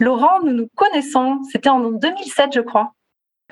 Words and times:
Laurent, 0.00 0.40
nous 0.44 0.52
nous 0.52 0.68
connaissons, 0.74 1.40
c'était 1.52 1.68
en 1.68 1.90
2007 1.90 2.50
je 2.54 2.60
crois. 2.60 2.92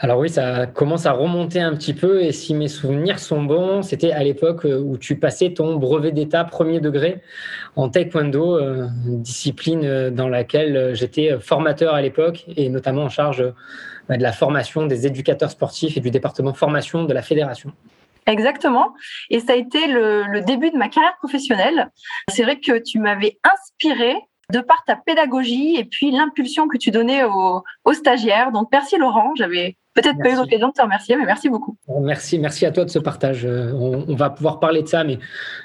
Alors 0.00 0.20
oui, 0.20 0.30
ça 0.30 0.66
commence 0.66 1.06
à 1.06 1.12
remonter 1.12 1.60
un 1.60 1.74
petit 1.74 1.92
peu 1.92 2.22
et 2.22 2.30
si 2.30 2.54
mes 2.54 2.68
souvenirs 2.68 3.18
sont 3.18 3.42
bons, 3.42 3.82
c'était 3.82 4.12
à 4.12 4.22
l'époque 4.22 4.64
euh, 4.64 4.78
où 4.78 4.96
tu 4.96 5.16
passais 5.18 5.52
ton 5.52 5.74
brevet 5.74 6.12
d'état 6.12 6.44
premier 6.44 6.78
degré 6.80 7.20
en 7.74 7.88
taekwondo, 7.88 8.56
euh, 8.56 8.86
discipline 9.06 9.84
euh, 9.84 10.10
dans 10.10 10.28
laquelle 10.28 10.94
j'étais 10.94 11.38
formateur 11.40 11.94
à 11.94 12.00
l'époque 12.00 12.44
et 12.56 12.68
notamment 12.68 13.02
en 13.02 13.08
charge 13.08 13.38
de 13.38 14.22
la 14.22 14.32
formation 14.32 14.86
des 14.86 15.06
éducateurs 15.06 15.50
sportifs 15.50 15.96
et 15.96 16.00
du 16.00 16.10
département 16.10 16.54
formation 16.54 17.04
de 17.04 17.12
la 17.12 17.22
fédération. 17.22 17.72
Exactement. 18.28 18.94
Et 19.30 19.40
ça 19.40 19.54
a 19.54 19.56
été 19.56 19.86
le, 19.88 20.40
début 20.42 20.70
de 20.70 20.76
ma 20.76 20.88
carrière 20.88 21.16
professionnelle. 21.18 21.90
C'est 22.30 22.42
vrai 22.42 22.60
que 22.60 22.78
tu 22.78 22.98
m'avais 23.00 23.38
inspiré 23.42 24.14
de 24.52 24.60
par 24.60 24.84
ta 24.86 24.96
pédagogie 24.96 25.76
et 25.76 25.84
puis 25.84 26.10
l'impulsion 26.10 26.68
que 26.68 26.78
tu 26.78 26.90
donnais 26.90 27.24
aux, 27.24 27.62
aux 27.84 27.92
stagiaires. 27.92 28.52
Donc 28.52 28.68
merci 28.72 28.96
Laurent, 28.96 29.34
j'avais 29.36 29.76
Peut-être 30.00 30.18
pas 30.22 30.30
eu 30.30 30.36
l'occasion 30.36 30.68
de 30.68 30.72
te 30.72 30.82
remercier, 30.82 31.16
mais 31.16 31.24
merci 31.24 31.48
beaucoup. 31.48 31.76
Merci, 32.00 32.38
merci 32.38 32.64
à 32.64 32.70
toi 32.70 32.84
de 32.84 32.90
ce 32.90 33.00
partage. 33.00 33.44
Euh, 33.44 33.72
on, 33.72 34.14
va 34.14 34.30
pouvoir 34.30 34.60
parler 34.60 34.82
de 34.82 34.86
ça, 34.86 35.02
mais 35.02 35.18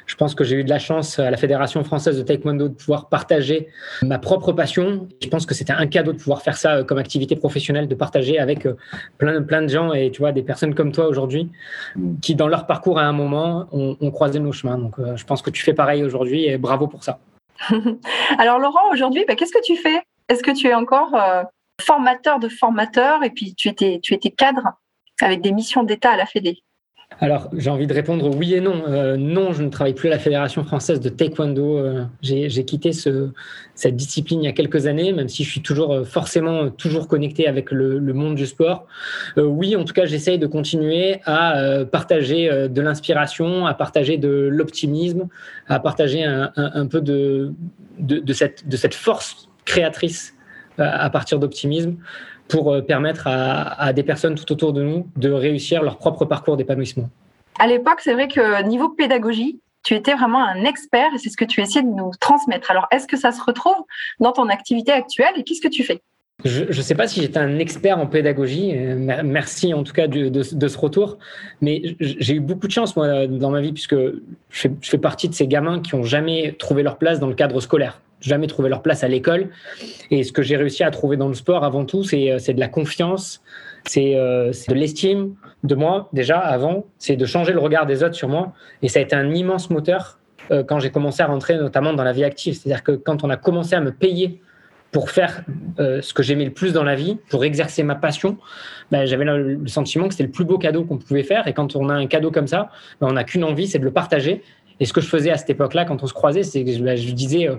je 0.07 0.15
pense 0.15 0.33
que 0.33 0.43
j'ai 0.43 0.55
eu 0.55 0.63
de 0.63 0.71
la 0.71 0.79
chance 0.79 1.19
à 1.19 1.29
la 1.29 1.37
Fédération 1.37 1.83
française 1.83 2.17
de 2.17 2.23
Taekwondo 2.23 2.67
de 2.67 2.73
pouvoir 2.73 3.09
partager 3.09 3.67
ma 4.01 4.17
propre 4.17 4.51
passion. 4.51 5.07
Je 5.21 5.27
pense 5.27 5.45
que 5.45 5.53
c'était 5.53 5.73
un 5.73 5.85
cadeau 5.85 6.13
de 6.13 6.17
pouvoir 6.17 6.41
faire 6.41 6.57
ça 6.57 6.77
euh, 6.77 6.83
comme 6.83 6.97
activité 6.97 7.35
professionnelle, 7.35 7.87
de 7.87 7.93
partager 7.93 8.39
avec 8.39 8.65
euh, 8.65 8.75
plein, 9.19 9.43
plein 9.43 9.61
de 9.61 9.67
gens 9.67 9.93
et 9.93 10.09
tu 10.09 10.19
vois, 10.19 10.31
des 10.31 10.41
personnes 10.41 10.73
comme 10.73 10.91
toi 10.91 11.07
aujourd'hui 11.07 11.51
qui, 12.21 12.33
dans 12.33 12.47
leur 12.47 12.65
parcours 12.65 12.97
à 12.97 13.03
un 13.03 13.13
moment, 13.13 13.67
ont, 13.71 14.09
croisé 14.09 14.39
nos 14.39 14.51
chemins. 14.51 14.79
Donc, 14.79 14.95
je 15.15 15.23
pense 15.25 15.43
que 15.43 15.51
tu 15.51 15.61
fais 15.61 15.73
pareil 15.73 16.03
aujourd'hui 16.03 16.45
et 16.45 16.57
bravo 16.57 16.87
pour 16.87 17.03
ça. 17.03 17.19
Alors, 18.37 18.59
Laurent, 18.59 18.91
aujourd'hui, 18.91 19.25
bah, 19.27 19.35
qu'est-ce 19.35 19.53
que 19.53 19.63
tu 19.63 19.75
fais? 19.75 20.01
Est-ce 20.29 20.43
que 20.43 20.51
tu 20.51 20.67
es 20.67 20.73
encore 20.73 21.15
formateur 21.81 22.39
de 22.39 22.47
formateurs 22.47 23.23
et 23.23 23.29
puis 23.29 23.55
tu 23.55 23.67
étais, 23.67 23.99
tu 24.01 24.13
étais 24.13 24.31
cadre 24.31 24.73
avec 25.21 25.41
des 25.41 25.51
missions 25.51 25.83
d'État 25.83 26.11
à 26.11 26.17
la 26.17 26.25
Fédé? 26.25 26.63
Alors, 27.19 27.49
j'ai 27.55 27.69
envie 27.69 27.87
de 27.87 27.93
répondre 27.93 28.35
oui 28.35 28.53
et 28.53 28.61
non. 28.61 28.83
Euh, 28.87 29.17
non, 29.17 29.53
je 29.53 29.63
ne 29.63 29.69
travaille 29.69 29.93
plus 29.93 30.07
à 30.07 30.11
la 30.11 30.19
Fédération 30.19 30.63
française 30.63 30.99
de 30.99 31.09
taekwondo. 31.09 31.77
Euh, 31.77 32.03
j'ai 32.21 32.65
quitté 32.65 32.91
ce, 32.91 33.29
cette 33.75 33.95
discipline 33.95 34.41
il 34.41 34.45
y 34.45 34.49
a 34.49 34.53
quelques 34.53 34.87
années, 34.87 35.13
même 35.13 35.29
si 35.29 35.43
je 35.43 35.49
suis 35.49 35.61
toujours 35.61 35.93
euh, 35.93 36.03
forcément 36.03 36.69
toujours 36.69 37.07
connecté 37.07 37.47
avec 37.47 37.71
le, 37.71 37.99
monde 38.13 38.35
du 38.35 38.45
sport. 38.45 38.85
oui, 39.37 39.75
en 39.75 39.85
tout 39.85 39.93
cas, 39.93 40.05
j'essaye 40.05 40.37
de 40.37 40.45
continuer 40.45 41.19
à 41.25 41.83
partager 41.91 42.67
de 42.69 42.81
l'inspiration, 42.81 43.65
à 43.65 43.73
partager 43.73 44.17
de 44.17 44.29
l'optimisme, 44.29 45.27
à 45.67 45.79
partager 45.79 46.23
un, 46.23 46.85
peu 46.85 47.01
de 47.01 47.53
cette 48.33 48.93
force 48.93 49.49
créatrice 49.65 50.35
à 50.77 51.09
partir 51.09 51.39
d'optimisme 51.39 51.95
pour 52.47 52.73
euh, 52.73 52.81
permettre 52.81 53.27
à, 53.27 53.93
des 53.93 54.03
personnes 54.03 54.35
tout 54.35 54.51
autour 54.51 54.73
de 54.73 54.83
nous 54.83 55.07
de 55.15 55.31
réussir 55.31 55.83
leur 55.83 55.97
propre 55.97 56.25
parcours 56.25 56.57
d'épanouissement. 56.57 57.09
À 57.59 57.67
l'époque, 57.67 57.99
c'est 57.99 58.13
vrai 58.13 58.27
que 58.27 58.63
niveau 58.63 58.89
pédagogie, 58.89 59.59
tu 59.83 59.95
étais 59.95 60.13
vraiment 60.13 60.43
un 60.43 60.63
expert 60.63 61.13
et 61.13 61.17
c'est 61.17 61.29
ce 61.29 61.37
que 61.37 61.45
tu 61.45 61.61
essayais 61.61 61.83
de 61.83 61.89
nous 61.89 62.11
transmettre. 62.19 62.71
Alors, 62.71 62.87
est-ce 62.91 63.07
que 63.07 63.17
ça 63.17 63.31
se 63.31 63.41
retrouve 63.41 63.75
dans 64.19 64.31
ton 64.31 64.49
activité 64.49 64.91
actuelle 64.91 65.33
et 65.35 65.43
qu'est-ce 65.43 65.61
que 65.61 65.67
tu 65.67 65.83
fais? 65.83 66.01
Je 66.45 66.65
ne 66.65 66.81
sais 66.81 66.95
pas 66.95 67.07
si 67.07 67.21
j'étais 67.21 67.37
un 67.37 67.59
expert 67.59 67.99
en 67.99 68.07
pédagogie. 68.07 68.73
Euh, 68.75 69.21
merci 69.23 69.73
en 69.73 69.83
tout 69.83 69.93
cas 69.93 70.07
de, 70.07 70.41
ce 70.43 70.77
retour. 70.77 71.17
Mais 71.61 71.95
j'ai 71.99 72.35
eu 72.35 72.39
beaucoup 72.39 72.67
de 72.67 72.71
chance 72.71 72.95
moi 72.95 73.27
dans 73.27 73.51
ma 73.51 73.61
vie 73.61 73.71
puisque 73.71 73.95
je 73.95 74.67
fais, 74.81 74.97
partie 74.97 75.29
de 75.29 75.33
ces 75.33 75.47
gamins 75.47 75.79
qui 75.79 75.95
n'ont 75.95 76.03
jamais 76.03 76.55
trouvé 76.57 76.83
leur 76.83 76.97
place 76.97 77.19
dans 77.19 77.27
le 77.27 77.35
cadre 77.35 77.59
scolaire 77.61 78.01
jamais 78.23 78.47
trouvé 78.47 78.69
leur 78.69 78.81
place 78.81 79.03
à 79.03 79.07
l'école. 79.07 79.49
Et 80.09 80.23
ce 80.23 80.31
que 80.31 80.41
j'ai 80.41 80.55
réussi 80.55 80.83
à 80.83 80.91
trouver 80.91 81.17
dans 81.17 81.27
le 81.27 81.33
sport, 81.33 81.63
avant 81.63 81.85
tout, 81.85 82.03
c'est 82.03 82.31
euh, 82.31 82.53
de 82.53 82.59
la 82.59 82.67
confiance, 82.67 83.43
euh, 83.97 84.51
c'est 84.53 84.71
de 84.71 84.75
l'estime 84.75 85.35
de 85.63 85.75
moi, 85.75 86.09
déjà, 86.13 86.39
avant, 86.39 86.85
c'est 86.97 87.15
de 87.15 87.25
changer 87.25 87.53
le 87.53 87.59
regard 87.59 87.85
des 87.85 88.03
autres 88.03 88.15
sur 88.15 88.29
moi. 88.29 88.53
Et 88.81 88.87
ça 88.87 88.99
a 88.99 89.01
été 89.01 89.15
un 89.15 89.33
immense 89.33 89.69
moteur 89.69 90.19
euh, 90.51 90.63
quand 90.63 90.79
j'ai 90.79 90.89
commencé 90.89 91.21
à 91.21 91.27
rentrer 91.27 91.57
notamment 91.57 91.93
dans 91.93 92.03
la 92.03 92.13
vie 92.13 92.23
active. 92.23 92.53
C'est-à-dire 92.55 92.83
que 92.83 92.93
quand 92.93 93.23
on 93.23 93.29
a 93.29 93.37
commencé 93.37 93.75
à 93.75 93.81
me 93.81 93.91
payer 93.91 94.41
pour 94.91 95.09
faire 95.09 95.43
ce 95.79 96.13
que 96.13 96.21
j'aimais 96.21 96.45
le 96.45 96.51
plus 96.51 96.71
dans 96.71 96.83
la 96.83 96.93
vie, 96.93 97.17
pour 97.31 97.43
exercer 97.43 97.81
ma 97.81 97.95
passion, 97.95 98.37
ben, 98.91 99.05
j'avais 99.05 99.25
le, 99.25 99.65
sentiment 99.65 100.07
que 100.07 100.13
c'était 100.13 100.25
le 100.25 100.29
plus 100.29 100.45
beau 100.45 100.59
cadeau 100.59 100.83
qu'on 100.83 100.99
pouvait 100.99 101.23
faire. 101.23 101.47
Et 101.47 101.53
quand 101.53 101.75
on 101.75 101.89
a 101.89 101.95
un 101.95 102.05
cadeau 102.05 102.29
comme 102.29 102.45
ça, 102.45 102.69
ben, 103.01 103.07
on 103.07 103.13
n'a 103.13 103.23
qu'une 103.23 103.43
envie, 103.43 103.65
c'est 103.65 103.79
de 103.79 103.85
le 103.85 103.91
partager 103.91 104.43
et 104.79 104.85
ce 104.85 104.93
que 104.93 105.01
je 105.01 105.07
faisais 105.07 105.31
à 105.31 105.37
cette 105.37 105.49
époque-là, 105.49 105.85
quand 105.85 106.03
on 106.03 106.07
se 106.07 106.13
croisait, 106.13 106.43
c'est 106.43 106.63
que 106.63 106.71
je, 106.71 106.83
bah, 106.83 106.95
disais 106.95 107.47
euh, 107.47 107.55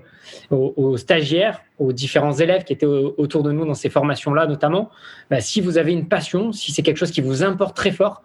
aux, 0.51 0.97
stagiaires, 0.97 1.61
aux 1.79 1.93
différents 1.93 2.33
élèves 2.33 2.65
qui 2.65 2.73
étaient 2.73 2.87
autour 2.87 3.43
de 3.43 3.53
nous 3.53 3.65
dans 3.65 3.75
ces 3.75 3.89
formations-là 3.89 4.47
notamment, 4.47 4.91
bah, 5.31 5.41
si 5.41 5.61
vous 5.61 5.79
avez 5.79 5.93
une 5.93 6.09
passion, 6.09 6.53
si 6.53 6.73
c'est 6.73 6.83
quelque 6.83 6.97
chose 6.97 7.11
qui 7.11 7.21
vous 7.21 7.43
importe 7.43 7.77
très 7.77 7.93
fort, 7.93 8.23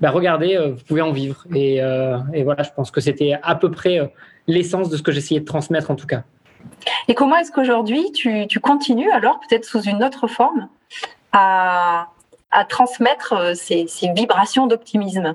bah, 0.00 0.10
regardez, 0.10 0.56
euh, 0.56 0.72
vous 0.72 0.84
pouvez 0.84 1.02
en 1.02 1.12
vivre. 1.12 1.44
Euh, 1.54 2.18
et, 2.32 2.44
voilà, 2.44 2.62
je 2.62 2.70
pense 2.74 2.90
que 2.90 3.00
c'était 3.00 3.36
à 3.42 3.54
peu 3.54 3.70
près 3.70 4.12
l'essence 4.46 4.88
de 4.88 4.96
ce 4.96 5.02
que 5.02 5.12
j'essayais 5.12 5.40
de 5.40 5.46
transmettre 5.46 5.90
en 5.90 5.96
tout 5.96 6.06
cas. 6.06 6.22
Et 7.08 7.14
comment 7.14 7.36
est-ce 7.36 7.50
qu'aujourd'hui 7.50 8.12
tu, 8.12 8.60
continues 8.60 9.10
alors, 9.10 9.40
peut-être 9.40 9.64
sous 9.64 9.82
une 9.82 10.04
autre 10.04 10.28
forme, 10.28 10.68
à, 11.32 12.08
transmettre 12.68 13.56
ces 13.56 13.86
vibrations 14.14 14.66
d'optimisme? 14.66 15.34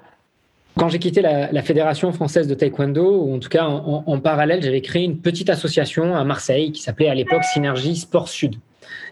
Quand 0.77 0.89
j'ai 0.89 0.99
quitté 0.99 1.21
la, 1.21 1.61
Fédération 1.61 2.11
française 2.11 2.47
de 2.47 2.55
taekwondo, 2.55 3.23
ou 3.23 3.35
en 3.35 3.39
tout 3.39 3.49
cas 3.49 3.65
en, 3.65 4.19
parallèle, 4.19 4.61
j'avais 4.63 4.81
créé 4.81 5.03
une 5.03 5.19
petite 5.19 5.49
association 5.49 6.15
à 6.15 6.23
Marseille 6.23 6.71
qui 6.71 6.81
s'appelait 6.81 7.09
à 7.09 7.15
l'époque 7.15 7.43
Synergie 7.43 7.95
Sport 7.95 8.27
Sud. 8.27 8.55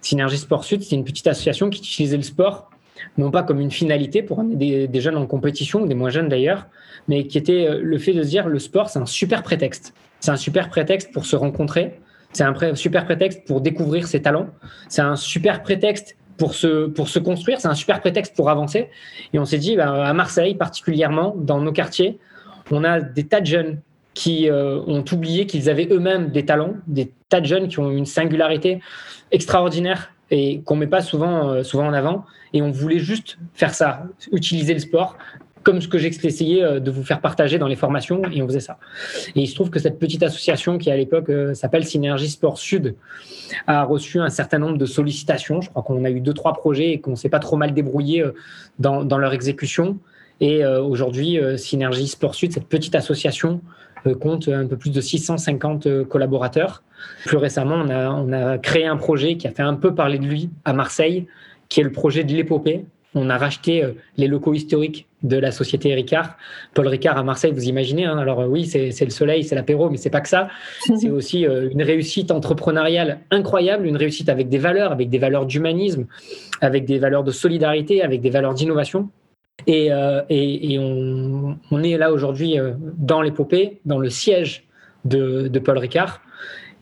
Synergie 0.01 0.38
Sport 0.38 0.63
Sud, 0.63 0.81
c'est 0.83 0.95
une 0.95 1.03
petite 1.03 1.27
association 1.27 1.69
qui 1.69 1.79
utilisait 1.79 2.17
le 2.17 2.23
sport 2.23 2.69
non 3.17 3.31
pas 3.31 3.44
comme 3.44 3.59
une 3.59 3.71
finalité 3.71 4.23
pour 4.23 4.44
des, 4.44 4.88
des 4.88 5.01
jeunes 5.01 5.17
en 5.17 5.25
compétition, 5.25 5.85
des 5.85 5.95
moins 5.95 6.09
jeunes 6.09 6.29
d'ailleurs, 6.29 6.67
mais 7.07 7.27
qui 7.27 7.38
était 7.38 7.67
euh, 7.67 7.79
le 7.81 7.97
fait 7.97 8.13
de 8.13 8.23
se 8.23 8.29
dire 8.29 8.47
le 8.47 8.59
sport, 8.59 8.89
c'est 8.89 9.00
un 9.00 9.05
super 9.05 9.44
prétexte. 9.44 9.94
C'est 10.19 10.31
un 10.31 10.38
super 10.38 10.69
prétexte 10.69 11.11
pour 11.11 11.25
se 11.25 11.35
rencontrer, 11.35 12.00
c'est 12.31 12.44
un 12.44 12.75
super 12.75 13.05
prétexte 13.05 13.45
pour 13.45 13.61
découvrir 13.61 14.07
ses 14.07 14.21
talents, 14.21 14.47
c'est 14.88 15.01
un 15.01 15.16
super 15.16 15.63
prétexte 15.63 16.16
pour 16.38 16.53
se, 16.53 16.88
pour 16.88 17.09
se 17.09 17.19
construire. 17.19 17.59
C'est 17.59 17.68
un 17.68 17.75
super 17.75 18.00
prétexte 18.02 18.36
pour 18.36 18.50
avancer. 18.50 18.90
Et 19.34 19.40
on 19.40 19.46
s'est 19.46 19.58
dit, 19.58 19.75
bah, 19.75 20.06
à 20.06 20.14
Marseille 20.14 20.56
particulièrement, 20.56 21.34
dans 21.38 21.59
nos 21.62 21.72
quartiers, 21.72 22.19
on 22.72 22.84
a 22.84 23.02
des 23.02 23.25
tas 23.25 23.42
de 23.42 23.46
jeunes 23.46 23.80
qui 24.14 24.50
euh, 24.50 24.80
ont 24.88 25.06
oublié 25.12 25.46
qu'ils 25.46 25.69
avaient 25.69 25.88
eux-mêmes 25.90 26.31
des 26.31 26.46
talents, 26.46 26.74
des 26.88 27.12
tas 27.30 27.42
de 27.42 27.46
jeunes 27.46 27.68
qui 27.68 27.80
ont 27.80 27.92
une 27.92 28.06
singularité 28.06 28.81
extraordinaire 29.31 30.12
et 30.31 30.62
qu'on 30.62 30.75
met 30.75 30.88
pas 30.88 31.02
souvent, 31.02 31.50
euh, 31.50 31.64
souvent 31.64 31.88
en 31.88 31.94
avant. 31.94 32.25
Et 32.53 32.62
on 32.62 32.72
voulait 32.72 33.00
juste 33.00 33.38
faire 33.53 33.74
ça, 33.74 34.03
utiliser 34.31 34.74
le 34.74 34.80
sport 34.80 35.18
comme 35.63 35.81
ce 35.81 35.88
que 35.88 35.97
essayé 35.97 36.63
euh, 36.63 36.79
de 36.79 36.91
vous 36.91 37.03
faire 37.03 37.22
partager 37.22 37.57
dans 37.57 37.67
les 37.67 37.75
formations, 37.75 38.22
et 38.31 38.41
on 38.41 38.47
faisait 38.47 38.59
ça. 38.59 38.77
Et 39.35 39.41
il 39.41 39.47
se 39.47 39.55
trouve 39.55 39.69
que 39.69 39.79
cette 39.79 39.99
petite 39.99 40.23
association 40.23 40.77
qui 40.77 40.91
à 40.91 40.97
l'époque 40.97 41.29
euh, 41.29 41.53
s'appelle 41.53 41.85
Synergie 41.85 42.29
Sport 42.29 42.57
Sud 42.57 42.95
a 43.68 43.83
reçu 43.83 44.19
un 44.19 44.30
certain 44.30 44.59
nombre 44.59 44.77
de 44.77 44.86
sollicitations. 44.86 45.62
Je 45.62 45.69
crois 45.69 45.83
qu'on 45.83 46.03
a 46.06 46.09
eu 46.09 46.21
deux 46.21 46.33
trois 46.33 46.53
projets 46.53 46.91
et 46.91 47.00
qu'on 47.00 47.15
s'est 47.15 47.30
pas 47.30 47.39
trop 47.39 47.57
mal 47.57 47.74
débrouillé 47.74 48.21
euh, 48.21 48.31
dans, 48.80 49.18
leur 49.18 49.33
exécution. 49.33 49.97
Et 50.39 50.65
aujourd'hui, 50.65 51.39
Synergie 51.57 52.07
Sport 52.07 52.33
Sud, 52.33 52.51
cette 52.51 52.65
petite 52.65 52.95
association, 52.95 53.62
compte 54.19 54.47
un 54.47 54.65
peu 54.65 54.75
plus 54.75 54.89
de 54.89 55.00
650 55.00 56.06
collaborateurs. 56.06 56.81
Plus 57.25 57.38
récemment, 57.38 57.75
on 57.75 58.33
a 58.33 58.57
créé 58.57 58.88
un 58.88 58.97
projet 58.97 59.38
qui 59.38 59.47
a 59.47 59.51
fait 59.51 59.62
un 59.62 59.75
peu 59.75 59.94
parler 59.94 60.18
de 60.18 60.25
lui 60.25 60.50
à 60.65 60.74
Marseille, 60.74 61.27
qui 61.69 61.80
est 61.80 61.83
le 61.83 61.91
projet 61.91 62.24
de 62.24 62.33
l'épopée, 62.33 62.86
on 63.13 63.30
a 63.30 63.38
racheté 63.38 63.84
euh, 63.84 63.92
les 64.18 64.28
locaux 64.28 64.54
historiques 64.54 65.08
de 65.24 65.38
la 65.38 65.52
société 65.52 65.94
Ricard. 65.94 66.38
Paul 66.74 66.88
Ricard 66.88 67.18
à 67.18 67.24
Marseille, 67.24 67.52
vous 67.52 67.66
imaginez. 67.66 68.06
Hein. 68.06 68.18
alors 68.18 68.42
euh, 68.42 68.48
oui, 68.48 68.66
c'est 68.66 69.04
le 69.04 69.12
soleil, 69.12 69.44
c'est 69.44 69.56
l'apéro, 69.56 69.90
mais 69.90 69.98
c'est 69.98 70.10
pas 70.10 70.22
que 70.22 70.30
ça. 70.30 70.48
C'est 70.80 71.10
aussi 71.10 71.46
euh, 71.46 71.69
une 71.69 71.84
réussite 71.84 72.31
entrepreneuriale 72.31 73.19
incroyable, 73.30 73.86
une 73.86 73.98
réussite 73.98 74.30
avec 74.30 74.50
des 74.50 74.58
valeurs, 74.58 74.92
avec 74.92 75.10
des 75.10 75.19
valeurs 75.19 75.46
d'humanisme, 75.46 76.08
avec 76.62 76.86
des 76.86 77.00
valeurs 77.00 77.24
de 77.24 77.31
solidarité, 77.31 78.02
avec 78.02 78.22
des 78.22 78.30
valeurs 78.30 78.54
d'innovation. 78.54 79.10
Et, 79.68 79.92
on, 79.92 81.84
est 81.84 81.98
là 81.98 82.12
aujourd'hui 82.12 82.56
dans 82.98 83.22
l'épopée, 83.22 83.80
dans 83.86 84.00
le 84.00 84.10
siège 84.10 84.63
de, 85.06 85.60
Paul 85.60 85.78
Ricard. 85.78 86.22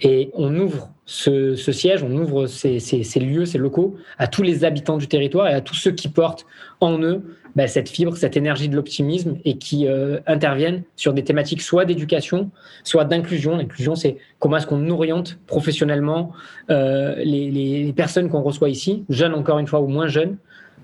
Et 0.01 0.31
on 0.33 0.55
ouvre 0.57 0.89
ce, 1.05 1.55
siège, 1.55 2.03
on 2.03 2.15
ouvre 2.15 2.45
ces, 2.45 2.79
lieux, 3.19 3.45
ces 3.45 3.57
locaux 3.57 3.97
à 4.17 4.27
tous 4.27 4.43
les 4.43 4.63
habitants 4.63 4.97
du 4.97 5.07
territoire 5.07 5.47
et 5.47 5.53
à 5.53 5.61
tous 5.61 5.73
ceux 5.73 5.91
qui 5.91 6.07
portent 6.07 6.45
en 6.79 7.01
eux 7.01 7.23
bah, 7.55 7.67
cette 7.67 7.89
fibre, 7.89 8.15
cette 8.15 8.37
énergie 8.37 8.69
de 8.69 8.75
l'optimisme 8.75 9.37
et 9.43 9.57
qui 9.57 9.87
euh, 9.87 10.19
interviennent 10.27 10.83
sur 10.95 11.13
des 11.13 11.23
thématiques 11.23 11.61
soit 11.61 11.83
d'éducation, 11.83 12.51
soit 12.83 13.05
d'inclusion. 13.05 13.57
L'inclusion, 13.57 13.95
c'est 13.95 14.17
comment 14.37 14.57
est-ce 14.57 14.67
qu'on 14.67 14.87
oriente 14.89 15.39
professionnellement 15.47 16.31
euh, 16.69 17.15
les, 17.17 17.91
personnes 17.93 18.29
qu'on 18.29 18.43
reçoit 18.43 18.69
ici, 18.69 19.03
jeunes 19.09 19.33
encore 19.33 19.59
une 19.59 19.67
fois 19.67 19.81
ou 19.81 19.87
moins 19.87 20.07
jeunes, 20.07 20.37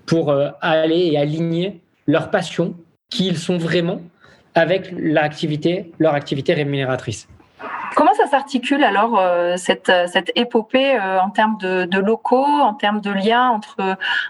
pour 0.06 0.30
euh, 0.30 0.50
aller 0.60 1.06
et 1.06 1.18
aligner 1.18 1.80
leur 2.06 2.30
passion, 2.30 2.74
qui 3.10 3.28
ils 3.28 3.38
sont 3.38 3.58
vraiment, 3.58 4.02
avec 4.54 4.92
leur 4.98 5.22
activité 5.22 6.54
rémunératrice. 6.54 7.28
Comment 7.96 8.12
ça 8.12 8.26
s'articule 8.26 8.84
alors 8.84 9.18
euh, 9.18 9.54
cette, 9.56 9.90
cette 10.12 10.30
épopée 10.34 10.96
euh, 10.96 11.18
en 11.18 11.30
termes 11.30 11.56
de, 11.58 11.98
locaux, 11.98 12.44
en 12.44 12.74
termes 12.74 13.00
de 13.00 13.10
liens 13.10 13.58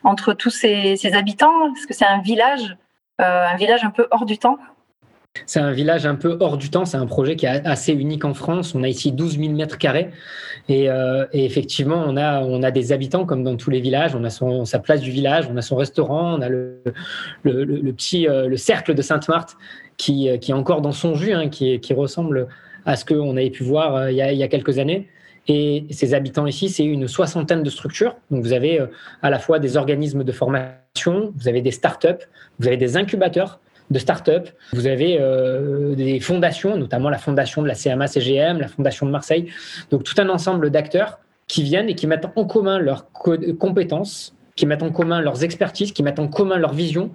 entre, 0.04 0.34
tous 0.34 0.50
ces, 0.50 0.96
habitants? 1.14 1.74
Est-ce 1.74 1.88
que 1.88 1.92
c'est 1.92 2.06
un 2.06 2.20
village, 2.20 2.76
euh, 3.20 3.46
un 3.82 3.90
peu 3.90 4.06
hors 4.12 4.24
du 4.24 4.38
temps? 4.38 4.58
C'est 5.46 5.58
un 5.58 5.72
village 5.72 6.06
un 6.06 6.14
peu 6.14 6.36
hors 6.38 6.58
du 6.58 6.70
temps. 6.70 6.84
C'est 6.84 6.96
un 6.96 7.06
projet 7.06 7.34
qui 7.34 7.46
est 7.46 7.66
assez 7.66 7.92
unique 7.92 8.24
en 8.24 8.34
France. 8.34 8.72
On 8.76 8.84
a 8.84 8.88
ici 8.88 9.10
12 9.10 9.36
000 9.36 9.52
mètres 9.54 9.78
carrés. 9.78 10.12
Et, 10.68 10.88
effectivement, 11.32 12.04
on 12.06 12.16
a, 12.16 12.70
des 12.70 12.92
habitants 12.92 13.26
comme 13.26 13.42
dans 13.42 13.56
tous 13.56 13.70
les 13.70 13.80
villages. 13.80 14.14
On 14.14 14.22
a 14.22 14.30
sa 14.64 14.78
place 14.78 15.00
du 15.00 15.10
village, 15.10 15.48
on 15.52 15.56
a 15.56 15.62
son 15.62 15.74
restaurant, 15.74 16.38
on 16.38 16.40
a 16.40 16.48
le, 16.48 16.82
petit 17.42 18.28
le 18.28 18.56
cercle 18.56 18.94
de 18.94 19.02
Sainte-Marthe 19.02 19.56
qui, 19.96 20.28
est 20.28 20.52
encore 20.52 20.82
dans 20.82 20.92
son 20.92 21.16
jus, 21.16 21.32
hein, 21.32 21.48
qui 21.48 21.92
ressemble 21.92 22.46
à 22.86 22.96
ce 22.96 23.04
qu'on 23.04 23.36
avait 23.36 23.50
pu 23.50 23.64
voir 23.64 23.96
euh, 23.96 24.10
il 24.10 24.16
y, 24.16 24.42
a, 24.42 24.48
quelques 24.48 24.78
années. 24.78 25.08
Et 25.48 25.84
ces 25.90 26.14
habitants 26.14 26.46
ici, 26.46 26.68
c'est 26.68 26.84
une 26.84 27.06
soixantaine 27.08 27.62
de 27.62 27.70
structures. 27.70 28.16
Donc, 28.30 28.42
vous 28.42 28.52
avez 28.52 28.80
euh, 28.80 28.86
à 29.22 29.30
la 29.30 29.38
fois 29.38 29.58
des 29.58 29.76
organismes 29.76 30.24
de 30.24 30.32
formation, 30.32 31.32
vous 31.36 31.48
avez 31.48 31.60
des 31.60 31.72
startups, 31.72 32.26
vous 32.58 32.66
avez 32.66 32.76
des 32.76 32.96
incubateurs 32.96 33.60
de 33.90 33.98
startups, 33.98 34.52
vous 34.72 34.86
avez 34.86 35.18
euh, 35.20 35.94
des 35.94 36.18
fondations, 36.18 36.76
notamment 36.76 37.10
la 37.10 37.18
fondation 37.18 37.62
de 37.62 37.68
la 37.68 37.74
CMA 37.74 38.06
CGM, 38.06 38.58
la 38.58 38.68
fondation 38.68 39.06
de 39.06 39.10
Marseille. 39.10 39.46
Donc, 39.90 40.04
tout 40.04 40.14
un 40.18 40.28
ensemble 40.28 40.70
d'acteurs 40.70 41.18
qui 41.48 41.62
viennent 41.62 41.88
et 41.88 41.94
qui 41.94 42.06
mettent 42.06 42.26
en 42.34 42.44
commun 42.44 42.78
leurs 42.78 43.06
compétences, 43.12 44.34
qui 44.56 44.66
mettent 44.66 44.82
en 44.82 44.90
commun 44.90 45.20
leurs 45.20 45.44
expertises, 45.44 45.92
qui 45.92 46.02
mettent 46.02 46.18
en 46.18 46.26
commun 46.26 46.56
leurs 46.56 46.72
visions, 46.72 47.10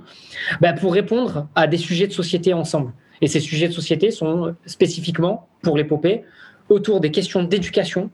bah, 0.62 0.72
pour 0.72 0.94
répondre 0.94 1.48
à 1.56 1.68
des 1.68 1.78
sujets 1.78 2.08
de 2.08 2.14
société 2.14 2.54
ensemble. 2.54 2.94
Et 3.22 3.28
ces 3.28 3.40
sujets 3.40 3.68
de 3.68 3.74
société 3.74 4.12
sont 4.12 4.56
spécifiquement, 4.66 5.48
pour 5.62 5.78
l'épopée, 5.78 6.24
autour 6.70 7.00
des 7.00 7.12
questions 7.12 7.44
d'éducation 7.44 8.10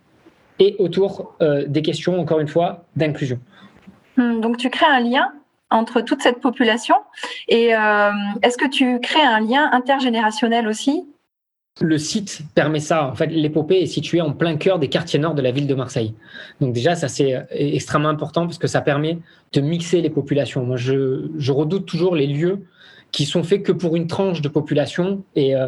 et 0.60 0.76
autour 0.80 1.36
euh, 1.42 1.66
des 1.68 1.82
questions, 1.82 2.20
encore 2.20 2.40
une 2.40 2.48
fois, 2.48 2.86
d'inclusion. 2.96 3.40
Hmm, 4.18 4.42
donc 4.42 4.58
tu 4.58 4.70
crées 4.70 4.92
un 4.92 5.00
lien 5.00 5.32
entre 5.70 6.02
toute 6.02 6.22
cette 6.22 6.40
population 6.40 6.96
et 7.48 7.76
euh, 7.76 8.12
est-ce 8.42 8.58
que 8.58 8.68
tu 8.68 9.00
crées 9.00 9.22
un 9.22 9.42
lien 9.42 9.70
intergénérationnel 9.72 10.68
aussi? 10.68 11.06
Le 11.80 12.00
site 12.00 12.42
permet 12.56 12.80
ça. 12.80 13.08
En 13.08 13.14
fait, 13.14 13.28
l'épopée 13.28 13.82
est 13.82 13.86
située 13.86 14.22
en 14.22 14.32
plein 14.32 14.58
cœur 14.58 14.80
des 14.80 14.88
quartiers 14.90 15.20
nord 15.20 15.36
de 15.36 15.44
la 15.44 15.52
ville 15.52 15.68
de 15.68 15.76
Marseille. 15.76 16.16
Donc 16.60 16.74
déjà, 16.74 16.96
ça 16.96 17.08
c'est 17.08 17.36
euh, 17.36 17.42
extrêmement 17.52 18.10
important 18.10 18.48
parce 18.48 18.58
que 18.58 18.68
ça 18.68 18.82
permet 18.82 19.20
de 19.54 19.62
mixer 19.62 20.02
les 20.02 20.10
populations. 20.10 20.64
Moi, 20.64 20.78
je, 20.78 21.30
je 21.38 21.52
redoute 21.52 21.86
toujours 21.86 22.16
les 22.16 22.26
lieux 22.26 22.66
qui 23.12 23.26
sont 23.26 23.44
faits 23.44 23.64
que 23.64 23.72
pour 23.72 23.96
une 23.96 24.08
tranche 24.08 24.42
de 24.42 24.50
population 24.50 25.24
et 25.36 25.56
euh, 25.56 25.68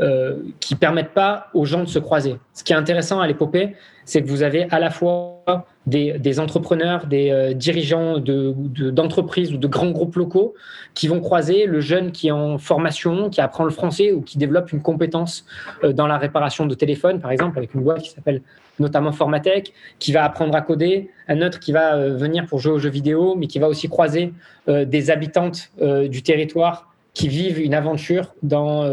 euh, 0.00 0.38
qui 0.60 0.74
permettent 0.74 1.14
pas 1.14 1.48
aux 1.54 1.64
gens 1.64 1.80
de 1.80 1.88
se 1.88 1.98
croiser. 1.98 2.36
Ce 2.54 2.64
qui 2.64 2.72
est 2.72 2.76
intéressant 2.76 3.20
à 3.20 3.26
l'épopée, 3.26 3.74
c'est 4.04 4.22
que 4.22 4.28
vous 4.28 4.42
avez 4.42 4.66
à 4.70 4.78
la 4.78 4.90
fois 4.90 5.66
des, 5.86 6.40
entrepreneurs, 6.40 7.06
des 7.06 7.30
euh, 7.30 7.54
dirigeants 7.54 8.18
d'entreprises 8.18 9.50
de, 9.50 9.56
ou 9.56 9.58
de 9.58 9.66
grands 9.66 9.90
groupes 9.90 10.16
locaux 10.16 10.54
qui 10.94 11.08
vont 11.08 11.20
croiser 11.20 11.66
le 11.66 11.80
jeune 11.80 12.10
qui 12.10 12.28
est 12.28 12.32
en 12.32 12.58
formation, 12.58 13.30
qui 13.30 13.40
apprend 13.40 13.64
le 13.64 13.70
français 13.70 14.12
ou 14.12 14.20
qui 14.22 14.38
développe 14.38 14.72
une 14.72 14.82
compétence 14.82 15.46
dans 15.82 16.06
la 16.06 16.18
réparation 16.18 16.66
de 16.66 16.74
téléphone, 16.74 17.20
par 17.20 17.30
exemple, 17.30 17.58
avec 17.58 17.74
une 17.74 17.82
boîte 17.82 18.02
qui 18.02 18.10
s'appelle 18.10 18.42
notamment 18.78 19.12
Formatech, 19.12 19.72
qui 19.98 20.12
va 20.12 20.24
apprendre 20.24 20.54
à 20.54 20.60
coder, 20.60 21.10
un 21.28 21.42
autre 21.42 21.60
qui 21.60 21.72
va 21.72 21.96
euh, 21.96 22.16
venir 22.16 22.46
pour 22.46 22.58
jouer 22.58 22.72
aux 22.72 22.78
jeux 22.78 22.90
vidéo, 22.90 23.34
mais 23.36 23.46
qui 23.46 23.58
va 23.58 23.68
aussi 23.68 23.88
croiser 23.88 24.32
euh, 24.68 24.84
des 24.84 25.10
habitantes 25.10 25.70
euh, 25.80 26.08
du 26.08 26.22
territoire 26.22 26.92
qui 27.14 27.28
vivent 27.28 27.60
une 27.60 27.72
aventure 27.72 28.34
dans, 28.42 28.84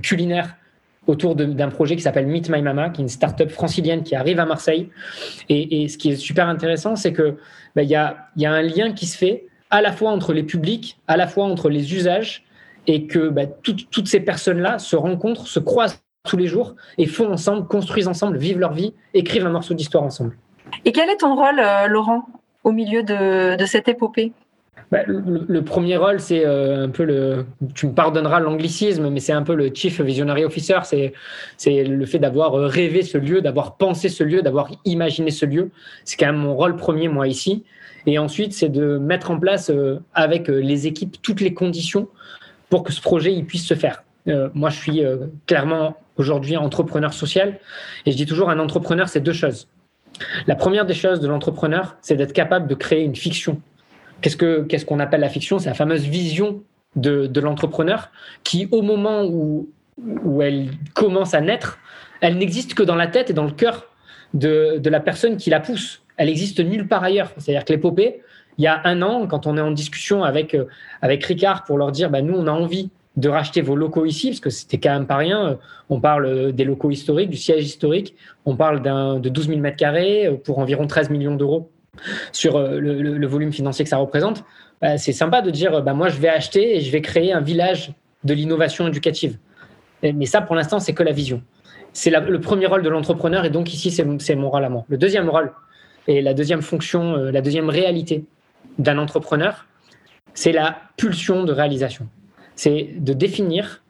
culinaire 0.00 0.56
autour 1.06 1.34
d'un 1.34 1.68
projet 1.68 1.96
qui 1.96 2.02
s'appelle 2.02 2.26
Meet 2.26 2.48
My 2.48 2.62
Mama, 2.62 2.90
qui 2.90 3.00
est 3.00 3.04
une 3.04 3.08
start-up 3.08 3.50
francilienne 3.50 4.02
qui 4.02 4.14
arrive 4.14 4.38
à 4.38 4.46
Marseille. 4.46 4.88
Et, 5.48 5.88
ce 5.88 5.98
qui 5.98 6.10
est 6.10 6.16
super 6.16 6.48
intéressant, 6.48 6.94
c'est 6.94 7.12
que 7.12 7.36
bah, 7.74 7.82
il 7.82 7.90
y, 7.90 7.96
a, 7.96 8.28
un 8.36 8.62
lien 8.62 8.92
qui 8.92 9.06
se 9.06 9.16
fait 9.16 9.46
à 9.70 9.82
la 9.82 9.92
fois 9.92 10.10
entre 10.10 10.32
les 10.32 10.44
publics, 10.44 10.98
à 11.08 11.16
la 11.16 11.26
fois 11.26 11.44
entre 11.44 11.70
les 11.70 11.94
usages, 11.94 12.44
et 12.86 13.06
que 13.06 13.28
bah, 13.28 13.46
toutes 13.46 14.06
ces 14.06 14.20
personnes-là 14.20 14.78
se 14.78 14.96
rencontrent, 14.96 15.46
se 15.46 15.58
croisent 15.58 16.02
tous 16.28 16.36
les 16.36 16.46
jours 16.46 16.76
et 16.98 17.06
font 17.06 17.32
ensemble, 17.32 17.66
construisent 17.66 18.08
ensemble, 18.08 18.36
vivent 18.38 18.58
leur 18.58 18.72
vie, 18.72 18.94
écrivent 19.14 19.46
un 19.46 19.50
morceau 19.50 19.74
d'histoire 19.74 20.04
ensemble. 20.04 20.36
Et 20.84 20.92
quel 20.92 21.10
est 21.10 21.16
ton 21.16 21.34
rôle, 21.34 21.58
euh, 21.58 21.86
Laurent, 21.88 22.24
au 22.64 22.72
milieu 22.72 23.02
de, 23.02 23.64
cette 23.66 23.88
épopée? 23.88 24.32
Bah, 24.92 24.98
le, 25.06 25.62
premier 25.62 25.96
rôle, 25.96 26.20
c'est 26.20 26.44
euh, 26.44 26.84
un 26.84 26.90
peu 26.90 27.04
le. 27.04 27.46
Tu 27.74 27.86
me 27.86 27.94
pardonneras 27.94 28.40
l'anglicisme, 28.40 29.08
mais 29.08 29.20
c'est 29.20 29.32
un 29.32 29.42
peu 29.42 29.54
le 29.54 29.70
Chief 29.74 29.98
Visionary 30.02 30.44
Officer. 30.44 30.80
C'est 30.84 31.14
le 31.66 32.04
fait 32.04 32.18
d'avoir 32.18 32.54
euh, 32.54 32.66
rêvé 32.66 33.00
ce 33.00 33.16
lieu, 33.16 33.40
d'avoir 33.40 33.78
pensé 33.78 34.10
ce 34.10 34.22
lieu, 34.22 34.42
d'avoir 34.42 34.70
imaginé 34.84 35.30
ce 35.30 35.46
lieu. 35.46 35.70
C'est 36.04 36.18
quand 36.18 36.26
même 36.26 36.36
mon 36.36 36.54
rôle 36.54 36.76
premier, 36.76 37.08
moi, 37.08 37.26
ici. 37.26 37.64
Et 38.04 38.18
ensuite, 38.18 38.52
c'est 38.52 38.68
de 38.68 38.98
mettre 38.98 39.30
en 39.30 39.38
place 39.38 39.72
avec 40.12 40.48
les 40.48 40.86
équipes 40.88 41.16
toutes 41.22 41.40
les 41.40 41.54
conditions 41.54 42.08
pour 42.68 42.82
que 42.82 42.92
ce 42.92 43.00
projet 43.00 43.40
puisse 43.44 43.64
se 43.64 43.74
faire. 43.74 44.02
moi, 44.26 44.68
je 44.70 44.76
suis 44.76 45.02
clairement 45.46 45.96
aujourd'hui 46.16 46.56
entrepreneur 46.56 47.14
social. 47.14 47.60
Et 48.04 48.10
je 48.10 48.16
dis 48.16 48.26
toujours, 48.26 48.50
un 48.50 48.58
entrepreneur, 48.58 49.08
c'est 49.08 49.20
deux 49.20 49.32
choses. 49.32 49.68
La 50.48 50.56
première 50.56 50.84
des 50.84 50.94
choses 50.94 51.20
de 51.20 51.28
l'entrepreneur, 51.28 51.96
c'est 52.02 52.16
d'être 52.16 52.32
capable 52.32 52.66
de 52.66 52.74
créer 52.74 53.04
une 53.04 53.16
fiction. 53.16 53.62
Qu'est-ce 54.22 54.84
qu'on 54.86 55.00
appelle 55.00 55.20
la 55.20 55.28
fiction? 55.28 55.58
C'est 55.58 55.68
la 55.68 55.74
fameuse 55.74 56.04
vision 56.04 56.62
de, 56.96 57.26
de 57.26 57.40
l'entrepreneur 57.40 58.10
qui, 58.44 58.68
au 58.70 58.82
moment 58.82 59.24
où, 59.24 59.68
où 59.98 60.42
elle 60.42 60.70
commence 60.94 61.34
à 61.34 61.40
naître, 61.40 61.78
elle 62.20 62.38
n'existe 62.38 62.74
que 62.74 62.82
dans 62.82 62.94
la 62.94 63.08
tête 63.08 63.30
et 63.30 63.32
dans 63.32 63.44
le 63.44 63.50
cœur 63.50 63.88
de, 64.32 64.78
de 64.78 64.90
la 64.90 65.00
personne 65.00 65.36
qui 65.36 65.50
la 65.50 65.60
pousse. 65.60 66.02
Elle 66.16 66.28
existe 66.28 66.60
nulle 66.60 66.86
part 66.86 67.02
ailleurs. 67.02 67.32
C'est-à-dire 67.36 67.64
que 67.64 67.72
l'épopée, 67.72 68.20
il 68.58 68.64
y 68.64 68.68
a 68.68 68.80
un 68.84 69.02
an, 69.02 69.26
quand 69.26 69.46
on 69.46 69.56
est 69.56 69.60
en 69.60 69.72
discussion 69.72 70.22
avec, 70.22 70.54
euh, 70.54 70.66
avec 71.00 71.24
Ricard 71.24 71.64
pour 71.64 71.78
leur 71.78 71.90
dire, 71.90 72.10
bah, 72.10 72.22
nous, 72.22 72.34
on 72.34 72.46
a 72.46 72.52
envie 72.52 72.90
de 73.16 73.28
racheter 73.28 73.60
vos 73.60 73.76
locaux 73.76 74.06
ici, 74.06 74.28
parce 74.28 74.40
que 74.40 74.50
c'était 74.50 74.78
quand 74.78 74.92
même 74.92 75.06
pas 75.06 75.16
rien. 75.16 75.58
On 75.90 76.00
parle 76.00 76.52
des 76.52 76.64
locaux 76.64 76.90
historiques, 76.90 77.28
du 77.28 77.36
siège 77.36 77.64
historique. 77.64 78.14
On 78.46 78.56
parle 78.56 78.82
de 79.20 79.28
12 79.28 79.48
000 79.48 79.60
mètres 79.60 79.76
carrés 79.76 80.26
euh, 80.26 80.36
pour 80.36 80.58
environ 80.60 80.86
13 80.86 81.10
millions 81.10 81.34
d'euros 81.34 81.71
sur 82.32 82.56
euh, 82.56 82.78
le, 82.78 83.26
volume 83.26 83.52
financier 83.52 83.84
que 83.84 83.88
ça 83.88 83.98
représente. 83.98 84.44
Bah, 84.80 84.98
c'est 84.98 85.12
sympa 85.12 85.42
de 85.42 85.50
dire, 85.50 85.82
bah, 85.82 85.94
moi, 85.94 86.08
je 86.08 86.18
vais 86.18 86.28
acheter 86.28 86.76
et 86.76 86.80
je 86.80 86.90
vais 86.90 87.00
créer 87.00 87.32
un 87.32 87.40
village 87.40 87.92
de 88.24 88.34
l'innovation 88.34 88.88
éducative. 88.88 89.38
Mais 90.02 90.26
ça, 90.26 90.40
pour 90.40 90.56
l'instant, 90.56 90.80
c'est 90.80 90.94
que 90.94 91.02
la 91.02 91.12
vision. 91.12 91.42
C'est 91.92 92.10
le 92.10 92.40
premier 92.40 92.66
rôle 92.66 92.82
de 92.82 92.88
l'entrepreneur 92.88 93.44
et 93.44 93.50
donc 93.50 93.72
ici, 93.72 93.90
c'est 93.90 94.34
mon 94.34 94.50
rôle 94.50 94.64
à 94.64 94.68
moi. 94.68 94.84
Le 94.88 94.96
deuxième 94.96 95.28
rôle 95.28 95.52
et 96.08 96.22
la 96.22 96.34
deuxième 96.34 96.62
fonction, 96.62 97.14
euh, 97.14 97.30
la 97.30 97.40
deuxième 97.40 97.68
réalité 97.68 98.24
d'un 98.78 98.98
entrepreneur, 98.98 99.66
c'est 100.34 100.50
la 100.50 100.76
pulsion 100.96 101.44
de 101.44 101.52
réalisation 101.52 102.08
c'est 102.54 102.94
de 102.98 103.12
définir 103.12 103.82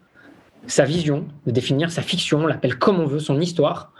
sa 0.67 0.85
vision, 0.85 1.27
de 1.47 1.51
définir 1.51 1.91
sa 1.91 2.03
fiction, 2.03 2.41
on 2.41 2.47
l'appelle 2.47 2.79
comme 2.79 3.01
on 3.01 3.07
veut, 3.07 3.19
son 3.19 3.41
histoire, 3.41 3.93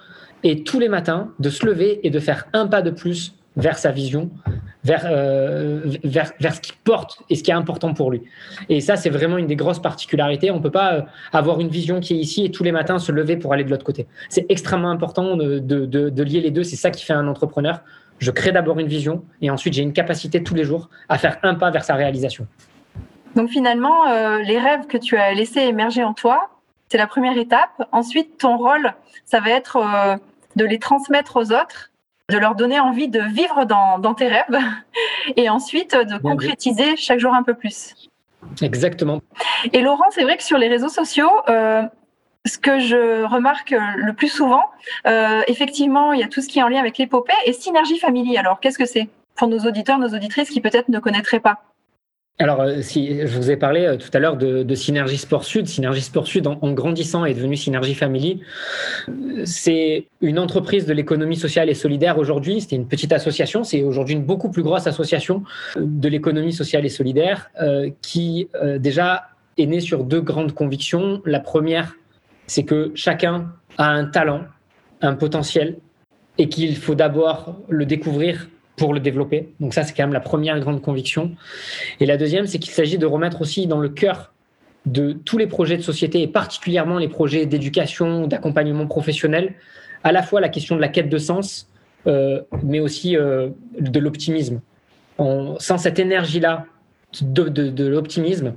et 0.45 0.65
tous 0.65 0.81
les 0.81 0.89
matins 0.89 1.33
de 1.39 1.51
se 1.51 1.67
lever 1.67 2.01
et 2.07 2.11
de 2.11 2.19
faire 2.19 2.47
un 2.53 2.67
pas 2.67 2.83
de 2.83 2.91
plus 2.91 3.35
vers 3.57 3.79
sa 3.79 3.91
vision, 3.91 4.31
vers, 4.85 5.03
euh, 5.05 5.83
vers, 6.05 6.33
vers, 6.41 6.55
ce 6.55 6.61
qui 6.61 6.73
porte 6.85 7.23
et 7.29 7.37
ce 7.37 7.43
qui 7.43 7.51
est 7.51 7.55
important 7.55 7.93
pour 7.93 8.11
lui. 8.11 8.23
Et 8.69 8.81
ça, 8.81 8.97
c'est 8.97 9.11
vraiment 9.11 9.37
une 9.37 9.47
des 9.47 9.57
grosses 9.57 9.81
particularités. 9.81 10.51
On 10.51 10.57
ne 10.57 10.63
peut 10.63 10.71
pas 10.71 10.95
euh, 10.95 11.03
avoir 11.33 11.61
une 11.61 11.69
vision 11.69 12.01
qui 12.01 12.15
est 12.15 12.19
ici 12.19 12.45
et 12.45 12.51
tous 12.51 12.65
les 12.65 12.73
matins 12.73 12.99
se 12.99 13.13
lever 13.13 13.37
pour 13.37 13.53
aller 13.53 13.65
de 13.65 13.71
l'autre 13.71 13.85
côté. 13.85 14.07
C'est 14.29 14.47
extrêmement 14.49 14.91
important 14.91 15.37
de, 15.37 15.59
de, 15.59 15.87
de 15.87 16.23
lier 16.23 16.41
les 16.41 16.51
deux. 16.51 16.65
C'est 16.65 16.77
ça 16.77 16.91
qui 16.91 17.05
fait 17.05 17.13
un 17.13 17.29
entrepreneur. 17.29 17.81
Je 18.19 18.31
crée 18.31 18.53
d'abord 18.53 18.79
une 18.79 18.87
vision 18.87 19.25
et 19.41 19.51
ensuite 19.51 19.75
j'ai 19.75 19.83
une 19.83 19.93
capacité 19.93 20.43
tous 20.43 20.55
les 20.55 20.65
jours 20.65 20.89
à 21.09 21.19
faire 21.19 21.39
un 21.43 21.55
pas 21.55 21.71
vers 21.71 21.85
sa 21.85 21.95
réalisation. 21.95 22.47
Donc 23.35 23.51
finalement, 23.51 24.09
euh, 24.09 24.39
les 24.39 24.59
rêves 24.59 24.87
que 24.87 24.99
tu 24.99 25.17
as 25.17 25.35
laissés 25.35 25.61
émerger 25.61 26.05
en 26.05 26.15
toi, 26.15 26.51
c'est 26.89 26.99
la 26.99 27.07
première 27.07 27.37
étape. 27.37 27.89
Ensuite, 27.91 28.39
ton 28.39 28.57
rôle, 28.59 28.93
ça 29.25 29.41
va 29.41 29.51
être 29.51 29.79
de 30.57 30.65
les 30.65 30.79
transmettre 30.79 31.37
aux 31.37 31.53
autres, 31.53 31.91
de 32.31 32.39
leur 32.39 32.55
donner 32.55 32.81
envie 32.81 33.09
de 33.09 33.21
vivre 33.21 33.65
dans, 33.65 34.15
tes 34.15 34.29
rêves 34.29 34.59
et 35.37 35.49
ensuite 35.49 35.95
de 35.95 36.19
concrétiser 36.19 36.97
chaque 36.97 37.19
jour 37.19 37.35
un 37.35 37.43
peu 37.43 37.55
plus. 37.55 37.95
Exactement. 38.61 39.21
Et 39.73 39.81
Laurent, 39.81 40.11
c'est 40.11 40.23
vrai 40.23 40.37
que 40.37 40.43
sur 40.43 40.59
les 40.59 40.69
réseaux 40.69 40.89
sociaux, 40.89 41.31
euh, 41.49 41.83
ce 42.45 42.59
que 42.59 42.79
je 42.81 43.25
remarque 43.25 43.71
le 43.71 44.13
plus 44.15 44.29
souvent, 44.29 44.65
effectivement, 45.47 46.13
il 46.13 46.21
y 46.21 46.25
a 46.25 46.29
tout 46.29 46.41
ce 46.41 46.49
qui 46.49 46.59
est 46.59 46.63
en 46.63 46.69
lien 46.69 46.81
avec 46.81 46.99
l'épopée 46.99 47.33
et 47.47 47.53
synergie 47.53 47.99
family. 47.99 48.37
Alors, 48.37 48.61
qu'est-ce 48.61 48.79
que 48.79 48.87
c'est? 48.87 49.09
Pour 49.37 49.49
nos 49.49 49.61
auditeurs, 49.61 49.99
nos 49.99 50.09
auditrices 50.09 50.51
qui 50.51 50.61
peut-être 50.61 50.89
ne 50.89 50.99
connaîtraient 50.99 51.41
pas 51.41 51.63
alors, 52.39 52.63
euh, 52.63 52.81
si 52.81 53.27
je 53.27 53.37
vous 53.37 53.51
ai 53.51 53.57
parlé 53.57 53.85
euh, 53.85 53.97
tout 53.97 54.09
à 54.13 54.19
l'heure 54.19 54.37
de, 54.37 54.75
Synergie 54.75 55.19
Sport 55.19 55.45
Sud, 55.45 55.67
Synergie 55.69 56.01
Sport 56.01 56.27
Sud, 56.27 56.47
en, 56.47 56.73
grandissant, 56.73 57.25
est 57.25 57.35
devenue 57.35 57.57
Synergie 57.57 57.95
Family. 57.95 58.41
C'est 59.45 60.07
une 60.21 60.39
entreprise 60.39 60.87
de 60.87 60.93
l'économie 60.93 61.37
sociale 61.37 61.69
et 61.69 61.75
solidaire 61.75 62.19
aujourd'hui. 62.19 62.61
C'était 62.61 62.77
une 62.77 62.89
petite 62.89 63.13
association. 63.13 63.65
C'est 63.65 63.83
aujourd'hui 63.83 64.15
une 64.15 64.25
beaucoup 64.25 64.51
plus 64.51 64.63
grosse 64.63 64.87
association 64.87 65.45
de 65.77 66.09
l'économie 66.09 66.53
sociale 66.53 66.87
et 66.87 66.89
solidaire 66.89 67.51
euh, 67.61 67.91
qui 68.01 68.49
déjà 68.79 69.29
est 69.59 69.67
née 69.67 69.81
sur 69.81 70.03
deux 70.05 70.21
grandes 70.21 70.53
convictions. 70.53 71.21
La 71.27 71.41
première, 71.41 71.97
c'est 72.47 72.65
que 72.65 72.93
chacun 72.95 73.53
a 73.77 73.91
un 73.91 74.07
talent, 74.07 74.43
un 75.03 75.15
potentiel, 75.15 75.77
et 76.39 76.49
qu'il 76.49 76.77
faut 76.77 76.95
d'abord 76.95 77.57
le 77.69 77.85
découvrir 77.85 78.49
pour 78.77 78.95
le 78.95 79.01
développer. 79.01 79.51
Donc 79.61 79.75
ça, 79.75 79.83
c'est 79.83 79.95
quand 79.95 80.05
même 80.05 80.13
la 80.13 80.21
première 80.21 80.59
grande 80.61 80.81
conviction. 80.81 81.33
Et 82.01 82.07
la 82.07 82.17
deuxième, 82.17 82.47
c'est 82.47 82.59
qu'il 82.59 82.73
s'agit 82.73 82.99
de 82.99 83.07
remettre 83.07 83.41
aussi 83.41 83.67
dans 83.67 83.79
le 83.79 83.89
cœur 83.89 84.33
de 84.87 85.13
tous 85.13 85.39
les 85.39 85.47
projets 85.47 85.77
de 85.77 85.83
société, 85.83 86.23
et 86.23 86.27
particulièrement 86.27 86.99
les 86.99 87.09
projets 87.09 87.47
d'éducation, 87.47 88.27
d'accompagnement 88.27 88.87
professionnel, 88.87 89.55
à 90.03 90.11
la 90.11 90.23
fois 90.23 90.41
la 90.41 90.49
question 90.49 90.75
de 90.75 90.81
la 90.81 90.89
quête 90.89 91.09
de 91.09 91.19
sens, 91.19 91.69
euh, 92.09 92.41
mais 92.65 92.81
aussi 92.81 93.17
euh, 93.17 93.51
de 93.79 94.01
l'optimisme. 94.01 94.61
Sans 95.19 95.79
cette 95.79 96.01
énergie-là 96.01 96.67
de, 97.21 97.49
de 97.49 97.87
l'optimisme, 97.87 98.55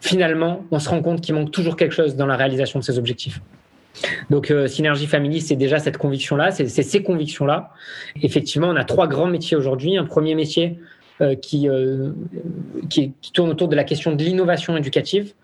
finalement, 0.00 0.64
on 0.72 0.80
se 0.80 0.88
rend 0.88 1.02
compte 1.02 1.20
qu'il 1.20 1.36
manque 1.36 1.52
toujours 1.52 1.76
quelque 1.76 1.94
chose 1.94 2.16
dans 2.16 2.26
la 2.26 2.36
réalisation 2.36 2.80
de 2.80 2.84
ces 2.84 2.98
objectifs. 2.98 3.40
Donc, 4.30 4.50
euh, 4.50 4.66
Synergie 4.66 5.06
Family, 5.06 5.40
c'est 5.40 5.56
déjà 5.56 5.78
cette 5.78 5.98
conviction-là, 5.98 6.50
c'est 6.50 6.68
ces 6.68 7.02
convictions-là. 7.02 7.70
Effectivement, 8.22 8.68
on 8.68 8.76
a 8.76 8.84
trois 8.84 9.08
grands 9.08 9.26
métiers 9.26 9.56
aujourd'hui. 9.56 9.96
Un 9.96 10.04
premier 10.04 10.34
métier 10.34 10.78
euh, 11.20 11.34
qui, 11.34 11.68
euh, 11.68 12.12
qui, 12.88 13.12
tourne 13.34 13.50
autour 13.50 13.68
de 13.68 13.76
la 13.76 13.84
question 13.84 14.14
de 14.14 14.22
l'innovation 14.22 14.76
éducative. 14.76 15.34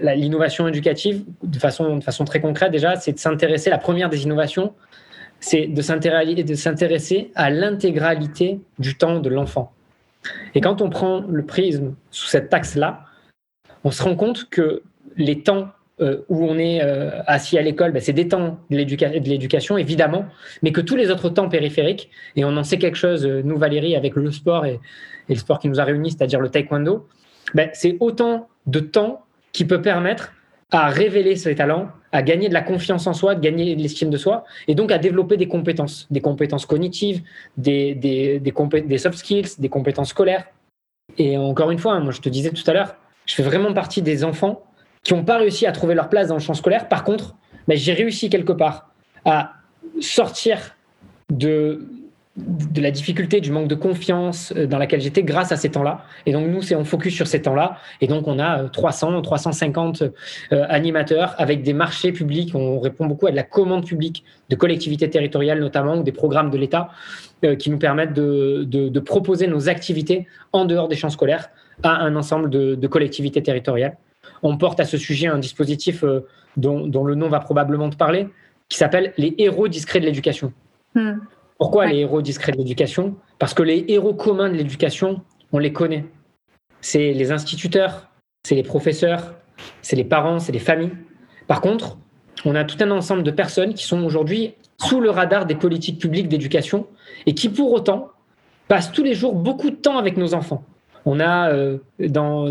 L'innovation 0.00 0.66
éducative, 0.68 1.24
de 1.42 1.58
façon, 1.58 1.96
de 1.96 2.04
façon 2.04 2.24
très 2.24 2.40
concrète 2.40 2.72
déjà, 2.72 2.96
c'est 2.96 3.12
de 3.12 3.18
s'intéresser, 3.18 3.70
la 3.70 3.78
première 3.78 4.08
des 4.08 4.22
innovations, 4.22 4.72
c'est 5.40 5.66
de 5.66 5.82
s'intéresser 5.82 7.30
à 7.34 7.50
l'intégralité 7.50 8.60
du 8.78 8.96
temps 8.96 9.20
de 9.20 9.28
l'enfant. 9.28 9.72
Et 10.54 10.60
quand 10.60 10.80
on 10.80 10.90
prend 10.90 11.20
le 11.28 11.44
prisme 11.44 11.94
sous 12.10 12.26
cette 12.26 12.48
taxe-là, 12.48 13.04
on 13.84 13.90
se 13.90 14.02
rend 14.02 14.16
compte 14.16 14.48
que 14.48 14.82
les 15.16 15.42
temps 15.42 15.68
euh, 15.98 16.18
où 16.28 16.44
on 16.44 16.58
est 16.58 16.82
euh, 16.82 17.22
assis 17.26 17.56
à 17.56 17.62
l'école, 17.62 17.90
ben, 17.90 18.02
c'est 18.02 18.12
des 18.12 18.28
temps 18.28 18.58
de 18.68 18.76
l'éducation, 18.76 19.78
évidemment, 19.78 20.26
mais 20.62 20.70
que 20.70 20.82
tous 20.82 20.94
les 20.94 21.10
autres 21.10 21.30
temps 21.30 21.48
périphériques, 21.48 22.10
et 22.36 22.44
on 22.44 22.54
en 22.58 22.64
sait 22.64 22.76
quelque 22.76 22.98
chose, 22.98 23.24
euh, 23.24 23.40
nous, 23.42 23.56
Valérie, 23.56 23.96
avec 23.96 24.14
le 24.14 24.30
sport 24.30 24.66
et, 24.66 24.78
le 25.30 25.34
sport 25.36 25.58
qui 25.58 25.70
nous 25.70 25.80
a 25.80 25.84
réunis, 25.84 26.10
c'est-à-dire 26.10 26.38
le 26.38 26.50
taekwondo, 26.50 27.08
ben, 27.54 27.70
c'est 27.72 27.96
autant 27.98 28.48
de 28.66 28.80
temps 28.80 29.24
qui 29.52 29.64
peut 29.64 29.80
permettre 29.80 30.34
à 30.70 30.90
révéler 30.90 31.34
ses 31.34 31.54
talents, 31.54 31.88
à 32.12 32.22
gagner 32.22 32.50
de 32.50 32.54
la 32.54 32.60
confiance 32.60 33.06
en 33.06 33.14
soi, 33.14 33.34
de 33.34 33.40
gagner 33.40 33.74
de 33.74 33.80
l'estime 33.80 34.10
de 34.10 34.18
soi, 34.18 34.44
et 34.68 34.74
donc 34.74 34.92
à 34.92 34.98
développer 34.98 35.38
des 35.38 35.48
compétences, 35.48 36.08
des 36.10 36.20
compétences 36.20 36.66
cognitives, 36.66 37.22
des, 37.56 37.94
des, 37.94 38.38
des 38.38 38.98
soft 38.98 39.16
skills, 39.16 39.48
des 39.58 39.70
compétences 39.70 40.10
scolaires. 40.10 40.44
Et 41.16 41.38
encore 41.38 41.70
une 41.70 41.78
fois, 41.78 41.94
hein, 41.94 42.00
moi 42.00 42.12
je 42.12 42.20
te 42.20 42.28
disais 42.28 42.50
tout 42.50 42.68
à 42.70 42.74
l'heure, 42.74 42.96
je 43.24 43.34
fais 43.34 43.42
vraiment 43.42 43.72
partie 43.72 44.02
des 44.02 44.22
enfants 44.22 44.62
qui 45.06 45.14
n'ont 45.14 45.24
pas 45.24 45.38
réussi 45.38 45.66
à 45.66 45.72
trouver 45.72 45.94
leur 45.94 46.08
place 46.08 46.28
dans 46.28 46.34
le 46.34 46.40
champ 46.40 46.54
scolaire. 46.54 46.88
Par 46.88 47.04
contre, 47.04 47.36
ben, 47.68 47.76
j'ai 47.76 47.92
réussi 47.92 48.28
quelque 48.28 48.52
part 48.52 48.90
à 49.24 49.52
sortir 50.00 50.76
de, 51.30 51.86
la 52.76 52.90
difficulté, 52.90 53.40
du 53.40 53.52
manque 53.52 53.68
de 53.68 53.76
confiance 53.76 54.52
euh, 54.56 54.66
dans 54.66 54.78
laquelle 54.78 55.00
j'étais 55.00 55.22
grâce 55.22 55.52
à 55.52 55.56
ces 55.56 55.70
temps-là. 55.70 56.04
Et 56.26 56.32
donc, 56.32 56.48
nous, 56.48 56.74
on 56.74 56.84
focus 56.84 57.14
sur 57.14 57.28
ces 57.28 57.40
temps-là. 57.40 57.78
Et 58.00 58.08
donc, 58.08 58.26
on 58.26 58.40
a 58.40 58.68
300, 58.68 59.22
350 59.22 60.02
euh, 60.02 60.10
animateurs 60.68 61.36
avec 61.38 61.62
des 61.62 61.72
marchés 61.72 62.10
publics. 62.10 62.52
On 62.54 62.80
répond 62.80 63.06
beaucoup 63.06 63.28
à 63.28 63.30
de 63.30 63.36
la 63.36 63.44
commande 63.44 63.86
publique 63.86 64.24
de 64.48 64.56
collectivités 64.56 65.08
territoriales, 65.08 65.60
notamment, 65.60 65.98
ou 65.98 66.02
des 66.02 66.12
programmes 66.12 66.50
de 66.50 66.58
l'État 66.58 66.90
euh, 67.44 67.54
qui 67.54 67.70
nous 67.70 67.78
permettent 67.78 68.12
de, 68.12 69.00
proposer 69.00 69.46
nos 69.46 69.68
activités 69.68 70.26
en 70.52 70.64
dehors 70.64 70.88
des 70.88 70.96
champs 70.96 71.10
scolaires 71.10 71.48
à 71.84 71.90
un 71.90 72.16
ensemble 72.16 72.50
de 72.50 72.86
collectivités 72.88 73.42
territoriales 73.42 73.96
on 74.42 74.56
porte 74.56 74.80
à 74.80 74.84
ce 74.84 74.96
sujet 74.96 75.26
un 75.26 75.38
dispositif 75.38 76.04
euh, 76.04 76.26
dont, 76.56 77.04
le 77.04 77.14
nom 77.14 77.28
va 77.28 77.40
probablement 77.40 77.90
te 77.90 77.96
parler, 77.96 78.28
qui 78.68 78.78
s'appelle 78.78 79.12
les 79.16 79.34
héros 79.38 79.68
discrets 79.68 80.00
de 80.00 80.06
l'éducation. 80.06 80.52
Hmm. 80.94 81.18
Pourquoi 81.58 81.86
les 81.86 81.98
héros 81.98 82.22
discrets 82.22 82.52
de 82.52 82.58
l'éducation? 82.58 83.16
Parce 83.38 83.54
que 83.54 83.62
les 83.62 83.84
héros 83.88 84.14
communs 84.14 84.50
de 84.50 84.54
l'éducation, 84.54 85.22
on 85.52 85.58
les 85.58 85.72
connaît. 85.72 86.04
C'est 86.80 87.12
les 87.12 87.32
instituteurs, 87.32 88.08
c'est 88.46 88.54
les 88.54 88.62
professeurs, 88.62 89.34
c'est 89.82 89.96
les 89.96 90.04
parents, 90.04 90.38
c'est 90.38 90.52
les 90.52 90.58
familles. 90.58 90.92
Par 91.46 91.60
contre, 91.60 91.96
on 92.44 92.54
a 92.54 92.64
tout 92.64 92.76
un 92.80 92.90
ensemble 92.90 93.22
de 93.22 93.30
personnes 93.30 93.74
qui 93.74 93.84
sont 93.84 94.04
aujourd'hui 94.04 94.54
sous 94.78 95.00
le 95.00 95.10
radar 95.10 95.46
des 95.46 95.54
politiques 95.54 96.00
publiques 96.00 96.28
d'éducation 96.28 96.86
et 97.24 97.34
qui 97.34 97.48
pour 97.48 97.72
autant 97.72 98.10
passent 98.68 98.92
tous 98.92 99.02
les 99.02 99.14
jours 99.14 99.34
beaucoup 99.34 99.70
de 99.70 99.76
temps 99.76 99.98
avec 99.98 100.16
nos 100.16 100.34
enfants. 100.34 100.64
On 101.08 101.20
a 101.20 101.50
euh, 101.50 101.78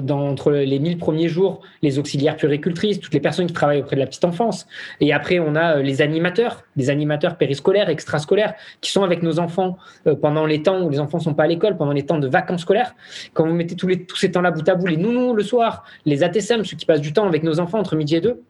entre 0.10 0.52
les 0.52 0.80
1000 0.80 0.98
premiers 0.98 1.28
jours 1.28 1.62
les 1.82 2.00
auxiliaires 2.00 2.38
puricultrices, 2.38 3.02
toutes 3.02 3.14
les 3.14 3.20
personnes 3.20 3.48
qui 3.48 3.54
travaillent 3.54 3.82
auprès 3.82 3.98
de 3.98 4.00
la 4.02 4.08
petite 4.08 4.24
enfance. 4.24 4.66
Et 5.02 5.12
après, 5.12 5.40
on 5.40 5.56
a 5.56 5.78
euh, 5.78 5.82
les 5.82 6.02
animateurs, 6.02 6.64
les 6.78 6.90
animateurs 6.90 7.38
périscolaires, 7.38 7.90
extrascolaires, 7.90 8.54
qui 8.80 8.92
sont 8.92 9.04
avec 9.04 9.24
nos 9.24 9.40
enfants 9.40 9.78
euh, 10.08 10.16
pendant 10.16 10.46
les 10.46 10.64
temps 10.64 10.82
où 10.82 10.90
les 10.90 11.02
enfants 11.02 11.20
sont 11.20 11.34
pas 11.34 11.44
à 11.44 11.48
l'école, 11.48 11.76
pendant 11.76 11.92
les 11.92 12.06
temps 12.06 12.18
de 12.18 12.28
vacances 12.28 12.62
scolaires. 12.62 12.96
Quand 13.34 13.46
vous 13.46 13.54
mettez 13.54 13.76
tous 13.76 14.16
ces 14.16 14.32
temps-là 14.32 14.52
bout 14.52 14.68
à 14.70 14.76
bout, 14.76 14.88
les 14.88 14.98
nounous 14.98 15.36
le 15.36 15.44
soir, 15.44 15.84
les 16.06 16.24
ATSM, 16.24 16.64
ceux 16.64 16.78
qui 16.78 16.86
passent 16.86 17.02
du 17.02 17.12
temps 17.12 17.28
avec 17.28 17.44
nos 17.44 17.60
enfants 17.60 17.80
entre 17.80 17.98
midi 17.98 18.16
et 18.16 18.22
deux, 18.22 18.42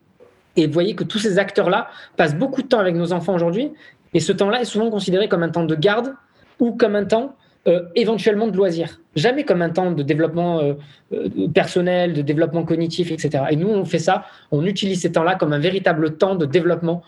et 0.56 0.68
vous 0.68 0.74
voyez 0.74 0.94
que 0.94 1.04
tous 1.04 1.18
ces 1.18 1.40
acteurs-là 1.40 1.90
passent 2.16 2.36
beaucoup 2.36 2.62
de 2.62 2.68
temps 2.68 2.80
avec 2.80 2.96
nos 2.96 3.12
enfants 3.12 3.34
aujourd'hui. 3.34 3.72
Et 4.14 4.20
ce 4.20 4.32
temps-là 4.32 4.62
est 4.62 4.66
souvent 4.66 4.90
considéré 4.90 5.28
comme 5.28 5.44
un 5.44 5.50
temps 5.50 5.66
de 5.66 5.76
garde 5.76 6.14
ou 6.60 6.74
comme 6.74 6.96
un 6.96 7.06
temps 7.06 7.36
euh, 7.68 7.82
éventuellement 7.96 8.48
de 8.48 8.56
loisirs. 8.56 9.02
Jamais 9.16 9.44
comme 9.44 9.64
un 9.64 9.72
temps 9.72 9.90
de 9.90 10.04
développement 10.04 10.60
euh, 10.60 10.74
euh, 11.14 11.48
personnel, 11.52 12.14
de 12.14 12.22
développement 12.22 12.64
cognitif, 12.64 13.12
etc. 13.12 13.46
Et 13.50 13.56
nous, 13.56 13.70
on 13.70 13.86
fait 13.86 13.98
ça, 13.98 14.26
on 14.52 14.68
utilise 14.68 15.02
ces 15.02 15.12
temps-là 15.14 15.34
comme 15.34 15.52
un 15.52 15.58
véritable 15.58 16.16
temps 16.18 16.36
de 16.36 16.46
développement 16.46 17.02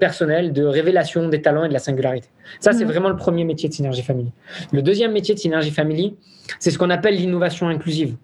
personnel, 0.00 0.54
de 0.54 0.64
révélation 0.64 1.28
des 1.28 1.42
talents 1.42 1.64
et 1.64 1.68
de 1.68 1.74
la 1.74 1.78
singularité. 1.78 2.28
Ça, 2.58 2.72
c'est 2.72 2.86
mmh. 2.86 2.88
vraiment 2.88 3.08
le 3.10 3.16
premier 3.16 3.44
métier 3.44 3.68
de 3.68 3.74
Synergie 3.74 4.02
Family. 4.02 4.32
Le 4.72 4.80
deuxième 4.80 5.12
métier 5.12 5.34
de 5.34 5.40
Synergie 5.40 5.70
Family, 5.70 6.16
c'est 6.58 6.70
ce 6.70 6.78
qu'on 6.78 6.88
appelle 6.88 7.16
l'innovation 7.16 7.68
inclusive. 7.68 8.16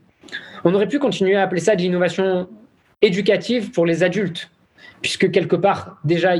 On 0.64 0.72
aurait 0.72 0.88
pu 0.88 0.98
continuer 0.98 1.36
à 1.36 1.42
appeler 1.42 1.60
ça 1.60 1.76
de 1.76 1.82
l'innovation 1.82 2.48
éducative 3.02 3.72
pour 3.72 3.84
les 3.84 4.02
adultes, 4.02 4.50
puisque 5.02 5.30
quelque 5.30 5.56
part, 5.56 5.98
déjà, 6.02 6.32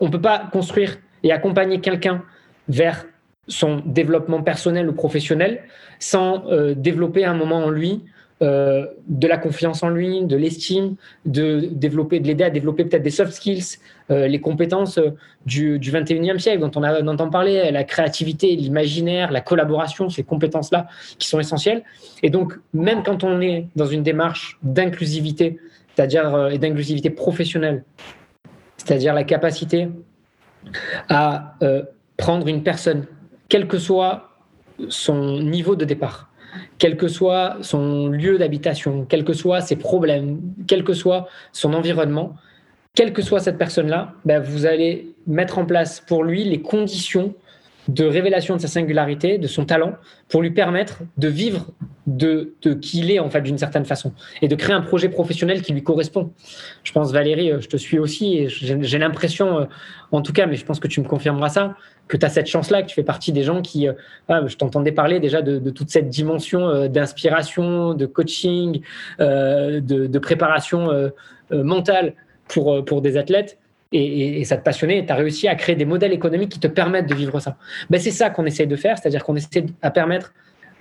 on 0.00 0.06
ne 0.06 0.10
peut 0.10 0.20
pas 0.20 0.48
construire 0.50 0.98
et 1.22 1.30
accompagner 1.30 1.80
quelqu'un 1.80 2.24
vers 2.68 3.06
son 3.48 3.82
développement 3.84 4.42
personnel 4.42 4.88
ou 4.88 4.92
professionnel 4.92 5.62
sans 5.98 6.46
euh, 6.46 6.74
développer 6.74 7.24
un 7.24 7.34
moment 7.34 7.64
en 7.64 7.70
lui 7.70 8.02
euh, 8.40 8.86
de 9.06 9.28
la 9.28 9.36
confiance 9.36 9.84
en 9.84 9.88
lui, 9.88 10.24
de 10.24 10.36
l'estime, 10.36 10.96
de 11.26 11.68
développer, 11.70 12.18
de 12.18 12.26
l'aider 12.26 12.42
à 12.42 12.50
développer 12.50 12.84
peut-être 12.84 13.02
des 13.02 13.10
soft 13.10 13.32
skills, 13.32 13.78
euh, 14.10 14.26
les 14.26 14.40
compétences 14.40 14.98
du, 15.46 15.78
du 15.78 15.92
21e 15.92 16.38
siècle 16.38 16.60
dont 16.60 16.70
on, 16.74 16.82
a, 16.82 17.02
entend 17.04 17.30
parler, 17.30 17.70
la 17.70 17.84
créativité, 17.84 18.56
l'imaginaire, 18.56 19.30
la 19.30 19.40
collaboration, 19.40 20.08
ces 20.08 20.24
compétences-là 20.24 20.88
qui 21.18 21.28
sont 21.28 21.38
essentielles. 21.38 21.84
Et 22.24 22.30
donc, 22.30 22.54
même 22.74 23.04
quand 23.04 23.22
on 23.22 23.40
est 23.40 23.68
dans 23.76 23.86
une 23.86 24.02
démarche 24.02 24.58
d'inclusivité, 24.62 25.60
c'est-à-dire 25.94 26.48
et 26.50 26.58
d'inclusivité 26.58 27.10
professionnelle, 27.10 27.84
c'est-à-dire 28.76 29.14
la 29.14 29.24
capacité 29.24 29.88
à 31.08 31.56
prendre 32.16 32.48
une 32.48 32.62
personne 32.62 33.06
quel 33.52 33.68
que 33.68 33.76
soit 33.76 34.30
son 34.88 35.38
niveau 35.38 35.76
de 35.76 35.84
départ, 35.84 36.30
quel 36.78 36.96
que 36.96 37.06
soit 37.06 37.58
son 37.60 38.08
lieu 38.08 38.38
d'habitation, 38.38 39.04
quels 39.04 39.24
que 39.24 39.34
soient 39.34 39.60
ses 39.60 39.76
problèmes, 39.76 40.40
quel 40.66 40.84
que 40.84 40.94
soit 40.94 41.28
son 41.52 41.74
environnement, 41.74 42.34
quelle 42.94 43.12
que 43.12 43.20
soit 43.20 43.40
cette 43.40 43.58
personne-là, 43.58 44.14
ben 44.24 44.40
vous 44.40 44.64
allez 44.64 45.14
mettre 45.26 45.58
en 45.58 45.66
place 45.66 46.00
pour 46.00 46.24
lui 46.24 46.44
les 46.44 46.62
conditions 46.62 47.34
de 47.88 48.04
révélation 48.04 48.56
de 48.56 48.60
sa 48.60 48.68
singularité, 48.68 49.38
de 49.38 49.46
son 49.46 49.64
talent, 49.64 49.94
pour 50.28 50.42
lui 50.42 50.50
permettre 50.50 51.02
de 51.18 51.28
vivre 51.28 51.66
de, 52.06 52.54
qui 52.80 53.00
il 53.00 53.10
est 53.10 53.18
en 53.18 53.30
fait 53.30 53.40
d'une 53.42 53.58
certaine 53.58 53.84
façon 53.84 54.12
et 54.40 54.48
de 54.48 54.54
créer 54.54 54.74
un 54.74 54.80
projet 54.80 55.08
professionnel 55.08 55.62
qui 55.62 55.72
lui 55.72 55.82
correspond. 55.82 56.32
Je 56.84 56.92
pense 56.92 57.12
Valérie, 57.12 57.50
euh, 57.50 57.60
je 57.60 57.68
te 57.68 57.76
suis 57.76 57.98
aussi 57.98 58.38
et 58.38 58.48
j'ai 58.48 58.98
l'impression, 58.98 59.58
euh, 59.58 59.64
en 60.10 60.20
tout 60.22 60.32
cas, 60.32 60.46
mais 60.46 60.56
je 60.56 60.64
pense 60.64 60.80
que 60.80 60.88
tu 60.88 61.00
me 61.00 61.06
confirmeras 61.06 61.48
ça, 61.48 61.76
que 62.08 62.16
tu 62.16 62.26
as 62.26 62.28
cette 62.28 62.46
chance-là, 62.46 62.82
que 62.82 62.88
tu 62.88 62.94
fais 62.94 63.04
partie 63.04 63.32
des 63.32 63.42
gens 63.42 63.62
qui, 63.62 63.88
euh, 63.88 63.92
ah, 64.28 64.46
je 64.46 64.56
t'entendais 64.56 64.92
parler 64.92 65.20
déjà 65.20 65.42
de, 65.42 65.70
toute 65.70 65.90
cette 65.90 66.08
dimension 66.08 66.86
d'inspiration, 66.88 67.94
de 67.94 68.06
coaching, 68.06 68.82
de, 69.18 69.80
de, 69.80 70.18
préparation 70.18 71.10
mentale 71.50 72.14
pour, 72.48 72.84
pour 72.84 73.00
des 73.00 73.16
athlètes 73.16 73.58
et, 73.92 74.44
ça 74.44 74.56
te 74.56 74.62
passionnait 74.62 74.98
et 74.98 75.06
tu 75.06 75.12
as 75.12 75.16
réussi 75.16 75.48
à 75.48 75.54
créer 75.54 75.76
des 75.76 75.84
modèles 75.84 76.12
économiques 76.12 76.50
qui 76.50 76.60
te 76.60 76.66
permettent 76.66 77.08
de 77.08 77.14
vivre 77.14 77.40
ça. 77.40 77.56
Ben, 77.90 78.00
c'est 78.00 78.10
ça 78.10 78.30
qu'on 78.30 78.46
essaie 78.46 78.66
de 78.66 78.76
faire, 78.76 78.98
c'est-à-dire 78.98 79.24
qu'on 79.24 79.36
essaie 79.36 79.66
à 79.82 79.90
permettre 79.90 80.32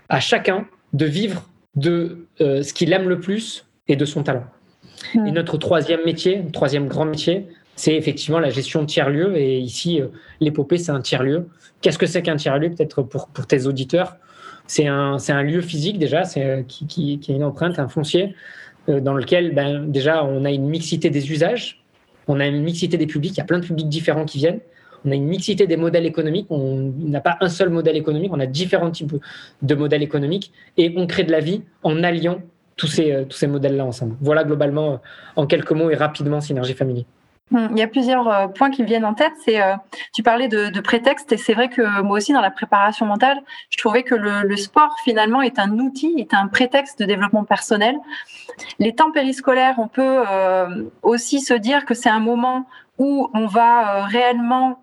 à 0.09 0.19
chacun 0.19 0.67
de 0.93 1.05
vivre 1.05 1.49
de 1.75 2.27
euh, 2.41 2.63
ce 2.63 2.73
qu'il 2.73 2.91
aime 2.93 3.07
le 3.07 3.19
plus 3.19 3.65
et 3.87 3.95
de 3.95 4.05
son 4.05 4.23
talent. 4.23 4.45
Hmm. 5.15 5.25
Et 5.27 5.31
notre 5.31 5.57
troisième 5.57 6.01
métier, 6.05 6.43
troisième 6.51 6.87
grand 6.87 7.05
métier, 7.05 7.47
c'est 7.75 7.95
effectivement 7.95 8.39
la 8.39 8.49
gestion 8.49 8.81
de 8.81 8.87
tiers-lieux. 8.87 9.35
Et 9.37 9.59
ici, 9.59 10.01
euh, 10.01 10.07
l'épopée, 10.39 10.77
c'est 10.77 10.91
un 10.91 11.01
tiers-lieu. 11.01 11.47
Qu'est-ce 11.81 11.97
que 11.97 12.05
c'est 12.05 12.21
qu'un 12.21 12.35
tiers-lieu 12.35 12.69
Peut-être 12.69 13.01
pour, 13.03 13.27
pour 13.27 13.47
tes 13.47 13.65
auditeurs, 13.65 14.17
c'est 14.67 14.87
un, 14.87 15.17
un 15.27 15.43
lieu 15.43 15.61
physique 15.61 15.97
déjà, 15.97 16.23
c'est, 16.23 16.45
euh, 16.45 16.63
qui, 16.63 16.85
qui, 16.87 17.19
qui, 17.19 17.31
a 17.31 17.35
une 17.35 17.43
empreinte, 17.43 17.79
un 17.79 17.87
foncier, 17.87 18.35
dans 18.87 19.13
lequel 19.13 19.53
ben, 19.53 19.87
déjà 19.87 20.25
on 20.25 20.43
a 20.43 20.49
une 20.49 20.67
mixité 20.67 21.11
des 21.11 21.31
usages, 21.31 21.80
on 22.31 22.39
a 22.39 22.47
une 22.47 22.63
mixité 22.63 22.97
des 22.97 23.07
publics, 23.07 23.33
il 23.33 23.37
y 23.39 23.41
a 23.41 23.45
plein 23.45 23.59
de 23.59 23.65
publics 23.65 23.89
différents 23.89 24.23
qui 24.23 24.37
viennent. 24.37 24.61
On 25.03 25.11
a 25.11 25.15
une 25.15 25.25
mixité 25.25 25.67
des 25.67 25.75
modèles 25.75 26.05
économiques. 26.05 26.47
On 26.49 26.93
n'a 26.97 27.19
pas 27.19 27.37
un 27.41 27.49
seul 27.49 27.69
modèle 27.69 27.97
économique, 27.97 28.31
on 28.33 28.39
a 28.39 28.45
différents 28.45 28.89
types 28.89 29.15
de 29.61 29.75
modèles 29.75 30.01
économiques 30.01 30.53
et 30.77 30.93
on 30.95 31.07
crée 31.07 31.25
de 31.25 31.31
la 31.31 31.41
vie 31.41 31.63
en 31.83 32.03
alliant 32.03 32.41
tous 32.77 32.87
ces, 32.87 33.11
euh, 33.11 33.47
modèles-là 33.47 33.85
ensemble. 33.85 34.15
Voilà 34.21 34.45
globalement, 34.45 34.93
euh, 34.93 34.97
en 35.35 35.45
quelques 35.45 35.73
mots 35.73 35.89
et 35.89 35.95
rapidement, 35.95 36.39
Synergie 36.39 36.73
Family. 36.73 37.05
Hmm, 37.51 37.67
il 37.71 37.77
y 37.77 37.81
a 37.81 37.87
plusieurs 37.87 38.27
euh, 38.27 38.47
points 38.47 38.71
qui 38.71 38.81
me 38.81 38.87
viennent 38.87 39.05
en 39.05 39.13
tête. 39.13 39.33
C'est, 39.43 39.59
tu 40.13 40.23
parlais 40.23 40.47
de, 40.47 40.69
de 40.69 40.79
prétexte 40.79 41.31
et 41.31 41.37
c'est 41.37 41.53
vrai 41.53 41.69
que 41.69 42.01
moi 42.01 42.17
aussi 42.17 42.33
dans 42.33 42.41
la 42.41 42.51
préparation 42.51 43.05
mentale, 43.05 43.41
je 43.69 43.77
trouvais 43.77 44.03
que 44.03 44.15
le, 44.15 44.41
le, 44.43 44.55
sport 44.55 44.95
finalement 45.03 45.41
est 45.41 45.59
un 45.59 45.71
outil, 45.79 46.15
est 46.17 46.33
un 46.33 46.47
prétexte 46.47 46.99
de 46.99 47.05
développement 47.05 47.43
personnel. 47.43 47.95
Les 48.79 48.95
temps 48.95 49.11
périscolaires, 49.11 49.75
on 49.77 49.87
peut 49.87 50.23
aussi 51.01 51.41
se 51.41 51.53
dire 51.53 51.85
que 51.85 51.93
c'est 51.93 52.09
un 52.09 52.19
moment 52.19 52.67
où 52.97 53.29
on 53.33 53.47
va 53.47 54.05
réellement 54.05 54.79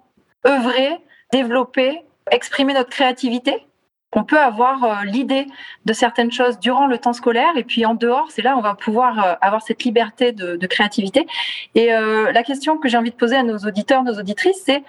œuvrer, 0.46 0.98
développer, 1.32 2.02
exprimer 2.30 2.74
notre 2.74 2.90
créativité. 2.90 3.67
On 4.12 4.24
peut 4.24 4.38
avoir 4.38 4.84
euh, 4.84 5.04
l'idée 5.04 5.46
de 5.84 5.92
certaines 5.92 6.32
choses 6.32 6.58
durant 6.58 6.86
le 6.86 6.96
temps 6.96 7.12
scolaire 7.12 7.56
et 7.56 7.64
puis 7.64 7.84
en 7.84 7.94
dehors, 7.94 8.30
c'est 8.30 8.40
là 8.40 8.56
on 8.56 8.62
va 8.62 8.74
pouvoir 8.74 9.18
euh, 9.22 9.34
avoir 9.42 9.60
cette 9.60 9.84
liberté 9.84 10.32
de, 10.32 10.66
créativité. 10.66 11.26
Et 11.74 11.92
euh, 11.92 12.32
la 12.32 12.42
question 12.42 12.78
que 12.78 12.88
j'ai 12.88 12.96
envie 12.96 13.10
de 13.10 13.16
poser 13.16 13.36
à 13.36 13.42
nos 13.42 13.58
auditeurs, 13.58 14.02
nos 14.04 14.18
auditrices, 14.18 14.62
c'est 14.64 14.82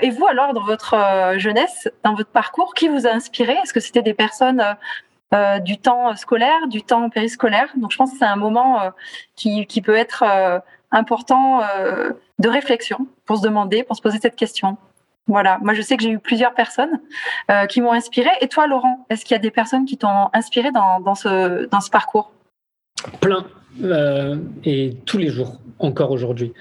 et 0.00 0.10
vous 0.10 0.26
alors 0.26 0.52
dans 0.52 0.64
votre 0.64 0.94
jeunesse, 1.36 1.88
dans 2.02 2.14
votre 2.14 2.30
parcours, 2.30 2.74
qui 2.74 2.88
vous 2.88 3.06
a 3.06 3.10
inspiré? 3.10 3.52
Est-ce 3.52 3.72
que 3.72 3.80
c'était 3.80 4.02
des 4.02 4.14
personnes 4.14 4.62
du 5.64 5.78
temps 5.78 6.14
scolaire, 6.16 6.66
du 6.68 6.82
temps 6.82 7.08
périscolaire? 7.10 7.68
Donc 7.76 7.92
je 7.92 7.96
pense 7.96 8.12
que 8.12 8.18
c'est 8.18 8.24
un 8.24 8.36
moment 8.36 8.92
qui, 9.34 9.66
peut 9.84 9.96
être 9.96 10.24
important 10.92 11.60
de 12.38 12.48
réflexion 12.48 13.06
pour 13.24 13.38
se 13.38 13.42
demander, 13.42 13.82
pour 13.82 13.96
se 13.96 14.02
poser 14.02 14.18
cette 14.20 14.36
question. 14.36 14.76
Voilà, 15.26 15.58
moi 15.62 15.74
je 15.74 15.82
sais 15.82 15.96
que 15.96 16.04
j'ai 16.04 16.10
eu 16.10 16.18
plusieurs 16.18 16.54
personnes 16.54 17.00
euh, 17.50 17.66
qui 17.66 17.80
m'ont 17.80 17.92
inspiré. 17.92 18.30
Et 18.40 18.48
toi, 18.48 18.66
Laurent, 18.66 19.06
est-ce 19.10 19.24
qu'il 19.24 19.34
y 19.34 19.38
a 19.38 19.40
des 19.40 19.50
personnes 19.50 19.84
qui 19.84 19.98
t'ont 19.98 20.28
inspiré 20.32 20.70
dans, 20.70 21.00
dans, 21.00 21.14
ce, 21.16 21.90
parcours? 21.90 22.32
Plein, 23.20 23.44
euh, 23.82 24.36
et 24.64 24.96
tous 25.04 25.18
les 25.18 25.28
jours, 25.28 25.60
encore 25.80 26.12
aujourd'hui. 26.12 26.52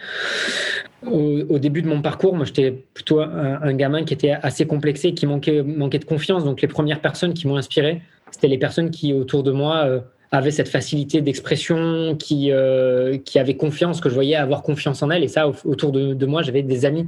Au, 1.05 1.60
début 1.60 1.84
de 1.84 1.88
mon 1.88 2.01
parcours, 2.01 2.36
moi 2.36 2.45
j'étais 2.45 2.72
plutôt 2.72 3.19
un, 3.19 3.74
gamin 3.74 4.03
qui 4.03 4.15
était 4.15 4.31
assez 4.31 4.65
complexé, 4.65 5.13
qui 5.13 5.27
manquait, 5.27 5.62
manquait 5.62 6.00
de 6.00 6.05
confiance. 6.05 6.43
Donc 6.43 6.62
les 6.62 6.67
premières 6.67 7.00
personnes 7.00 7.36
qui 7.36 7.48
m'ont 7.48 7.57
inspiré, 7.57 8.01
c'était 8.31 8.48
les 8.48 8.57
personnes 8.57 8.89
qui 8.89 9.13
autour 9.13 9.43
de 9.43 9.51
moi 9.51 9.86
euh, 9.86 10.00
avait 10.37 10.51
cette 10.51 10.69
facilité 10.69 11.21
d'expression, 11.21 12.15
qui, 12.15 12.51
euh, 12.51 13.17
qui 13.17 13.39
avait 13.39 13.55
confiance, 13.55 14.01
que 14.01 14.09
je 14.09 14.13
voyais 14.13 14.35
avoir 14.35 14.61
confiance 14.61 15.01
en 15.03 15.09
elle. 15.09 15.23
Et 15.23 15.27
ça, 15.27 15.47
autour 15.47 15.91
de, 15.91 16.25
moi, 16.25 16.41
j'avais 16.41 16.63
des 16.63 16.85
amis 16.85 17.07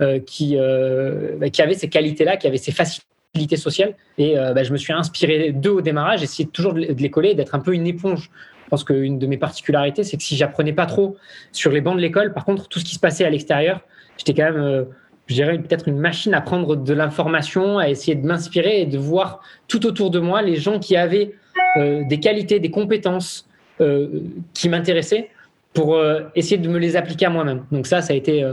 euh, 0.00 0.18
qui, 0.18 0.56
euh, 0.56 1.36
bah, 1.38 1.50
qui 1.50 1.62
avaient 1.62 1.74
ces 1.74 1.88
qualités-là, 1.88 2.36
qui 2.36 2.46
avaient 2.46 2.58
ces 2.58 2.72
facilités 2.72 3.56
sociales. 3.56 3.94
Et 4.18 4.34
bah, 4.34 4.62
je 4.62 4.72
me 4.72 4.76
suis 4.76 4.92
inspiré 4.92 5.52
d'eux 5.52 5.70
au 5.70 5.80
démarrage, 5.80 6.22
essayé 6.22 6.48
toujours 6.48 6.74
de 6.74 6.80
les 6.80 7.10
coller, 7.10 7.34
d'être 7.34 7.54
un 7.54 7.60
peu 7.60 7.74
une 7.74 7.86
éponge. 7.86 8.30
Je 8.64 8.68
pense 8.68 8.84
qu'une 8.84 9.18
de 9.18 9.26
mes 9.26 9.38
particularités, 9.38 10.04
c'est 10.04 10.16
que 10.16 10.22
si 10.22 10.36
j'apprenais 10.36 10.72
pas 10.72 10.86
trop 10.86 11.16
sur 11.52 11.72
les 11.72 11.80
bancs 11.80 11.96
de 11.96 12.00
l'école, 12.00 12.32
par 12.32 12.44
contre, 12.44 12.68
tout 12.68 12.78
ce 12.78 12.84
qui 12.84 12.94
se 12.94 13.00
passait 13.00 13.24
à 13.24 13.30
l'extérieur, 13.30 13.80
j'étais 14.16 14.34
quand 14.34 14.52
même 14.52 14.86
je 15.30 15.36
dirais 15.36 15.56
peut-être 15.58 15.86
une 15.86 16.00
machine 16.00 16.34
à 16.34 16.40
prendre 16.40 16.74
de 16.74 16.92
l'information, 16.92 17.78
à 17.78 17.88
essayer 17.88 18.16
de 18.16 18.26
m'inspirer 18.26 18.80
et 18.80 18.86
de 18.86 18.98
voir 18.98 19.40
tout 19.68 19.86
autour 19.86 20.10
de 20.10 20.18
moi 20.18 20.42
les 20.42 20.56
gens 20.56 20.80
qui 20.80 20.96
avaient 20.96 21.34
euh, 21.76 22.02
des 22.04 22.18
qualités, 22.20 22.58
des 22.58 22.70
compétences 22.70 23.48
euh, 23.80 24.08
qui 24.54 24.68
m'intéressaient 24.68 25.30
pour 25.72 25.94
euh, 25.94 26.22
essayer 26.34 26.58
de 26.58 26.68
me 26.68 26.78
les 26.78 26.96
appliquer 26.96 27.26
à 27.26 27.30
moi-même. 27.30 27.64
Donc 27.70 27.86
ça, 27.86 28.00
ça 28.00 28.12
a 28.12 28.16
été 28.16 28.44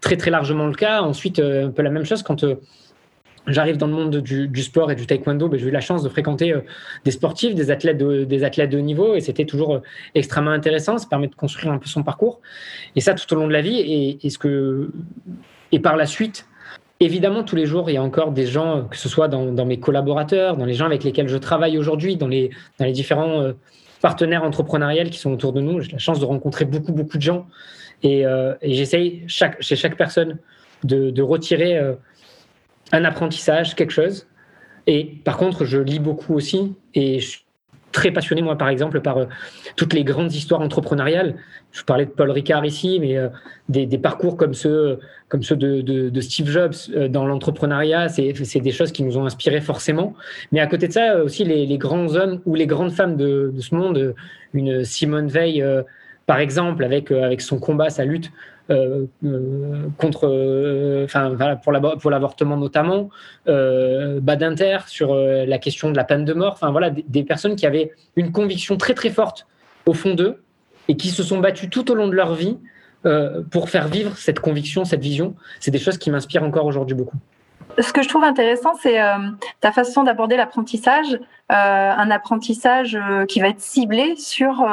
très 0.00 0.16
très 0.16 0.30
largement 0.30 0.66
le 0.66 0.74
cas. 0.74 1.02
Ensuite, 1.02 1.38
un 1.38 1.70
peu 1.70 1.82
la 1.82 1.90
même 1.90 2.04
chose 2.04 2.22
quand 2.22 2.44
j'arrive 3.46 3.76
dans 3.76 3.86
le 3.86 3.92
monde 3.92 4.16
du, 4.16 4.62
sport 4.62 4.90
et 4.90 4.94
du 4.94 5.06
taekwondo, 5.06 5.48
ben, 5.48 5.60
j'ai 5.60 5.66
eu 5.66 5.70
la 5.70 5.80
chance 5.80 6.02
de 6.02 6.08
fréquenter 6.08 6.54
des 7.04 7.10
sportifs, 7.10 7.54
des 7.54 7.70
athlètes 7.70 7.98
de, 7.98 8.24
des 8.24 8.42
athlètes 8.42 8.70
de 8.70 8.78
haut 8.78 8.82
niveau, 8.82 9.14
et 9.14 9.20
c'était 9.20 9.44
toujours 9.44 9.82
extrêmement 10.14 10.50
intéressant. 10.50 10.98
Ça 10.98 11.06
permet 11.06 11.28
de 11.28 11.34
construire 11.34 11.72
un 11.72 11.78
peu 11.78 11.86
son 11.86 12.02
parcours, 12.02 12.40
et 12.96 13.00
ça 13.00 13.14
tout 13.14 13.32
au 13.34 13.36
long 13.36 13.46
de 13.46 13.52
la 13.52 13.60
vie. 13.60 14.18
Et, 15.70 15.78
par 15.80 15.96
la 15.96 16.06
suite, 16.06 16.46
Évidemment, 17.00 17.42
tous 17.42 17.56
les 17.56 17.66
jours, 17.66 17.90
il 17.90 17.94
y 17.94 17.96
a 17.96 18.02
encore 18.02 18.30
des 18.30 18.46
gens, 18.46 18.86
que 18.88 18.96
ce 18.96 19.08
soit 19.08 19.28
dans, 19.28 19.66
mes 19.66 19.80
collaborateurs, 19.80 20.56
dans 20.56 20.64
les 20.64 20.74
gens 20.74 20.86
avec 20.86 21.02
lesquels 21.02 21.28
je 21.28 21.36
travaille 21.36 21.76
aujourd'hui, 21.76 22.16
dans 22.16 22.28
les, 22.28 22.50
différents 22.92 23.42
euh, 23.42 23.52
partenaires 24.00 24.44
entrepreneuriels 24.44 25.10
qui 25.10 25.18
sont 25.18 25.32
autour 25.32 25.52
de 25.52 25.60
nous. 25.60 25.80
J'ai 25.80 25.92
la 25.92 25.98
chance 25.98 26.20
de 26.20 26.24
rencontrer 26.24 26.64
beaucoup, 26.64 26.92
beaucoup 26.92 27.16
de 27.16 27.22
gens. 27.22 27.46
Et, 28.02 28.24
euh, 28.24 28.54
j'essaye 28.62 29.24
chez 29.26 29.76
chaque 29.76 29.96
personne 29.96 30.38
de, 30.84 31.22
retirer 31.22 31.76
euh, 31.78 31.94
un 32.92 33.04
apprentissage, 33.04 33.74
quelque 33.74 33.92
chose. 33.92 34.26
Et 34.86 35.04
par 35.24 35.36
contre, 35.36 35.64
je 35.64 35.78
lis 35.78 35.98
beaucoup 35.98 36.34
aussi. 36.34 36.74
Et 36.94 37.18
je 37.18 37.38
très 37.94 38.10
passionné, 38.10 38.42
moi, 38.42 38.58
par 38.58 38.68
exemple, 38.68 39.00
par 39.00 39.16
euh, 39.16 39.24
toutes 39.76 39.94
les 39.94 40.04
grandes 40.04 40.34
histoires 40.34 40.60
entrepreneuriales. 40.60 41.36
Je 41.72 41.82
parlais 41.82 42.04
de 42.04 42.10
Paul 42.10 42.30
Ricard 42.30 42.66
ici, 42.66 42.98
mais 43.00 43.16
euh, 43.16 43.28
des, 43.70 43.86
parcours 43.98 44.36
comme 44.36 44.52
ceux, 44.52 44.98
comme 45.28 45.42
ceux 45.42 45.56
de, 45.56 46.20
Steve 46.20 46.50
Jobs 46.50 46.74
euh, 46.94 47.08
dans 47.08 47.24
l'entrepreneuriat, 47.24 48.08
c'est 48.10 48.60
des 48.60 48.72
choses 48.72 48.92
qui 48.92 49.02
nous 49.04 49.16
ont 49.16 49.24
inspirés 49.24 49.62
forcément. 49.62 50.14
Mais 50.52 50.60
à 50.60 50.66
côté 50.66 50.88
de 50.88 50.92
ça, 50.92 51.22
aussi 51.22 51.44
les, 51.44 51.78
grands 51.78 52.14
hommes 52.14 52.40
ou 52.44 52.54
les 52.54 52.66
grandes 52.66 52.92
femmes 52.92 53.16
de, 53.16 53.52
ce 53.58 53.74
monde, 53.74 54.14
une 54.52 54.84
Simone 54.84 55.28
Veil, 55.28 55.64
par 56.26 56.38
exemple, 56.38 56.84
avec, 56.84 57.10
avec 57.10 57.40
son 57.40 57.58
combat, 57.58 57.90
sa 57.90 58.04
lutte 58.04 58.30
euh, 58.70 59.04
euh, 59.22 59.88
contre, 59.98 60.26
euh, 60.26 61.04
enfin 61.04 61.36
pour 61.62 62.10
l'avortement 62.10 62.56
notamment, 62.56 63.10
Badinter 63.46 64.78
sur 64.86 65.14
la 65.14 65.58
question 65.58 65.90
de 65.90 65.96
la 65.96 66.04
peine 66.04 66.24
de 66.24 66.32
mort, 66.32 66.54
enfin 66.54 66.70
voilà 66.70 66.90
des, 66.90 67.24
personnes 67.24 67.56
qui 67.56 67.66
avaient 67.66 67.92
une 68.16 68.32
conviction 68.32 68.76
très 68.76 68.94
très 68.94 69.10
forte 69.10 69.46
au 69.84 69.92
fond 69.92 70.14
d'eux 70.14 70.42
et 70.88 70.96
qui 70.96 71.08
se 71.08 71.22
sont 71.22 71.40
battues 71.40 71.68
tout 71.68 71.90
au 71.90 71.94
long 71.94 72.08
de 72.08 72.14
leur 72.14 72.34
vie 72.34 72.56
pour 73.50 73.68
faire 73.68 73.88
vivre 73.88 74.16
cette 74.16 74.40
conviction, 74.40 74.86
cette 74.86 75.02
vision. 75.02 75.34
C'est 75.60 75.70
des 75.70 75.78
choses 75.78 75.98
qui 75.98 76.10
m'inspirent 76.10 76.42
encore 76.42 76.64
aujourd'hui 76.64 76.96
beaucoup. 76.96 77.18
Ce 77.78 77.92
que 77.92 78.02
je 78.02 78.08
trouve 78.08 78.24
intéressant, 78.24 78.72
c'est 78.80 78.98
ta 79.60 79.72
façon 79.72 80.04
d'aborder 80.04 80.38
l'apprentissage, 80.38 81.18
un 81.50 82.10
apprentissage 82.10 82.98
qui 83.28 83.40
va 83.40 83.48
être 83.48 83.60
ciblé 83.60 84.16
sur 84.16 84.66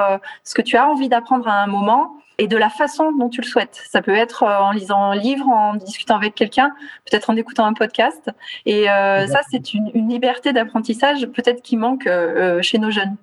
ce 0.46 0.54
que 0.54 0.62
tu 0.62 0.78
as 0.78 0.88
envie 0.88 1.10
d'apprendre 1.10 1.50
à 1.50 1.62
un 1.62 1.68
moment 1.68 2.21
et 2.38 2.48
de 2.48 2.58
la 2.58 2.70
façon 2.70 3.12
dont 3.12 3.30
tu 3.30 3.42
le 3.42 3.46
souhaites. 3.46 3.82
Ça 3.90 4.02
peut 4.02 4.16
être 4.16 4.44
euh, 4.44 4.60
en 4.60 4.72
lisant 4.72 5.12
un 5.12 5.16
livre, 5.16 5.48
en 5.48 5.76
discutant 5.76 6.16
avec 6.16 6.36
quelqu'un, 6.36 6.72
peut-être 7.10 7.30
en 7.30 7.36
écoutant 7.36 7.66
un 7.66 7.74
podcast. 7.74 8.30
Et 8.66 8.90
euh, 8.90 9.28
ça, 9.28 9.42
c'est 9.50 9.74
une, 9.74 9.92
liberté 10.10 10.52
d'apprentissage 10.52 11.28
peut-être 11.28 11.62
qui 11.62 11.78
manque 11.78 12.08
euh, 12.08 12.62
chez 12.62 12.80
nos 12.80 12.92
jeunes. 12.92 13.16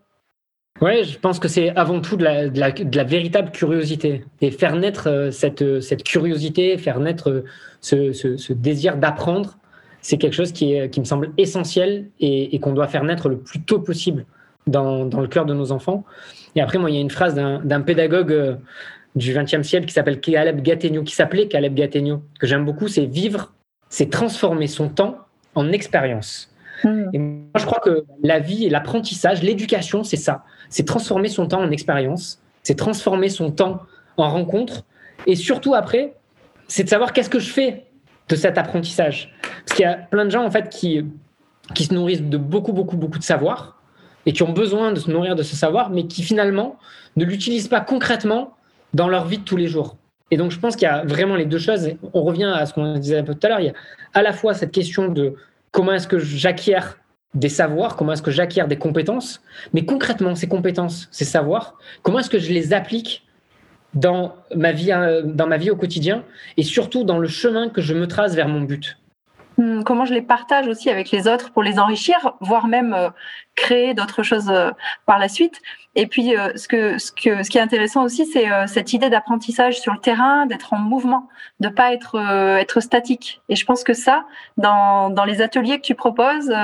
Oui, 0.81 1.03
je 1.03 1.19
pense 1.19 1.41
que 1.41 1.49
c'est 1.49 1.75
avant 1.77 2.01
tout 2.01 2.17
de 2.17 2.23
la, 2.23 2.49
de, 2.49 2.97
la, 2.97 3.05
véritable 3.05 3.51
curiosité. 3.51 4.25
Et 4.41 4.53
faire 4.53 4.77
naître 4.77 5.31
cette, 5.33 5.81
cette 5.81 6.05
curiosité, 6.05 6.79
faire 6.79 7.01
naître 7.01 7.45
ce, 7.81 8.13
ce, 8.13 8.53
désir 8.53 8.97
d'apprendre, 8.97 9.59
c'est 10.01 10.19
quelque 10.19 10.35
chose 10.35 10.53
qui, 10.53 10.75
est, 10.75 10.89
qui 10.89 11.01
me 11.01 11.05
semble 11.05 11.33
essentiel 11.37 12.09
et, 12.21 12.55
et 12.55 12.61
qu'on 12.61 12.73
doit 12.73 12.87
faire 12.87 13.03
naître 13.03 13.29
le 13.29 13.39
plus 13.39 13.61
tôt 13.61 13.81
possible 13.81 14.25
dans, 14.69 15.05
dans, 15.05 15.21
le 15.21 15.27
cœur 15.27 15.47
de 15.47 15.55
nos 15.55 15.73
enfants. 15.73 16.05
Et 16.55 16.61
après, 16.61 16.79
moi, 16.79 16.91
il 16.91 16.95
y 16.95 16.99
a 16.99 17.03
une 17.03 17.11
phrase 17.11 17.35
d'un 17.35 17.81
pédagogue 17.81 18.59
du 19.19 19.35
XXe 19.35 19.67
siècle 19.67 19.87
qui 19.87 19.93
s'appelle 19.93 20.21
Caleb 20.21 20.63
Gattegno, 20.63 21.03
qui 21.03 21.15
s'appelait 21.15 21.49
Caleb 21.49 21.75
Gattegno, 21.75 22.23
que 22.39 22.47
j'aime 22.47 22.65
beaucoup, 22.65 22.89
c'est 22.89 23.05
vivre, 23.05 23.53
c'est 23.91 24.11
transformer 24.11 24.69
son 24.69 24.89
temps 24.89 25.19
en 25.55 25.73
expérience. 25.73 26.55
Hmm. 26.85 27.07
Et 27.13 27.19
moi, 27.19 27.59
je 27.59 27.67
crois 27.67 27.81
que 27.81 28.05
la 28.23 28.39
vie 28.39 28.65
et 28.65 28.71
l'apprentissage, 28.71 29.43
l'éducation, 29.43 30.05
c'est 30.05 30.17
ça. 30.17 30.45
C'est 30.71 30.85
transformer 30.85 31.29
son 31.29 31.49
temps 31.49 31.61
en 31.61 31.71
expérience, 31.71 32.41
c'est 32.63 32.77
transformer 32.77 33.29
son 33.29 33.51
temps 33.51 33.83
en 34.17 34.31
rencontre. 34.31 34.85
Et 35.27 35.35
surtout 35.35 35.75
après, 35.75 36.15
c'est 36.69 36.85
de 36.85 36.89
savoir 36.89 37.13
qu'est-ce 37.13 37.31
que 37.31 37.41
je 37.41 37.51
fais 37.51 37.87
de 38.29 38.37
cet 38.37 38.57
apprentissage. 38.57 39.35
Parce 39.67 39.77
qu'il 39.77 39.85
y 39.85 39.89
a 39.89 39.95
plein 39.95 40.27
de 40.27 40.31
gens, 40.31 40.45
en 40.45 40.51
fait, 40.51 40.69
qui, 40.69 41.05
qui 41.75 41.85
se 41.85 41.95
nourrissent 41.95 42.23
de 42.23 42.37
beaucoup, 42.37 42.73
beaucoup, 42.73 42.97
beaucoup 42.97 43.19
de 43.19 43.25
savoir 43.25 43.81
et 44.27 44.33
qui 44.33 44.43
ont 44.43 44.53
besoin 44.53 44.93
de 44.93 45.01
se 45.01 45.11
nourrir 45.11 45.35
de 45.35 45.43
ce 45.43 45.57
savoir, 45.57 45.91
mais 45.91 46.07
qui 46.07 46.23
finalement 46.23 46.79
ne 47.17 47.25
l'utilisent 47.25 47.69
pas 47.69 47.81
concrètement 47.81 48.55
dans 48.95 49.09
leur 49.09 49.27
vie 49.27 49.39
de 49.39 49.45
tous 49.45 49.57
les 49.57 49.69
jours. 49.69 49.97
Et 50.31 50.37
donc, 50.37 50.51
je 50.51 50.59
pense 50.59 50.77
qu'il 50.77 50.87
y 50.87 50.91
a 50.91 51.05
vraiment 51.05 51.37
les 51.37 51.47
deux 51.47 51.59
choses. 51.59 51.91
On 52.13 52.23
revient 52.23 52.53
à 52.55 52.67
ce 52.67 52.75
qu'on 52.75 52.99
disait 52.99 53.19
un 53.19 53.25
peu 53.25 53.35
tout 53.35 53.47
à 53.47 53.51
l'heure. 53.51 53.61
Il 53.61 53.67
y 53.67 53.71
a 53.71 53.75
à 54.15 54.23
la 54.23 54.33
fois 54.33 54.55
cette 54.55 54.73
question 54.73 55.09
de 55.09 55.35
comment 55.71 55.93
est-ce 55.93 56.09
que 56.09 56.19
j'acquiers 56.19 56.81
des 57.35 57.49
savoirs, 57.49 57.97
comment 57.97 58.13
est-ce 58.13 58.23
que 58.23 58.31
j'acquiers 58.31 58.65
des 58.67 58.79
compétences, 58.79 59.43
mais 59.75 59.85
concrètement, 59.85 60.35
ces 60.35 60.49
compétences, 60.49 61.09
ces 61.11 61.25
savoirs, 61.25 61.79
comment 62.03 62.19
est-ce 62.21 62.31
que 62.31 62.39
je 62.39 62.53
les 62.53 62.73
applique 62.73 63.27
dans 63.95 64.35
ma 64.55 64.73
vie, 64.73 64.93
euh, 64.93 65.23
dans 65.23 65.47
ma 65.47 65.57
vie 65.57 65.71
au 65.71 65.77
quotidien 65.77 66.25
et 66.57 66.63
surtout 66.63 67.05
dans 67.05 67.19
le 67.19 67.29
chemin 67.29 67.69
que 67.69 67.81
je 67.81 67.95
me 67.95 68.07
trace 68.07 68.35
vers 68.35 68.49
mon 68.49 68.63
but? 68.63 68.99
Hmm, 69.59 69.83
comment 69.83 70.05
je 70.05 70.15
les 70.15 70.23
partage 70.23 70.69
aussi 70.69 70.89
avec 70.89 71.11
les 71.11 71.27
autres 71.27 71.51
pour 71.51 71.65
les 71.65 71.81
enrichir, 71.81 72.35
voire 72.41 72.69
même 72.69 72.95
euh, 72.95 73.11
créer 73.57 73.93
d'autres 73.93 74.23
choses 74.23 74.49
euh, 74.51 74.71
par 75.05 75.19
la 75.19 75.29
suite. 75.29 75.61
Et 75.97 76.07
puis, 76.07 76.35
ce, 76.55 76.69
que, 76.69 76.97
ce, 76.99 77.11
qui 77.11 77.29
est 77.29 77.61
intéressant 77.61 78.05
aussi, 78.05 78.25
c'est 78.25 78.47
cette 78.69 78.93
idée 78.93 79.11
d'apprentissage 79.11 79.81
sur 79.81 79.93
le 79.93 79.99
terrain, 79.99 80.47
d'être 80.47 80.73
en 80.73 80.79
mouvement, 80.79 81.29
de 81.59 81.69
pas 81.69 81.93
être, 81.93 82.81
statique. 82.81 83.41
Et 83.49 83.57
je 83.57 83.67
pense 83.67 83.83
que 83.83 83.95
ça, 83.95 84.25
dans, 84.59 85.11
dans 85.11 85.25
les 85.25 85.43
ateliers 85.43 85.79
que 85.79 85.85
tu 85.85 85.97
proposes, 85.97 86.55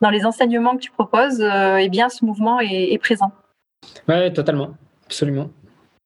dans 0.00 0.08
les 0.08 0.24
enseignements 0.24 0.74
que 0.74 0.80
tu 0.80 0.90
proposes, 0.90 1.42
eh 1.42 1.88
bien, 1.90 2.08
ce 2.08 2.24
mouvement 2.24 2.60
est, 2.60 2.94
est 2.94 2.98
présent. 2.98 3.30
Oui, 4.08 4.32
totalement, 4.32 4.70
absolument. 5.04 5.50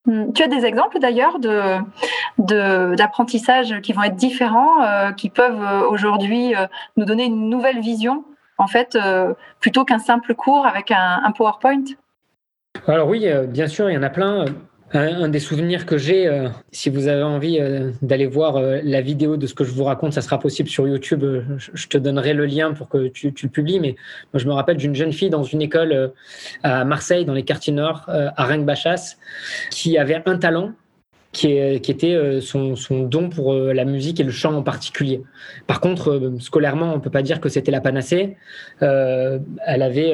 Hmm. 0.05 0.33
Tu 0.33 0.43
as 0.43 0.47
des 0.47 0.65
exemples 0.65 0.99
d'ailleurs 0.99 1.39
de, 1.39 1.77
qui 3.81 3.93
vont 3.93 4.03
être 4.03 4.15
différents, 4.15 4.83
euh, 4.83 5.11
qui 5.13 5.29
peuvent 5.29 5.61
euh, 5.61 5.87
aujourd'hui 5.87 6.55
euh, 6.55 6.67
nous 6.97 7.05
donner 7.05 7.25
une 7.25 7.49
nouvelle 7.49 7.79
vision, 7.79 8.25
en 8.57 8.67
fait, 8.67 8.97
plutôt 9.59 9.83
qu'un 9.83 9.99
simple 9.99 10.35
cours 10.35 10.65
avec 10.65 10.91
un 10.91 11.31
PowerPoint? 11.35 11.83
Alors 12.87 13.07
oui, 13.07 13.27
bien 13.47 13.67
sûr, 13.67 13.89
il 13.89 13.93
y 13.93 13.97
en 13.97 14.03
a 14.03 14.09
plein. 14.09 14.45
Un, 14.95 15.27
des 15.29 15.39
souvenirs 15.39 15.87
que 15.87 15.97
j'ai, 15.97 16.27
euh, 16.27 16.49
si 16.71 16.91
vous 16.91 17.07
avez 17.07 17.23
envie 17.23 17.57
euh, 17.59 17.89
d'aller 18.03 18.27
voir 18.27 18.57
euh, 18.57 18.79
la 18.83 19.01
vidéo 19.01 19.37
de 19.37 19.47
ce 19.47 19.55
que 19.55 19.63
je 19.63 19.71
vous 19.71 19.85
raconte, 19.85 20.13
ça 20.13 20.21
sera 20.21 20.37
possible 20.37 20.69
sur 20.69 20.87
YouTube. 20.87 21.25
Je, 21.57 21.87
te 21.87 21.97
donnerai 21.97 22.35
le 22.35 22.45
lien 22.45 22.73
pour 22.73 22.89
que 22.89 23.07
tu, 23.07 23.33
tu 23.33 23.47
le 23.47 23.51
publies. 23.51 23.79
Mais 23.79 23.95
moi, 24.33 24.39
je 24.39 24.47
me 24.47 24.53
rappelle 24.53 24.77
d'une 24.77 24.93
jeune 24.93 25.11
fille 25.11 25.31
dans 25.31 25.41
une 25.41 25.63
école 25.63 26.11
à 26.61 26.85
Marseille, 26.85 27.25
dans 27.25 27.33
les 27.33 27.43
quartiers 27.43 27.73
nord, 27.73 28.03
à 28.07 28.45
Rennes-Bachas, 28.45 29.15
qui 29.71 29.97
avait 29.97 30.21
un 30.27 30.37
talent 30.37 30.73
qui, 31.33 31.47
était 31.57 32.13
euh, 32.13 32.41
son, 32.41 32.75
don 33.05 33.29
pour 33.29 33.53
euh, 33.53 33.73
la 33.73 33.85
musique 33.85 34.19
et 34.19 34.23
le 34.23 34.31
chant 34.31 34.53
en 34.53 34.61
particulier. 34.61 35.23
Par 35.65 35.81
contre, 35.81 36.11
euh, 36.11 36.39
scolairement, 36.39 36.93
on 36.93 36.97
ne 36.97 37.01
peut 37.01 37.09
pas 37.09 37.23
dire 37.23 37.41
que 37.41 37.49
c'était 37.49 37.71
la 37.71 37.81
panacée. 37.81 38.37
elle 38.79 39.81
avait, 39.81 40.13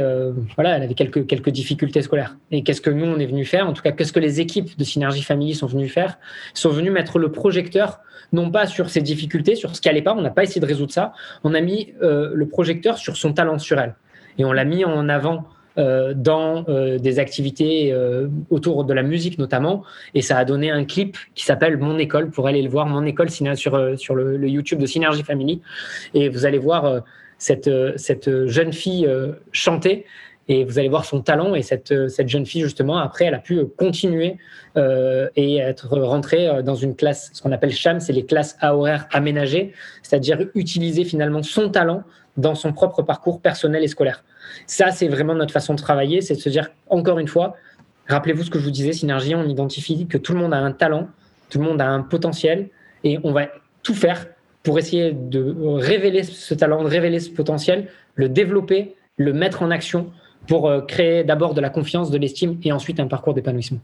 voilà, 0.55 0.77
elle 0.77 0.83
avait 0.83 0.93
quelques, 0.93 1.27
quelques 1.27 1.49
difficultés 1.49 2.01
scolaires. 2.01 2.37
Et 2.51 2.63
qu'est-ce 2.63 2.81
que 2.81 2.89
nous, 2.89 3.05
on 3.05 3.19
est 3.19 3.25
venu 3.25 3.43
faire? 3.43 3.67
En 3.67 3.73
tout 3.73 3.81
cas, 3.81 3.91
qu'est-ce 3.91 4.13
que 4.13 4.19
les 4.19 4.39
équipes 4.39 4.77
de 4.77 4.83
Synergie 4.83 5.21
Family 5.21 5.53
sont 5.53 5.67
venues 5.67 5.89
faire? 5.89 6.17
Ils 6.55 6.59
sont 6.59 6.69
venus 6.69 6.91
mettre 6.91 7.19
le 7.19 7.31
projecteur, 7.31 7.99
non 8.31 8.49
pas 8.49 8.65
sur 8.65 8.89
ses 8.89 9.01
difficultés, 9.01 9.55
sur 9.55 9.75
ce 9.75 9.81
qui 9.81 9.89
n'allait 9.89 10.01
pas, 10.01 10.13
on 10.13 10.21
n'a 10.21 10.29
pas 10.29 10.43
essayé 10.43 10.61
de 10.61 10.65
résoudre 10.65 10.93
ça, 10.93 11.13
on 11.43 11.53
a 11.53 11.59
mis 11.59 11.93
le 12.01 12.45
projecteur 12.45 12.97
sur 12.97 13.17
son 13.17 13.33
talent 13.33 13.59
sur 13.59 13.79
elle. 13.79 13.95
Et 14.37 14.45
on 14.45 14.53
l'a 14.53 14.63
mis 14.63 14.85
en 14.85 15.09
avant 15.09 15.45
dans 15.77 16.65
euh, 16.67 16.97
des 16.97 17.19
activités 17.19 17.93
euh, 17.93 18.27
autour 18.49 18.83
de 18.83 18.93
la 18.93 19.03
musique 19.03 19.37
notamment. 19.37 19.83
Et 20.13 20.21
ça 20.21 20.37
a 20.37 20.45
donné 20.45 20.71
un 20.71 20.83
clip 20.83 21.17
qui 21.35 21.45
s'appelle 21.45 21.77
Mon 21.77 21.97
école, 21.97 22.31
pour 22.31 22.47
aller 22.47 22.61
le 22.61 22.69
voir, 22.69 22.85
Mon 22.85 23.05
école 23.05 23.29
sur, 23.29 23.77
le, 23.77 24.47
YouTube 24.47 24.79
de 24.79 24.85
Synergy 24.85 25.23
Family. 25.23 25.61
Et 26.13 26.29
vous 26.29 26.45
allez 26.45 26.57
voir 26.57 27.03
cette, 27.37 27.69
jeune 28.47 28.73
fille 28.73 29.09
chanter. 29.51 30.05
Et 30.47 30.63
vous 30.63 30.79
allez 30.79 30.89
voir 30.89 31.05
son 31.05 31.21
talent. 31.21 31.53
Et 31.53 31.61
cette, 31.61 31.93
jeune 32.27 32.45
fille 32.45 32.63
justement 32.63 32.97
après 32.97 33.25
elle 33.25 33.35
a 33.35 33.39
pu 33.39 33.63
continuer 33.77 34.37
et 34.75 35.57
être 35.57 35.97
rentrée 35.97 36.63
dans 36.63 36.75
une 36.75 36.95
classe 36.95 37.29
ce 37.33 37.41
qu'on 37.41 37.51
appelle 37.51 37.73
CHAM 37.73 37.99
c'est 37.99 38.13
les 38.13 38.25
classes 38.25 38.57
à 38.59 38.75
horaires 38.75 39.07
aménagées. 39.11 39.73
C'est-à-dire 40.01 40.39
utiliser 40.55 41.05
finalement 41.05 41.43
son 41.43 41.69
talent 41.69 42.03
dans 42.37 42.55
son 42.55 42.73
propre 42.73 43.03
parcours 43.03 43.41
personnel 43.41 43.83
et 43.83 43.87
scolaire 43.87 44.23
ça, 44.67 44.91
c'est 44.91 45.07
vraiment 45.07 45.35
notre 45.35 45.53
façon 45.53 45.73
de 45.73 45.79
travailler, 45.79 46.21
c'est 46.21 46.35
de 46.35 46.39
se 46.39 46.49
dire, 46.49 46.69
encore 46.89 47.19
une 47.19 47.27
fois, 47.27 47.55
rappelez-vous 48.07 48.43
ce 48.43 48.49
que 48.49 48.59
je 48.59 48.65
vous 48.65 48.71
disais, 48.71 48.93
Synergie, 48.93 49.35
on 49.35 49.47
identifie 49.47 50.07
que 50.07 50.17
tout 50.17 50.33
le 50.33 50.39
monde 50.39 50.53
a 50.53 50.57
un 50.57 50.71
talent, 50.71 51.07
tout 51.49 51.59
le 51.59 51.65
monde 51.65 51.81
a 51.81 51.87
un 51.87 52.01
potentiel, 52.01 52.69
et 53.03 53.19
on 53.23 53.31
va 53.31 53.47
tout 53.83 53.93
faire 53.93 54.27
pour 54.63 54.77
essayer 54.77 55.13
de 55.13 55.55
révéler 55.77 56.23
ce 56.23 56.53
talent, 56.53 56.83
de 56.83 56.89
révéler 56.89 57.19
ce 57.19 57.29
potentiel, 57.29 57.87
le 58.15 58.29
développer, 58.29 58.95
le 59.17 59.33
mettre 59.33 59.63
en 59.63 59.71
action 59.71 60.11
pour 60.47 60.67
euh, 60.67 60.81
créer 60.81 61.23
d'abord 61.23 61.53
de 61.53 61.61
la 61.61 61.69
confiance, 61.69 62.11
de 62.11 62.17
l'estime 62.17 62.59
et 62.63 62.71
ensuite 62.71 62.99
un 62.99 63.07
parcours 63.07 63.33
d'épanouissement. 63.33 63.79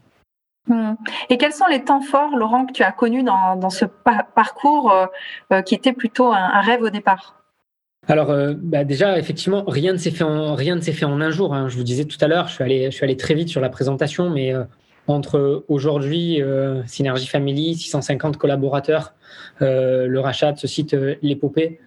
Hmm. 0.67 0.95
Et 1.30 1.38
quels 1.38 1.54
sont 1.54 1.67
les 1.67 1.84
temps 1.84 2.01
forts, 2.01 2.36
Laurent, 2.36 2.65
que 2.65 2.73
tu 2.73 2.84
as 2.84 2.91
connus 2.91 3.23
dans, 3.23 3.69
ce 3.69 3.86
parcours 3.86 4.91
euh, 4.91 5.06
euh, 5.54 5.62
qui 5.62 5.75
était 5.75 5.93
plutôt 5.93 6.34
un 6.34 6.62
rêve 6.62 6.82
au 6.82 6.89
départ? 6.89 7.44
Alors, 8.08 8.30
euh, 8.30 8.54
bah, 8.56 8.84
déjà, 8.84 9.18
effectivement, 9.18 9.63
rien 9.68 9.94
ne 9.94 9.98
s'est 9.98 10.12
fait 10.12 10.24
en 10.24 10.54
rien 10.56 10.76
ne 10.76 10.82
s'est 10.82 10.91
fait 10.91 11.06
en 11.06 11.22
un 11.22 11.32
jour. 11.32 11.54
Hein. 11.54 11.70
Je 11.70 11.78
vous 11.78 11.84
disais 11.84 12.06
tout 12.06 12.18
à 12.22 12.28
l'heure, 12.28 12.48
je 12.48 12.54
suis 12.54 12.63
allé, 12.63 12.86
je 12.86 12.96
suis 12.96 13.04
allé 13.04 13.18
très 13.18 13.34
vite 13.34 13.50
sur 13.50 13.62
la 13.62 13.70
présentation, 13.70 14.30
mais 14.30 14.54
euh, 14.54 14.63
entre 15.08 15.65
aujourd'hui, 15.68 16.41
euh, 16.41 16.84
Synergie 16.86 17.28
Family, 17.28 17.76
650 17.76 18.38
collaborateurs, 18.38 19.13
le 19.60 20.18
rachat 20.18 20.52
de 20.52 20.60
ce 20.60 20.68
site, 20.68 20.96
l'épopée, 21.22 21.80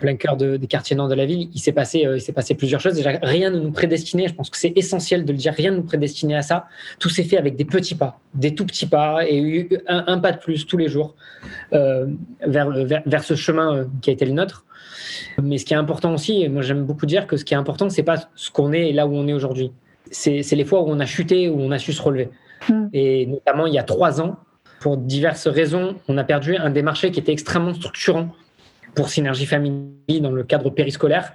plein 0.00 0.16
cœur 0.16 0.36
de, 0.36 0.56
des 0.56 0.66
quartiers 0.66 0.96
nord 0.96 1.08
de 1.08 1.14
la 1.14 1.24
ville, 1.24 1.48
il 1.54 1.60
s'est 1.60 1.72
passé, 1.72 2.06
il 2.14 2.20
s'est 2.20 2.32
passé 2.32 2.54
plusieurs 2.54 2.80
choses. 2.80 2.94
Déjà, 2.94 3.12
rien 3.22 3.50
ne 3.50 3.60
nous 3.60 3.70
prédestinait. 3.70 4.28
Je 4.28 4.34
pense 4.34 4.50
que 4.50 4.56
c'est 4.56 4.72
essentiel 4.76 5.24
de 5.24 5.32
le 5.32 5.38
dire. 5.38 5.54
Rien 5.54 5.70
ne 5.70 5.76
nous 5.76 5.82
prédestinait 5.82 6.36
à 6.36 6.42
ça. 6.42 6.66
Tout 6.98 7.08
s'est 7.08 7.24
fait 7.24 7.36
avec 7.36 7.56
des 7.56 7.64
petits 7.64 7.94
pas, 7.94 8.18
des 8.34 8.54
tout 8.54 8.66
petits 8.66 8.86
pas, 8.86 9.26
et 9.28 9.68
un, 9.86 10.04
un 10.06 10.18
pas 10.18 10.32
de 10.32 10.38
plus 10.38 10.66
tous 10.66 10.76
les 10.76 10.88
jours 10.88 11.14
vers, 11.70 12.06
vers, 12.70 13.02
vers, 13.06 13.24
ce 13.24 13.34
chemin 13.34 13.88
qui 14.02 14.10
a 14.10 14.12
été 14.12 14.24
le 14.24 14.32
nôtre. 14.32 14.64
Mais 15.42 15.58
ce 15.58 15.64
qui 15.64 15.74
est 15.74 15.76
important 15.76 16.14
aussi, 16.14 16.42
et 16.42 16.48
moi 16.48 16.62
j'aime 16.62 16.84
beaucoup 16.84 17.06
dire 17.06 17.26
que 17.26 17.36
ce 17.36 17.44
qui 17.44 17.54
est 17.54 17.56
important, 17.56 17.88
c'est 17.88 18.02
pas 18.02 18.28
ce 18.34 18.50
qu'on 18.50 18.72
est 18.72 18.90
et 18.90 18.92
là 18.92 19.06
où 19.06 19.14
on 19.14 19.26
est 19.26 19.32
aujourd'hui. 19.32 19.72
C'est 20.10 20.42
les 20.52 20.64
fois 20.64 20.82
où 20.82 20.86
on 20.88 21.00
a 21.00 21.06
chuté, 21.06 21.48
où 21.48 21.60
on 21.60 21.70
a 21.70 21.78
su 21.78 21.92
se 21.92 22.02
relever. 22.02 22.28
Hmm. 22.68 22.88
Et 22.92 23.26
notamment 23.26 23.66
il 23.66 23.74
y 23.74 23.78
a 23.78 23.82
trois 23.82 24.20
ans, 24.20 24.36
pour 24.80 24.96
diverses 24.96 25.46
raisons, 25.46 25.96
on 26.08 26.18
a 26.18 26.24
perdu 26.24 26.56
un 26.56 26.70
des 26.70 26.82
marchés 26.82 27.10
qui 27.10 27.20
était 27.20 27.32
extrêmement 27.32 27.74
structurant 27.74 28.28
pour 28.94 29.08
Synergie 29.08 29.46
Family 29.46 30.20
dans 30.20 30.30
le 30.30 30.44
cadre 30.44 30.70
périscolaire. 30.70 31.34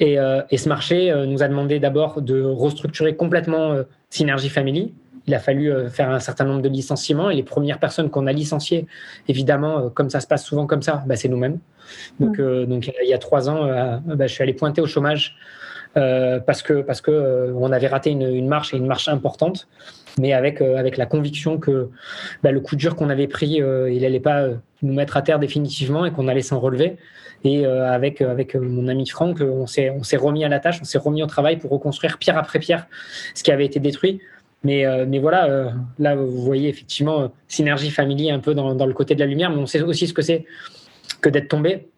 Et, 0.00 0.18
euh, 0.18 0.42
et 0.50 0.58
ce 0.58 0.68
marché 0.68 1.10
euh, 1.10 1.26
nous 1.26 1.42
a 1.42 1.48
demandé 1.48 1.78
d'abord 1.78 2.22
de 2.22 2.42
restructurer 2.42 3.16
complètement 3.16 3.72
euh, 3.72 3.82
Synergie 4.10 4.48
Family. 4.48 4.94
Il 5.26 5.34
a 5.34 5.38
fallu 5.38 5.72
faire 5.88 6.10
un 6.10 6.20
certain 6.20 6.44
nombre 6.44 6.60
de 6.60 6.68
licenciements 6.68 7.30
et 7.30 7.36
les 7.36 7.42
premières 7.42 7.78
personnes 7.78 8.10
qu'on 8.10 8.26
a 8.26 8.32
licenciées, 8.32 8.86
évidemment, 9.26 9.88
comme 9.88 10.10
ça 10.10 10.20
se 10.20 10.26
passe 10.26 10.44
souvent 10.44 10.66
comme 10.66 10.82
ça, 10.82 11.02
bah, 11.06 11.16
c'est 11.16 11.28
nous-mêmes. 11.28 11.60
Donc, 12.20 12.38
euh, 12.38 12.66
donc 12.66 12.86
il 12.86 13.08
y 13.08 13.14
a 13.14 13.18
trois 13.18 13.48
ans, 13.48 13.66
euh, 13.66 13.96
bah, 14.04 14.26
je 14.26 14.32
suis 14.32 14.42
allé 14.42 14.54
pointer 14.54 14.80
au 14.80 14.86
chômage 14.86 15.36
euh, 15.96 16.40
parce 16.40 16.62
que 16.62 16.82
parce 16.82 17.00
que 17.00 17.52
on 17.56 17.72
avait 17.72 17.86
raté 17.86 18.10
une, 18.10 18.48
marche 18.48 18.74
et 18.74 18.76
une 18.76 18.86
marche 18.86 19.08
importante, 19.08 19.68
mais 20.18 20.32
avec 20.32 20.60
avec 20.60 20.96
la 20.96 21.06
conviction 21.06 21.58
que 21.58 21.88
bah, 22.42 22.52
le 22.52 22.60
coup 22.60 22.76
dur 22.76 22.96
qu'on 22.96 23.10
avait 23.10 23.26
pris, 23.26 23.60
il 23.60 24.00
n'allait 24.00 24.20
pas 24.20 24.46
nous 24.82 24.94
mettre 24.94 25.16
à 25.16 25.22
terre 25.22 25.38
définitivement 25.38 26.06
et 26.06 26.12
qu'on 26.12 26.28
allait 26.28 26.42
s'en 26.42 26.60
relever. 26.60 26.96
Et 27.42 27.66
avec 27.66 28.22
avec 28.22 28.54
mon 28.54 28.88
ami 28.88 29.06
Franck, 29.08 29.40
on 29.40 29.66
s'est 29.66 30.16
remis 30.16 30.44
à 30.44 30.48
la 30.48 30.60
tâche, 30.60 30.78
on 30.80 30.84
s'est 30.84 30.98
remis 30.98 31.22
au 31.22 31.26
travail 31.26 31.56
pour 31.58 31.70
reconstruire 31.70 32.18
pierre 32.18 32.38
après 32.38 32.58
pierre 32.58 32.86
ce 33.34 33.42
qui 33.42 33.50
avait 33.50 33.66
été 33.66 33.80
détruit. 33.80 34.20
Mais, 34.62 34.86
mais 35.06 35.18
voilà, 35.18 35.72
là, 35.98 36.14
vous 36.14 36.42
voyez 36.42 36.68
effectivement 36.68 37.32
Synergie 37.48 37.90
Family 37.90 38.30
un 38.30 38.38
peu 38.38 38.54
dans, 38.54 38.74
dans, 38.74 38.86
le 38.86 38.94
côté 38.94 39.14
de 39.14 39.20
la 39.20 39.26
lumière, 39.26 39.50
mais 39.50 39.58
on 39.58 39.66
sait 39.66 39.82
aussi 39.82 40.06
ce 40.06 40.14
que 40.14 40.22
c'est 40.22 40.46
que 41.20 41.28
d'être 41.28 41.48
tombé. 41.48 41.88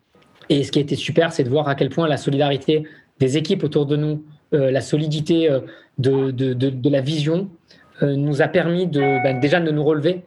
Et 0.49 0.65
ce 0.65 0.73
qui 0.73 0.79
été 0.79 0.97
super, 0.97 1.33
c'est 1.33 1.45
de 1.45 1.49
voir 1.49 1.69
à 1.69 1.75
quel 1.75 1.91
point 1.91 2.09
la 2.09 2.17
solidarité 2.17 2.85
des 3.19 3.37
équipes 3.37 3.65
autour 3.65 3.87
de 3.87 3.97
nous, 3.97 4.25
euh, 4.55 4.71
la 4.71 4.81
solidité 4.81 5.51
euh, 5.51 5.61
de, 5.99 6.31
de, 6.31 6.53
de, 6.53 6.91
la 6.91 7.01
vision, 7.01 7.39
euh, 7.41 7.86
nous 8.03 8.43
a 8.43 8.49
permis 8.49 8.87
de, 8.87 9.01
ben, 9.01 9.41
déjà 9.41 9.61
de 9.61 9.71
nous 9.71 9.85
relever 9.85 10.23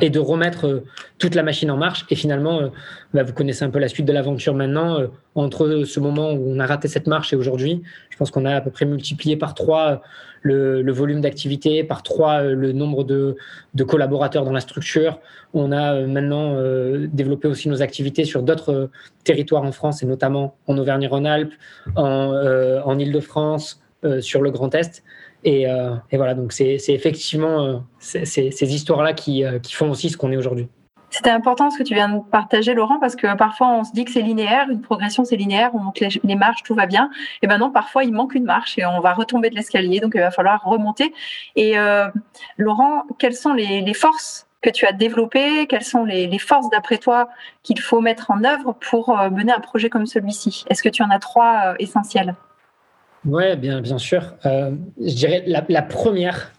et 0.00 0.10
de 0.10 0.18
remettre 0.20 0.84
toute 1.18 1.34
la 1.34 1.42
machine 1.42 1.70
en 1.70 1.76
marche. 1.76 2.06
Et 2.10 2.14
finalement, 2.14 2.70
ben, 3.14 3.22
vous 3.22 3.32
connaissez 3.32 3.64
un 3.64 3.70
peu 3.70 3.78
la 3.78 3.88
suite 3.88 4.06
de 4.06 4.12
l'aventure 4.12 4.54
maintenant. 4.54 4.98
entre 5.34 5.84
ce 5.84 6.00
moment 6.00 6.32
où 6.32 6.52
on 6.54 6.58
a 6.60 6.66
raté 6.66 6.88
cette 6.88 7.06
marche 7.06 7.32
et 7.32 7.36
aujourd'hui, 7.36 7.82
je 8.10 8.16
pense 8.16 8.30
qu'on 8.30 8.44
a 8.44 8.54
à 8.54 8.60
peu 8.60 8.70
près 8.70 8.86
multiplié 8.86 9.36
par 9.36 9.54
trois 9.54 10.02
le, 10.42 10.92
volume 10.92 11.20
d'activité, 11.20 11.84
par 11.84 12.02
trois 12.02 12.42
euh, 12.42 12.54
le 12.54 12.72
nombre 12.72 13.04
de, 13.04 13.36
collaborateurs 13.86 14.44
dans 14.44 14.52
la 14.52 14.60
structure. 14.60 15.20
On 15.54 15.72
a 15.72 15.94
euh, 15.94 16.06
maintenant 16.06 16.54
euh, 16.56 17.06
développé 17.12 17.48
aussi 17.48 17.68
nos 17.68 17.82
activités 17.82 18.24
sur 18.24 18.42
d'autres 18.42 18.90
territoires 19.24 19.64
en 19.64 19.72
France 19.72 20.02
et 20.02 20.06
notamment 20.06 20.56
en 20.66 20.78
Auvergne-Rhône-Alpes, 20.78 21.52
en, 21.96 22.82
en 22.84 22.98
Ile-de-France, 22.98 23.80
sur 24.20 24.42
le 24.42 24.52
Grand 24.52 24.72
Est. 24.76 25.02
Et, 25.44 25.66
voilà, 26.12 26.34
donc 26.34 26.52
c'est 26.52 26.78
effectivement 26.88 27.84
ces 27.98 28.74
histoires-là 28.74 29.12
qui 29.12 29.44
font 29.72 29.90
aussi 29.90 30.10
ce 30.10 30.16
qu'on 30.16 30.32
est 30.32 30.36
aujourd'hui. 30.36 30.68
C'était 31.10 31.30
important 31.30 31.70
ce 31.70 31.78
que 31.78 31.82
tu 31.82 31.94
viens 31.94 32.08
de 32.10 32.20
partager, 32.20 32.74
Laurent, 32.74 32.98
parce 32.98 33.16
que 33.16 33.34
parfois 33.36 33.68
on 33.68 33.84
se 33.84 33.92
dit 33.92 34.04
que 34.04 34.10
c'est 34.10 34.20
linéaire, 34.20 34.68
une 34.68 34.82
progression 34.82 35.24
c'est 35.24 35.36
linéaire, 35.36 35.70
on 35.74 35.78
monte 35.78 36.00
les, 36.00 36.34
marches, 36.34 36.62
tout 36.62 36.74
va 36.74 36.86
bien. 36.86 37.10
Et 37.40 37.46
ben 37.46 37.58
non, 37.58 37.70
parfois 37.70 38.04
il 38.04 38.12
manque 38.12 38.34
une 38.34 38.44
marche 38.44 38.78
et 38.78 38.84
on 38.84 39.00
va 39.00 39.14
retomber 39.14 39.48
de 39.48 39.54
l'escalier, 39.54 40.00
donc 40.00 40.12
il 40.14 40.20
va 40.20 40.30
falloir 40.30 40.62
remonter. 40.64 41.14
Et 41.56 41.78
euh, 41.78 42.08
Laurent, 42.58 43.04
quelles 43.18 43.34
sont 43.34 43.54
les, 43.54 43.94
forces 43.94 44.46
que 44.60 44.68
tu 44.68 44.86
as 44.86 44.92
développées? 44.92 45.66
Quelles 45.66 45.84
sont 45.84 46.04
les, 46.04 46.38
forces, 46.38 46.68
d'après 46.68 46.98
toi, 46.98 47.30
qu'il 47.62 47.80
faut 47.80 48.02
mettre 48.02 48.30
en 48.30 48.44
œuvre 48.44 48.74
pour 48.74 49.16
mener 49.30 49.52
un 49.52 49.60
projet 49.60 49.88
comme 49.88 50.04
celui-ci? 50.04 50.64
Est-ce 50.68 50.82
que 50.82 50.90
tu 50.90 51.02
en 51.02 51.10
as 51.10 51.18
trois 51.18 51.74
essentielles? 51.78 52.34
Oui, 53.28 53.56
bien, 53.56 53.80
bien 53.80 53.98
sûr. 53.98 54.34
je 54.44 55.14
dirais 55.14 55.44
la, 55.46 55.82
première, 55.82 56.52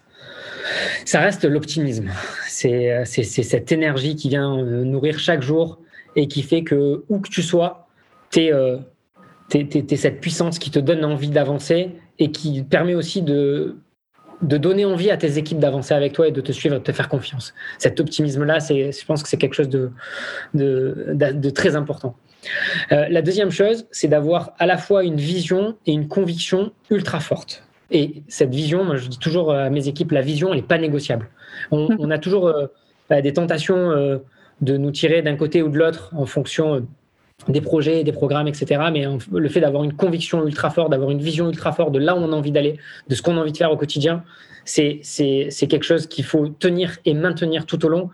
ça 1.05 1.19
reste 1.19 1.45
l'optimisme. 1.45 2.10
C'est 2.47 3.03
cette 3.05 3.71
énergie 3.71 4.15
qui 4.15 4.29
vient 4.29 4.58
nourrir 4.63 5.19
chaque 5.19 5.41
jour 5.41 5.79
et 6.15 6.27
qui 6.27 6.41
fait 6.41 6.63
que, 6.63 7.03
où 7.10 7.19
que 7.19 7.29
tu 7.29 7.41
sois, 7.41 7.88
tu 8.32 8.41
es, 8.41 9.95
cette 9.95 10.21
puissance 10.21 10.60
qui 10.60 10.69
te 10.71 10.79
donne 10.79 11.03
envie 11.05 11.29
d'avancer 11.29 11.91
et 12.19 12.32
qui 12.32 12.63
permet 12.63 12.95
aussi 12.95 13.21
de 13.21 13.77
de 14.41 14.58
donner 14.58 14.86
envie 14.86 15.12
à 15.12 15.17
tes 15.17 15.38
équipes 15.38 15.60
d'avancer 15.60 15.93
avec 15.93 16.13
toi 16.13 16.27
et 16.27 16.32
de 16.32 16.41
te 16.41 16.51
suivre 16.51 16.75
de 16.75 16.84
te 16.84 16.91
faire 16.91 17.10
confiance. 17.10 17.53
Cet 17.77 17.99
optimisme-là, 17.99 18.60
je 18.60 19.05
pense 19.05 19.23
que 19.23 19.29
c'est 19.29 19.38
quelque 19.38 19.55
chose 19.55 19.69
de, 19.69 19.91
de, 20.53 21.49
très 21.49 21.75
important. 21.75 22.15
Euh, 22.91 23.08
la 23.10 23.21
deuxième 23.21 23.52
chose, 23.52 23.88
c'est 23.91 24.08
d'avoir 24.08 24.54
à 24.60 24.65
la 24.65 24.78
fois 24.78 25.04
une 25.04 25.17
vision 25.17 25.75
et 25.86 25.91
une 25.91 26.08
conviction 26.08 26.71
ultra 26.89 27.19
forte. 27.19 27.63
Et 27.91 28.23
cette 28.28 28.54
vision, 28.54 28.84
moi, 28.84 28.97
je 28.97 29.08
dis 29.08 29.19
toujours 29.19 29.52
à 29.52 29.69
mes 29.69 29.88
équipes, 29.88 30.12
la 30.12 30.21
vision, 30.21 30.49
elle 30.49 30.58
n'est 30.58 30.63
pas 30.63 30.78
négociable. 30.78 31.30
On, 31.71 31.89
mmh. 31.89 32.12
a 32.12 32.19
toujours 32.19 32.47
euh, 32.47 32.67
bah, 33.10 33.21
des 33.21 33.34
tentations 33.34 33.78
euh, 33.78 34.17
de 34.62 34.78
nous 34.78 34.91
tirer 34.91 35.21
d'un 35.21 35.36
côté 35.36 35.62
ou 35.63 35.69
de 35.69 35.78
l'autre 35.78 36.12
en 36.15 36.25
fonction 36.25 36.86
des 37.47 37.62
projets, 37.62 38.04
des 38.04 38.12
programmes, 38.12 38.47
etc. 38.47 38.82
Mais 38.91 39.06
le 39.32 39.49
fait 39.49 39.62
d'avoir 39.62 39.84
une 39.84 39.93
conviction 39.93 40.45
ultra 40.45 40.69
forte, 40.69 40.91
d'avoir 40.91 41.10
une 41.10 41.21
vision 41.21 41.47
ultra 41.47 41.71
forte 41.71 41.91
de 41.91 41.99
là 41.99 42.15
où 42.15 42.19
on 42.19 42.32
a 42.34 42.36
envie 42.36 42.52
d'aller, 42.52 42.78
de 43.08 43.15
ce 43.15 43.21
qu'on 43.21 43.38
a 43.38 43.39
envie 43.39 43.54
de 43.54 43.58
faire 43.58 43.71
au 43.71 43.78
quotidien, 43.78 44.23
c'est 44.65 45.02
quelque 45.69 45.84
chose 45.84 46.08
qu'il 46.08 46.25
faut 46.25 46.47
tenir 46.47 46.97
et 47.06 47.13
maintenir 47.13 47.65
tout 47.65 47.84
au 47.86 47.89
long 47.89 48.10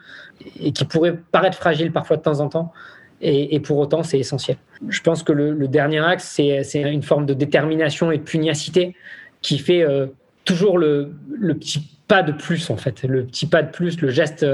et 0.60 0.72
qui 0.72 0.86
pourrait 0.86 1.18
paraître 1.32 1.58
fragile 1.58 1.92
parfois 1.92 2.18
de 2.18 2.22
temps 2.22 2.40
en 2.40 2.50
temps. 2.50 2.72
Et, 3.22 3.60
pour 3.60 3.78
autant, 3.78 4.04
c'est 4.04 4.20
essentiel. 4.20 4.58
Je 4.90 5.02
pense 5.02 5.24
que 5.24 5.32
le, 5.32 5.68
dernier 5.68 6.00
axe, 6.00 6.26
c'est 6.28 6.82
une 6.82 7.04
forme 7.04 7.26
de 7.26 7.34
détermination 7.34 8.12
et 8.12 8.18
de 8.18 8.24
pugnacité 8.24 8.96
qui 9.42 9.58
fait 9.58 9.84
euh, 9.84 10.08
toujours 10.44 10.78
le, 10.78 11.14
petit 11.54 11.90
pas 12.08 12.22
de 12.22 12.32
plus 12.32 12.70
en 12.70 12.78
fait, 12.78 13.04
le 13.04 13.26
petit 13.26 13.48
pas 13.48 13.64
de 13.64 13.72
plus, 13.72 14.00
le 14.00 14.10
geste, 14.10 14.46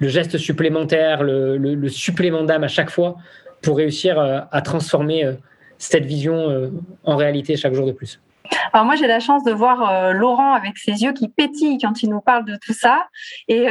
geste 0.00 0.36
supplémentaire, 0.36 1.22
le, 1.22 1.88
supplément 1.88 2.42
d'âme 2.42 2.64
à 2.64 2.68
chaque 2.68 2.90
fois 2.90 3.16
pour 3.62 3.76
réussir 3.76 4.18
euh, 4.18 4.40
à 4.52 4.62
transformer 4.62 5.24
euh, 5.24 5.34
cette 5.78 6.04
vision 6.04 6.50
euh, 6.50 6.70
en 7.04 7.16
réalité 7.16 7.56
chaque 7.56 7.74
jour 7.74 7.86
de 7.86 7.92
plus. 7.92 8.20
Alors 8.72 8.86
moi 8.86 8.96
j'ai 8.96 9.06
la 9.06 9.20
chance 9.20 9.44
de 9.44 9.52
voir 9.52 10.14
Laurent 10.14 10.54
avec 10.54 10.78
ses 10.78 11.02
yeux 11.02 11.12
qui 11.12 11.28
pétillent 11.28 11.76
quand 11.78 12.02
il 12.02 12.08
nous 12.08 12.22
parle 12.22 12.46
de 12.46 12.56
tout 12.56 12.72
ça 12.72 13.06
et 13.46 13.66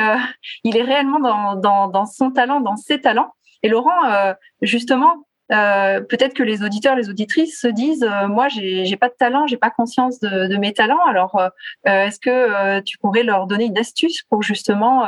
il 0.63 0.77
est 0.77 0.83
réellement 0.83 1.19
dans, 1.55 2.05
son 2.05 2.29
talent, 2.29 2.61
dans 2.61 2.75
ses 2.75 3.01
talents. 3.01 3.31
Et 3.63 3.69
Laurent, 3.69 4.35
justement, 4.61 5.27
peut-être 5.49 6.33
que 6.33 6.43
les 6.43 6.63
auditeurs, 6.63 6.95
les 6.95 7.09
auditrices 7.09 7.59
se 7.59 7.67
disent 7.67 8.07
moi 8.29 8.47
j'ai 8.49 8.97
pas 8.97 9.09
de 9.09 9.15
talent, 9.17 9.47
j'ai 9.47 9.57
pas 9.57 9.69
conscience 9.69 10.19
de, 10.19 10.47
de, 10.47 10.57
mes 10.57 10.73
talents. 10.73 11.03
Alors 11.07 11.41
est-ce 11.85 12.19
que 12.19 12.79
tu 12.81 12.97
pourrais 12.97 13.23
leur 13.23 13.47
donner 13.47 13.65
une 13.65 13.77
astuce 13.77 14.23
pour 14.29 14.43
justement 14.43 15.05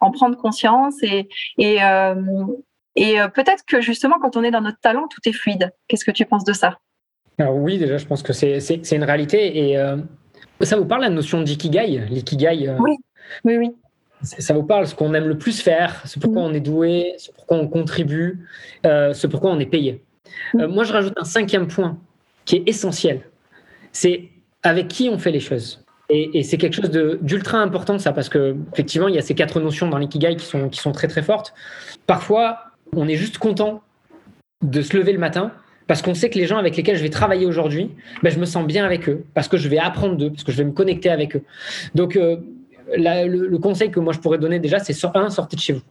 en 0.00 0.10
prendre 0.10 0.36
conscience 0.36 1.02
et, 1.02 1.28
et, 1.58 1.80
et 2.96 3.20
euh, 3.20 3.28
peut-être 3.28 3.64
que 3.66 3.80
justement, 3.80 4.16
quand 4.20 4.36
on 4.36 4.42
est 4.42 4.50
dans 4.50 4.60
notre 4.60 4.80
talent, 4.80 5.08
tout 5.08 5.20
est 5.28 5.32
fluide. 5.32 5.72
Qu'est-ce 5.88 6.04
que 6.04 6.10
tu 6.10 6.26
penses 6.26 6.44
de 6.44 6.52
ça? 6.52 6.78
Alors 7.38 7.56
oui, 7.56 7.78
déjà, 7.78 7.96
je 7.96 8.06
pense 8.06 8.22
que 8.22 8.32
c'est 8.32 8.92
une 8.92 9.04
réalité. 9.04 9.68
Et 9.70 9.78
euh, 9.78 9.96
ça 10.60 10.76
vous 10.76 10.84
parle 10.84 11.02
la 11.02 11.08
notion 11.08 11.42
d'ikigai? 11.42 12.06
L'ikigai 12.08 12.68
euh, 12.68 12.76
Oui, 12.78 12.96
oui, 13.44 13.56
oui. 13.56 13.70
Ça 14.22 14.54
vous 14.54 14.62
parle 14.62 14.86
ce 14.86 14.94
qu'on 14.94 15.14
aime 15.14 15.26
le 15.26 15.36
plus 15.36 15.60
faire, 15.60 16.02
ce 16.06 16.18
pourquoi 16.18 16.42
mm. 16.42 16.46
on 16.46 16.54
est 16.54 16.60
doué, 16.60 17.14
ce 17.18 17.30
pourquoi 17.32 17.56
on 17.58 17.68
contribue, 17.68 18.46
ce 18.84 19.26
pourquoi 19.26 19.50
on 19.50 19.58
est 19.58 19.66
payé. 19.66 20.02
Mm. 20.54 20.66
moi, 20.66 20.84
je 20.84 20.92
rajoute 20.92 21.14
un 21.16 21.24
cinquième 21.24 21.66
point 21.66 21.98
qui 22.44 22.56
est 22.56 22.68
essentiel. 22.68 23.22
C'est 23.92 24.28
avec 24.62 24.88
qui 24.88 25.08
on 25.08 25.18
fait 25.18 25.32
les 25.32 25.40
choses. 25.40 25.84
Et, 26.08 26.38
et 26.38 26.42
c'est 26.42 26.58
quelque 26.58 26.74
chose 26.74 26.90
d'ultra 27.22 27.58
important, 27.58 27.98
ça, 27.98 28.12
parce 28.12 28.28
que 28.28 28.56
effectivement, 28.72 29.08
il 29.08 29.14
y 29.14 29.18
a 29.18 29.22
ces 29.22 29.34
quatre 29.34 29.60
notions 29.60 29.88
dans 29.88 29.98
l'ikigai 29.98 30.36
qui 30.36 30.44
sont, 30.44 30.68
qui 30.68 30.78
sont 30.78 30.92
très, 30.92 31.08
très 31.08 31.22
fortes. 31.22 31.54
Parfois, 32.06 32.58
on 32.94 33.08
est 33.08 33.16
juste 33.16 33.38
content 33.38 33.82
de 34.62 34.82
se 34.82 34.96
lever 34.96 35.12
le 35.12 35.18
matin 35.18 35.52
parce 35.86 36.02
qu'on 36.02 36.14
sait 36.14 36.30
que 36.30 36.38
les 36.38 36.46
gens 36.46 36.58
avec 36.58 36.76
lesquels 36.76 36.96
je 36.96 37.02
vais 37.02 37.10
travailler 37.10 37.46
aujourd'hui, 37.46 37.90
ben, 38.22 38.30
je 38.30 38.38
me 38.38 38.44
sens 38.44 38.66
bien 38.66 38.84
avec 38.84 39.08
eux, 39.08 39.24
parce 39.34 39.48
que 39.48 39.56
je 39.56 39.68
vais 39.68 39.78
apprendre 39.78 40.16
d'eux, 40.16 40.30
parce 40.30 40.44
que 40.44 40.52
je 40.52 40.58
vais 40.58 40.64
me 40.64 40.72
connecter 40.72 41.10
avec 41.10 41.36
eux. 41.36 41.42
Donc, 41.94 42.16
euh, 42.16 42.36
le, 42.96 43.56
conseil 43.58 43.90
que 43.90 44.00
moi 44.00 44.12
je 44.12 44.18
pourrais 44.18 44.38
donner 44.38 44.58
déjà, 44.58 44.78
c'est 44.78 44.94
un, 45.14 45.30
sortez 45.30 45.56
de 45.56 45.60
chez 45.60 45.72
vous. 45.72 45.82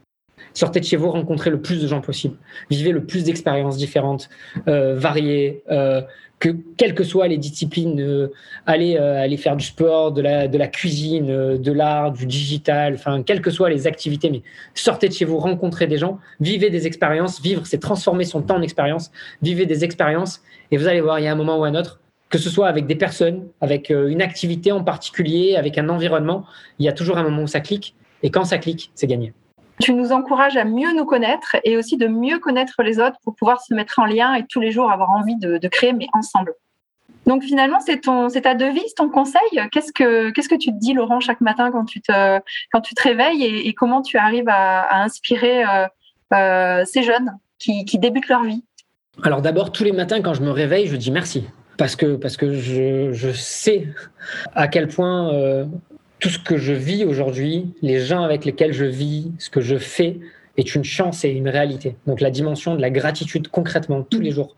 Sortez 0.53 0.79
de 0.79 0.85
chez 0.85 0.97
vous, 0.97 1.09
rencontrez 1.09 1.49
le 1.49 1.61
plus 1.61 1.81
de 1.81 1.87
gens 1.87 2.01
possible. 2.01 2.35
Vivez 2.69 2.91
le 2.91 3.05
plus 3.05 3.23
d'expériences 3.23 3.77
différentes, 3.77 4.29
euh, 4.67 4.95
variées, 4.95 5.63
euh, 5.71 6.01
que 6.39 6.49
quelles 6.75 6.95
que 6.95 7.03
soient 7.03 7.27
les 7.27 7.37
disciplines, 7.37 8.01
euh, 8.01 8.31
allez, 8.65 8.97
aller 8.97 9.37
faire 9.37 9.55
du 9.55 9.63
sport, 9.63 10.11
de 10.11 10.21
la, 10.21 10.67
cuisine, 10.67 11.57
de 11.57 11.71
l'art, 11.71 12.11
du 12.11 12.25
digital, 12.25 12.95
enfin, 12.95 13.21
quelles 13.21 13.41
que 13.41 13.51
soient 13.51 13.69
les 13.69 13.85
activités, 13.85 14.29
mais 14.31 14.41
sortez 14.73 15.07
de 15.07 15.13
chez 15.13 15.23
vous, 15.23 15.37
rencontrez 15.37 15.85
des 15.87 15.97
gens, 15.97 16.19
vivez 16.39 16.69
des 16.69 16.87
expériences. 16.87 17.41
Vivre, 17.41 17.65
c'est 17.65 17.79
transformer 17.79 18.25
son 18.25 18.41
temps 18.41 18.55
en 18.55 18.61
expérience. 18.61 19.11
Vivez 19.41 19.67
des 19.67 19.83
expériences 19.83 20.41
et 20.71 20.77
vous 20.77 20.87
allez 20.87 21.01
voir, 21.01 21.19
il 21.19 21.25
y 21.25 21.27
a 21.27 21.31
un 21.31 21.35
moment 21.35 21.59
ou 21.59 21.63
un 21.63 21.75
autre, 21.75 21.99
que 22.31 22.37
ce 22.37 22.49
soit 22.49 22.67
avec 22.67 22.87
des 22.87 22.95
personnes, 22.95 23.47
avec 23.59 23.89
une 23.89 24.21
activité 24.21 24.71
en 24.71 24.83
particulier, 24.83 25.55
avec 25.57 25.77
un 25.77 25.89
environnement, 25.89 26.45
il 26.79 26.85
y 26.85 26.89
a 26.89 26.93
toujours 26.93 27.17
un 27.17 27.23
moment 27.23 27.43
où 27.43 27.47
ça 27.47 27.59
clique. 27.59 27.95
Et 28.23 28.31
quand 28.31 28.45
ça 28.45 28.57
clique, 28.57 28.91
c'est 28.95 29.07
gagné. 29.07 29.33
Tu 29.81 29.93
nous 29.93 30.11
encourages 30.11 30.57
à 30.57 30.63
mieux 30.63 30.93
nous 30.95 31.05
connaître 31.05 31.57
et 31.63 31.75
aussi 31.75 31.97
de 31.97 32.07
mieux 32.07 32.37
connaître 32.39 32.83
les 32.83 32.99
autres 32.99 33.17
pour 33.23 33.35
pouvoir 33.35 33.61
se 33.61 33.73
mettre 33.73 33.97
en 33.99 34.05
lien 34.05 34.35
et 34.35 34.45
tous 34.47 34.59
les 34.59 34.71
jours 34.71 34.91
avoir 34.91 35.09
envie 35.09 35.35
de, 35.37 35.67
créer, 35.67 35.91
mais 35.91 36.07
ensemble. 36.13 36.53
Donc 37.25 37.43
finalement, 37.43 37.79
c'est 37.79 38.01
ton, 38.01 38.29
c'est 38.29 38.41
ta 38.41 38.53
devise, 38.53 38.93
ton 38.95 39.09
conseil. 39.09 39.41
Qu'est-ce 39.71 39.91
que, 39.91 40.29
qu'est-ce 40.31 40.49
que 40.49 40.55
tu 40.55 40.71
te 40.71 40.77
dis, 40.77 40.93
Laurent, 40.93 41.19
chaque 41.19 41.41
matin 41.41 41.71
quand 41.71 41.85
tu 41.85 42.01
te, 42.01 42.39
quand 42.71 42.81
tu 42.81 42.93
te 42.93 43.01
réveilles 43.01 43.43
et, 43.43 43.73
comment 43.73 44.01
tu 44.01 44.17
arrives 44.17 44.49
à, 44.49 45.01
inspirer 45.03 45.63
euh, 45.63 45.87
euh, 46.33 46.85
ces 46.85 47.03
jeunes 47.03 47.31
qui, 47.57 47.83
débutent 47.97 48.27
leur 48.27 48.43
vie? 48.43 48.63
Alors 49.23 49.41
d'abord, 49.41 49.71
tous 49.71 49.83
les 49.83 49.91
matins 49.91 50.21
quand 50.21 50.33
je 50.33 50.41
me 50.41 50.51
réveille, 50.51 50.87
je 50.87 50.95
dis 50.95 51.11
merci 51.11 51.45
parce 51.81 52.37
que 52.37 52.53
je 52.53 53.31
sais 53.33 53.87
à 54.53 54.67
quel 54.67 54.87
point 54.87 55.33
euh, 55.33 55.65
tout 56.19 56.29
ce 56.29 56.37
que 56.37 56.57
je 56.57 56.73
vis 56.73 57.05
aujourd'hui, 57.05 57.73
les 57.81 57.99
gens 57.99 58.21
avec 58.21 58.45
lesquels 58.45 58.71
je 58.71 58.85
vis, 58.85 59.31
ce 59.39 59.49
que 59.49 59.61
je 59.61 59.77
fais, 59.77 60.19
est 60.57 60.75
une 60.75 60.83
chance 60.83 61.25
et 61.25 61.29
une 61.29 61.49
réalité. 61.49 61.95
Donc 62.05 62.21
la 62.21 62.29
dimension 62.29 62.75
de 62.75 62.81
la 62.81 62.91
gratitude 62.91 63.47
concrètement 63.47 64.03
tous 64.03 64.19
les 64.19 64.29
jours, 64.29 64.55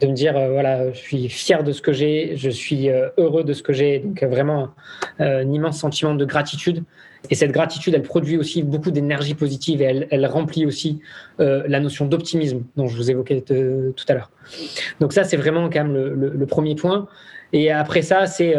de 0.00 0.06
me 0.06 0.12
dire 0.12 0.36
euh, 0.36 0.50
voilà, 0.50 0.92
je 0.92 0.98
suis 0.98 1.28
fier 1.28 1.62
de 1.62 1.72
ce 1.72 1.82
que 1.82 1.92
j'ai, 1.92 2.36
je 2.36 2.50
suis 2.50 2.88
euh, 2.88 3.08
heureux 3.18 3.44
de 3.44 3.52
ce 3.52 3.62
que 3.62 3.72
j'ai, 3.72 3.98
donc 4.00 4.22
euh, 4.22 4.26
vraiment 4.26 4.70
un 5.18 5.52
immense 5.52 5.78
sentiment 5.78 6.14
de 6.14 6.24
gratitude. 6.24 6.82
Et 7.28 7.34
cette 7.34 7.52
gratitude, 7.52 7.94
elle 7.94 8.02
produit 8.02 8.38
aussi 8.38 8.62
beaucoup 8.62 8.90
d'énergie 8.90 9.34
positive 9.34 9.82
et 9.82 10.06
elle, 10.10 10.26
remplit 10.26 10.64
aussi 10.64 11.00
la 11.38 11.78
notion 11.78 12.06
d'optimisme 12.06 12.62
dont 12.76 12.88
je 12.88 12.96
vous 12.96 13.10
évoquais 13.10 13.42
tout 13.42 14.04
à 14.08 14.14
l'heure. 14.14 14.30
Donc 15.00 15.12
ça, 15.12 15.24
c'est 15.24 15.36
vraiment 15.36 15.68
quand 15.68 15.84
même 15.84 15.92
le, 15.92 16.14
le, 16.14 16.46
premier 16.46 16.74
point. 16.74 17.08
Et 17.52 17.70
après 17.70 18.00
ça, 18.00 18.24
c'est 18.24 18.54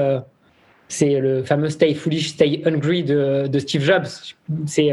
c'est 0.89 1.19
le 1.19 1.41
fameux 1.41 1.69
Stay 1.69 1.95
Foolish, 1.95 2.29
Stay 2.29 2.61
Hungry 2.63 3.03
de, 3.03 3.49
Steve 3.57 3.81
Jobs. 3.81 4.05
C'est 4.67 4.91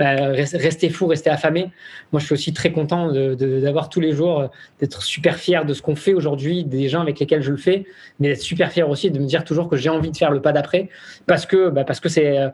bah, 0.00 0.14
rester 0.14 0.88
fou, 0.88 1.06
rester 1.06 1.28
affamé. 1.28 1.70
Moi, 2.10 2.20
je 2.20 2.24
suis 2.24 2.32
aussi 2.32 2.54
très 2.54 2.72
content 2.72 3.12
d'avoir 3.12 3.90
tous 3.90 4.00
les 4.00 4.12
jours, 4.12 4.40
euh, 4.40 4.46
d'être 4.80 5.02
super 5.02 5.36
fier 5.36 5.66
de 5.66 5.74
ce 5.74 5.82
qu'on 5.82 5.94
fait 5.94 6.14
aujourd'hui, 6.14 6.64
des 6.64 6.88
gens 6.88 7.02
avec 7.02 7.20
lesquels 7.20 7.42
je 7.42 7.50
le 7.50 7.58
fais, 7.58 7.84
mais 8.18 8.28
d'être 8.28 8.40
super 8.40 8.72
fier 8.72 8.88
aussi 8.88 9.10
de 9.10 9.18
me 9.18 9.26
dire 9.26 9.44
toujours 9.44 9.68
que 9.68 9.76
j'ai 9.76 9.90
envie 9.90 10.10
de 10.10 10.16
faire 10.16 10.30
le 10.30 10.40
pas 10.40 10.52
d'après 10.52 10.88
parce 11.26 11.44
que 11.44 11.68
bah, 11.68 11.84
parce 11.84 12.00
que 12.00 12.08
c'est 12.08 12.32
il 12.32 12.38
euh, 12.38 12.48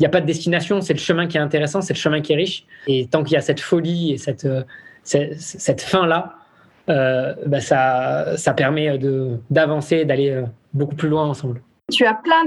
n'y 0.00 0.06
a 0.06 0.08
pas 0.08 0.20
de 0.20 0.26
destination, 0.26 0.80
c'est 0.80 0.92
le 0.92 0.98
chemin 0.98 1.28
qui 1.28 1.36
est 1.36 1.40
intéressant, 1.40 1.82
c'est 1.82 1.94
le 1.94 2.00
chemin 2.00 2.20
qui 2.20 2.32
est 2.32 2.36
riche. 2.36 2.66
Et 2.88 3.06
tant 3.06 3.22
qu'il 3.22 3.34
y 3.34 3.36
a 3.36 3.42
cette 3.42 3.60
folie 3.60 4.14
et 4.14 4.18
cette 4.18 4.48
cette, 5.04 5.82
fin 5.82 6.04
là, 6.04 6.34
bah, 6.88 7.60
ça 7.60 8.36
ça 8.36 8.54
permet 8.54 8.98
d'avancer, 9.50 10.04
d'aller 10.04 10.42
beaucoup 10.74 10.96
plus 10.96 11.08
loin 11.08 11.28
ensemble 11.28 11.62
tu 11.92 12.06
as 12.06 12.14
plein 12.14 12.46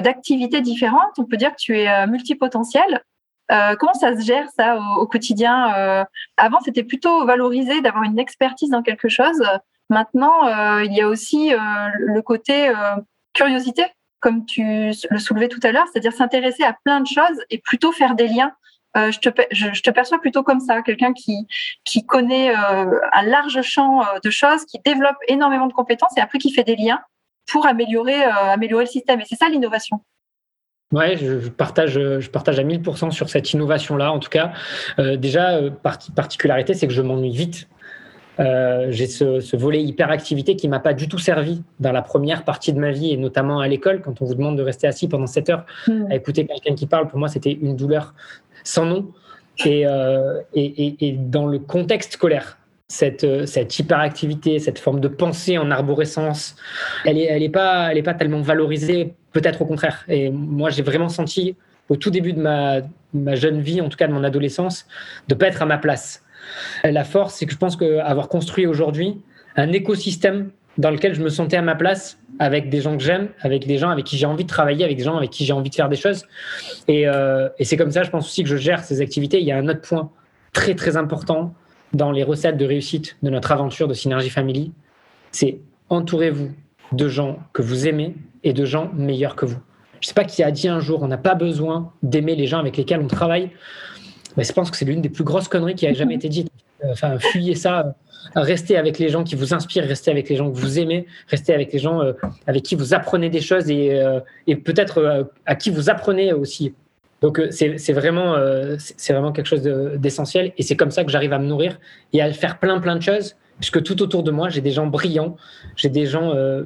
d'activités 0.00 0.60
différentes. 0.60 1.18
On 1.18 1.24
peut 1.24 1.36
dire 1.36 1.50
que 1.50 1.58
tu 1.58 1.78
es 1.78 1.88
euh, 1.88 2.06
multipotentiel. 2.06 3.02
Euh, 3.50 3.74
comment 3.76 3.94
ça 3.94 4.16
se 4.16 4.24
gère 4.24 4.48
ça 4.56 4.78
au, 4.98 5.06
quotidien 5.06 5.74
euh, 5.76 6.04
Avant, 6.36 6.60
c'était 6.60 6.84
plutôt 6.84 7.24
valorisé 7.24 7.80
d'avoir 7.80 8.04
une 8.04 8.18
expertise 8.18 8.70
dans 8.70 8.82
quelque 8.82 9.08
chose. 9.08 9.42
Maintenant, 9.88 10.46
il 10.82 10.92
y 10.92 11.00
a 11.00 11.08
aussi 11.08 11.50
le 11.52 12.20
côté 12.20 12.72
curiosité, 13.32 13.84
comme 14.20 14.46
tu 14.46 14.62
le 14.62 15.18
soulevais 15.18 15.48
tout 15.48 15.58
à 15.64 15.72
l'heure, 15.72 15.86
c'est-à-dire 15.90 16.12
s'intéresser 16.12 16.62
à 16.62 16.76
plein 16.84 17.00
de 17.00 17.08
choses 17.08 17.42
et 17.50 17.58
plutôt 17.58 17.90
faire 17.90 18.14
des 18.14 18.28
liens. 18.28 18.52
je, 18.94 19.18
te, 19.18 19.90
perçois 19.90 20.20
plutôt 20.20 20.44
comme 20.44 20.60
ça, 20.60 20.82
quelqu'un 20.82 21.12
qui, 21.12 22.06
connaît 22.06 22.54
un 22.54 23.22
large 23.24 23.62
champ 23.62 24.04
de 24.22 24.30
choses, 24.30 24.64
qui 24.64 24.78
développe 24.84 25.16
énormément 25.26 25.66
de 25.66 25.72
compétences 25.72 26.16
et 26.16 26.20
après 26.20 26.38
qui 26.38 26.52
fait 26.52 26.62
des 26.62 26.76
liens 26.76 27.00
pour 27.50 27.66
euh, 27.66 27.68
améliorer 27.68 28.84
le 28.84 28.86
système. 28.86 29.20
Et 29.20 29.24
c'est 29.24 29.36
ça 29.36 29.48
l'innovation. 29.48 30.00
Ouais, 30.92 31.16
je, 31.16 31.48
partage, 31.48 31.92
je 31.92 32.30
partage 32.30 32.58
à 32.58 32.64
1000% 32.64 33.12
sur 33.12 33.28
cette 33.28 33.52
innovation-là. 33.52 34.10
En 34.10 34.18
tout 34.18 34.28
cas, 34.28 34.52
euh, 34.98 35.16
déjà, 35.16 35.52
euh, 35.52 35.70
particularité, 36.16 36.74
c'est 36.74 36.88
que 36.88 36.92
je 36.92 37.02
m'ennuie 37.02 37.30
vite. 37.30 37.68
Euh, 38.40 38.88
j'ai 38.90 39.06
ce, 39.06 39.56
volet 39.56 39.82
hyperactivité 39.82 40.56
qui 40.56 40.66
m'a 40.66 40.80
pas 40.80 40.92
du 40.92 41.08
tout 41.08 41.18
servi 41.18 41.62
dans 41.78 41.92
la 41.92 42.02
première 42.02 42.42
partie 42.42 42.72
de 42.72 42.80
ma 42.80 42.90
vie 42.90 43.12
et 43.12 43.16
notamment 43.16 43.60
à 43.60 43.68
l'école 43.68 44.00
quand 44.00 44.20
on 44.20 44.24
vous 44.24 44.34
demande 44.34 44.56
de 44.56 44.62
rester 44.62 44.86
assis 44.86 45.08
pendant 45.08 45.26
7 45.26 45.50
heures 45.50 45.66
hmm. 45.86 46.06
à 46.10 46.16
écouter 46.16 46.44
quelqu'un 46.46 46.74
qui 46.74 46.86
parle. 46.86 47.06
Pour 47.06 47.18
moi, 47.18 47.28
c'était 47.28 47.52
une 47.52 47.76
douleur 47.76 48.14
sans 48.64 48.86
nom. 48.86 49.12
Et, 49.66 49.84
et, 50.54 51.06
et, 51.06 51.12
dans 51.12 51.46
le 51.46 51.58
contexte 51.58 52.14
scolaire, 52.14 52.56
cette, 52.88 53.46
cette, 53.46 53.78
hyperactivité, 53.78 54.58
cette 54.58 54.78
forme 54.78 55.00
de 55.00 55.08
pensée 55.08 55.58
en 55.58 55.70
arborescence, 55.70 56.56
elle 57.04 57.16
n'est 57.16 57.24
elle 57.24 57.42
est 57.42 57.50
pas, 57.50 57.90
elle 57.90 57.98
est 57.98 58.02
pas 58.02 58.14
tellement 58.14 58.40
valorisée 58.40 59.14
Peut-être 59.32 59.62
au 59.62 59.66
contraire. 59.66 60.04
Et 60.08 60.30
moi, 60.30 60.70
j'ai 60.70 60.82
vraiment 60.82 61.08
senti 61.08 61.56
au 61.88 61.96
tout 61.96 62.10
début 62.10 62.32
de 62.32 62.40
ma, 62.40 62.80
jeune 63.34 63.60
vie, 63.60 63.80
en 63.80 63.88
tout 63.88 63.96
cas 63.96 64.06
de 64.06 64.12
mon 64.12 64.24
adolescence, 64.24 64.86
de 65.28 65.34
ne 65.34 65.38
pas 65.38 65.46
être 65.46 65.62
à 65.62 65.66
ma 65.66 65.78
place. 65.78 66.24
La 66.84 67.04
force, 67.04 67.34
c'est 67.34 67.46
que 67.46 67.52
je 67.52 67.58
pense 67.58 67.76
qu'avoir 67.76 68.28
construit 68.28 68.66
aujourd'hui 68.66 69.20
un 69.56 69.72
écosystème 69.72 70.50
dans 70.78 70.90
lequel 70.90 71.14
je 71.14 71.22
me 71.22 71.28
sentais 71.28 71.56
à 71.56 71.62
ma 71.62 71.74
place, 71.74 72.18
avec 72.38 72.70
des 72.70 72.80
gens 72.80 72.96
que 72.96 73.02
j'aime, 73.02 73.28
avec 73.40 73.66
des 73.66 73.76
gens 73.76 73.90
avec 73.90 74.06
qui 74.06 74.16
j'ai 74.16 74.24
envie 74.24 74.44
de 74.44 74.48
travailler, 74.48 74.84
avec 74.84 74.96
des 74.96 75.04
gens 75.04 75.16
avec 75.16 75.30
qui 75.30 75.44
j'ai 75.44 75.52
envie 75.52 75.68
de 75.68 75.74
faire 75.74 75.88
des 75.88 75.96
choses. 75.96 76.24
Et, 76.88 77.06
euh, 77.06 77.48
et 77.58 77.64
c'est 77.64 77.76
comme 77.76 77.90
ça, 77.90 78.02
je 78.02 78.10
pense 78.10 78.26
aussi 78.26 78.44
que 78.44 78.48
je 78.48 78.56
gère 78.56 78.82
ces 78.82 79.00
activités. 79.00 79.40
Il 79.40 79.46
y 79.46 79.52
a 79.52 79.58
un 79.58 79.68
autre 79.68 79.82
point 79.82 80.10
très 80.52 80.74
très 80.74 80.96
important 80.96 81.54
dans 81.92 82.12
les 82.12 82.22
recettes 82.22 82.56
de 82.56 82.64
réussite 82.64 83.16
de 83.22 83.30
notre 83.30 83.52
aventure 83.52 83.88
de 83.88 83.94
Synergie 83.94 84.30
Family, 84.30 84.72
c'est 85.32 85.58
entourez-vous 85.88 86.52
de 86.92 87.08
gens 87.08 87.38
que 87.52 87.62
vous 87.62 87.86
aimez 87.86 88.14
et 88.44 88.52
de 88.52 88.64
gens 88.64 88.90
meilleurs 88.94 89.36
que 89.36 89.46
vous. 89.46 89.58
Je 90.00 90.06
ne 90.06 90.08
sais 90.08 90.14
pas 90.14 90.24
qui 90.24 90.42
a 90.42 90.50
dit 90.50 90.68
un 90.68 90.80
jour, 90.80 91.02
on 91.02 91.08
n'a 91.08 91.18
pas 91.18 91.34
besoin 91.34 91.92
d'aimer 92.02 92.34
les 92.34 92.46
gens 92.46 92.58
avec 92.58 92.76
lesquels 92.76 93.00
on 93.00 93.06
travaille. 93.06 93.50
Mais 94.36 94.44
je 94.44 94.52
pense 94.52 94.70
que 94.70 94.76
c'est 94.76 94.84
l'une 94.84 95.02
des 95.02 95.10
plus 95.10 95.24
grosses 95.24 95.48
conneries 95.48 95.74
qui 95.74 95.86
a 95.86 95.92
jamais 95.92 96.14
été 96.14 96.28
dite. 96.28 96.50
Enfin, 96.88 97.18
fuyez 97.18 97.54
ça. 97.54 97.94
Restez 98.34 98.76
avec 98.76 98.98
les 98.98 99.08
gens 99.08 99.24
qui 99.24 99.34
vous 99.34 99.54
inspirent, 99.54 99.84
restez 99.84 100.10
avec 100.10 100.28
les 100.28 100.36
gens 100.36 100.50
que 100.50 100.56
vous 100.56 100.78
aimez, 100.78 101.06
restez 101.28 101.52
avec 101.52 101.72
les 101.72 101.78
gens 101.78 102.00
euh, 102.02 102.12
avec 102.46 102.62
qui 102.62 102.74
vous 102.74 102.94
apprenez 102.94 103.30
des 103.30 103.40
choses 103.40 103.70
et, 103.70 103.98
euh, 103.98 104.20
et 104.46 104.56
peut-être 104.56 104.98
euh, 104.98 105.24
à 105.46 105.54
qui 105.54 105.70
vous 105.70 105.90
apprenez 105.90 106.32
aussi. 106.32 106.74
Donc 107.22 107.40
c'est 107.50 107.92
vraiment, 107.92 108.36
c'est 108.78 109.12
vraiment 109.12 109.30
quelque 109.30 109.44
chose 109.44 109.60
d'essentiel 109.62 110.54
et 110.56 110.62
c'est 110.62 110.74
comme 110.74 110.90
ça 110.90 111.04
que 111.04 111.10
j'arrive 111.10 111.34
à 111.34 111.38
me 111.38 111.44
nourrir 111.44 111.78
et 112.14 112.22
à 112.22 112.32
faire 112.32 112.58
plein 112.58 112.80
plein 112.80 112.96
de 112.96 113.02
choses 113.02 113.36
puisque 113.60 113.82
tout 113.82 114.02
autour 114.02 114.22
de 114.22 114.30
moi, 114.30 114.48
j'ai 114.48 114.62
des 114.62 114.72
gens 114.72 114.86
brillants, 114.86 115.36
j'ai 115.76 115.90
des 115.90 116.06
gens 116.06 116.34
euh, 116.34 116.64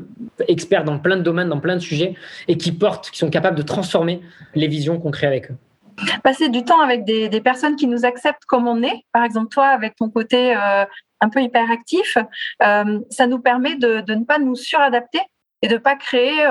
experts 0.49 0.85
dans 0.85 0.99
plein 0.99 1.17
de 1.17 1.23
domaines, 1.23 1.49
dans 1.49 1.61
plein 1.61 1.75
de 1.75 1.81
sujets, 1.81 2.15
et 2.49 2.57
qui 2.57 2.73
portent, 2.73 3.11
qui 3.11 3.19
sont 3.19 3.31
capables 3.31 3.57
de 3.57 3.63
transformer 3.63 4.23
les 4.55 4.69
visions 4.69 4.99
qu'on 4.99 5.11
crée 5.11 5.27
avec 5.27 5.51
eux. 5.51 5.57
Passer 6.23 6.49
du 6.49 6.65
temps 6.65 6.81
avec 6.81 7.05
des, 7.05 7.29
personnes 7.41 7.77
qui 7.77 7.87
nous 7.87 8.05
acceptent 8.05 8.45
comme 8.47 8.67
on 8.67 8.83
est, 8.83 9.05
par 9.13 9.25
exemple 9.25 9.49
toi 9.49 9.67
avec 9.67 9.95
ton 9.95 10.09
côté 10.09 10.57
euh, 10.57 10.85
un 11.21 11.29
peu 11.29 11.41
hyperactif, 11.41 12.17
euh, 12.63 13.01
ça 13.11 13.27
nous 13.27 13.39
permet 13.39 13.77
de, 13.77 14.03
ne 14.13 14.25
pas 14.25 14.39
nous 14.39 14.57
suradapter 14.57 15.21
et 15.63 15.69
de 15.69 15.75
ne 15.75 15.79
pas 15.79 15.95
créer 15.95 16.45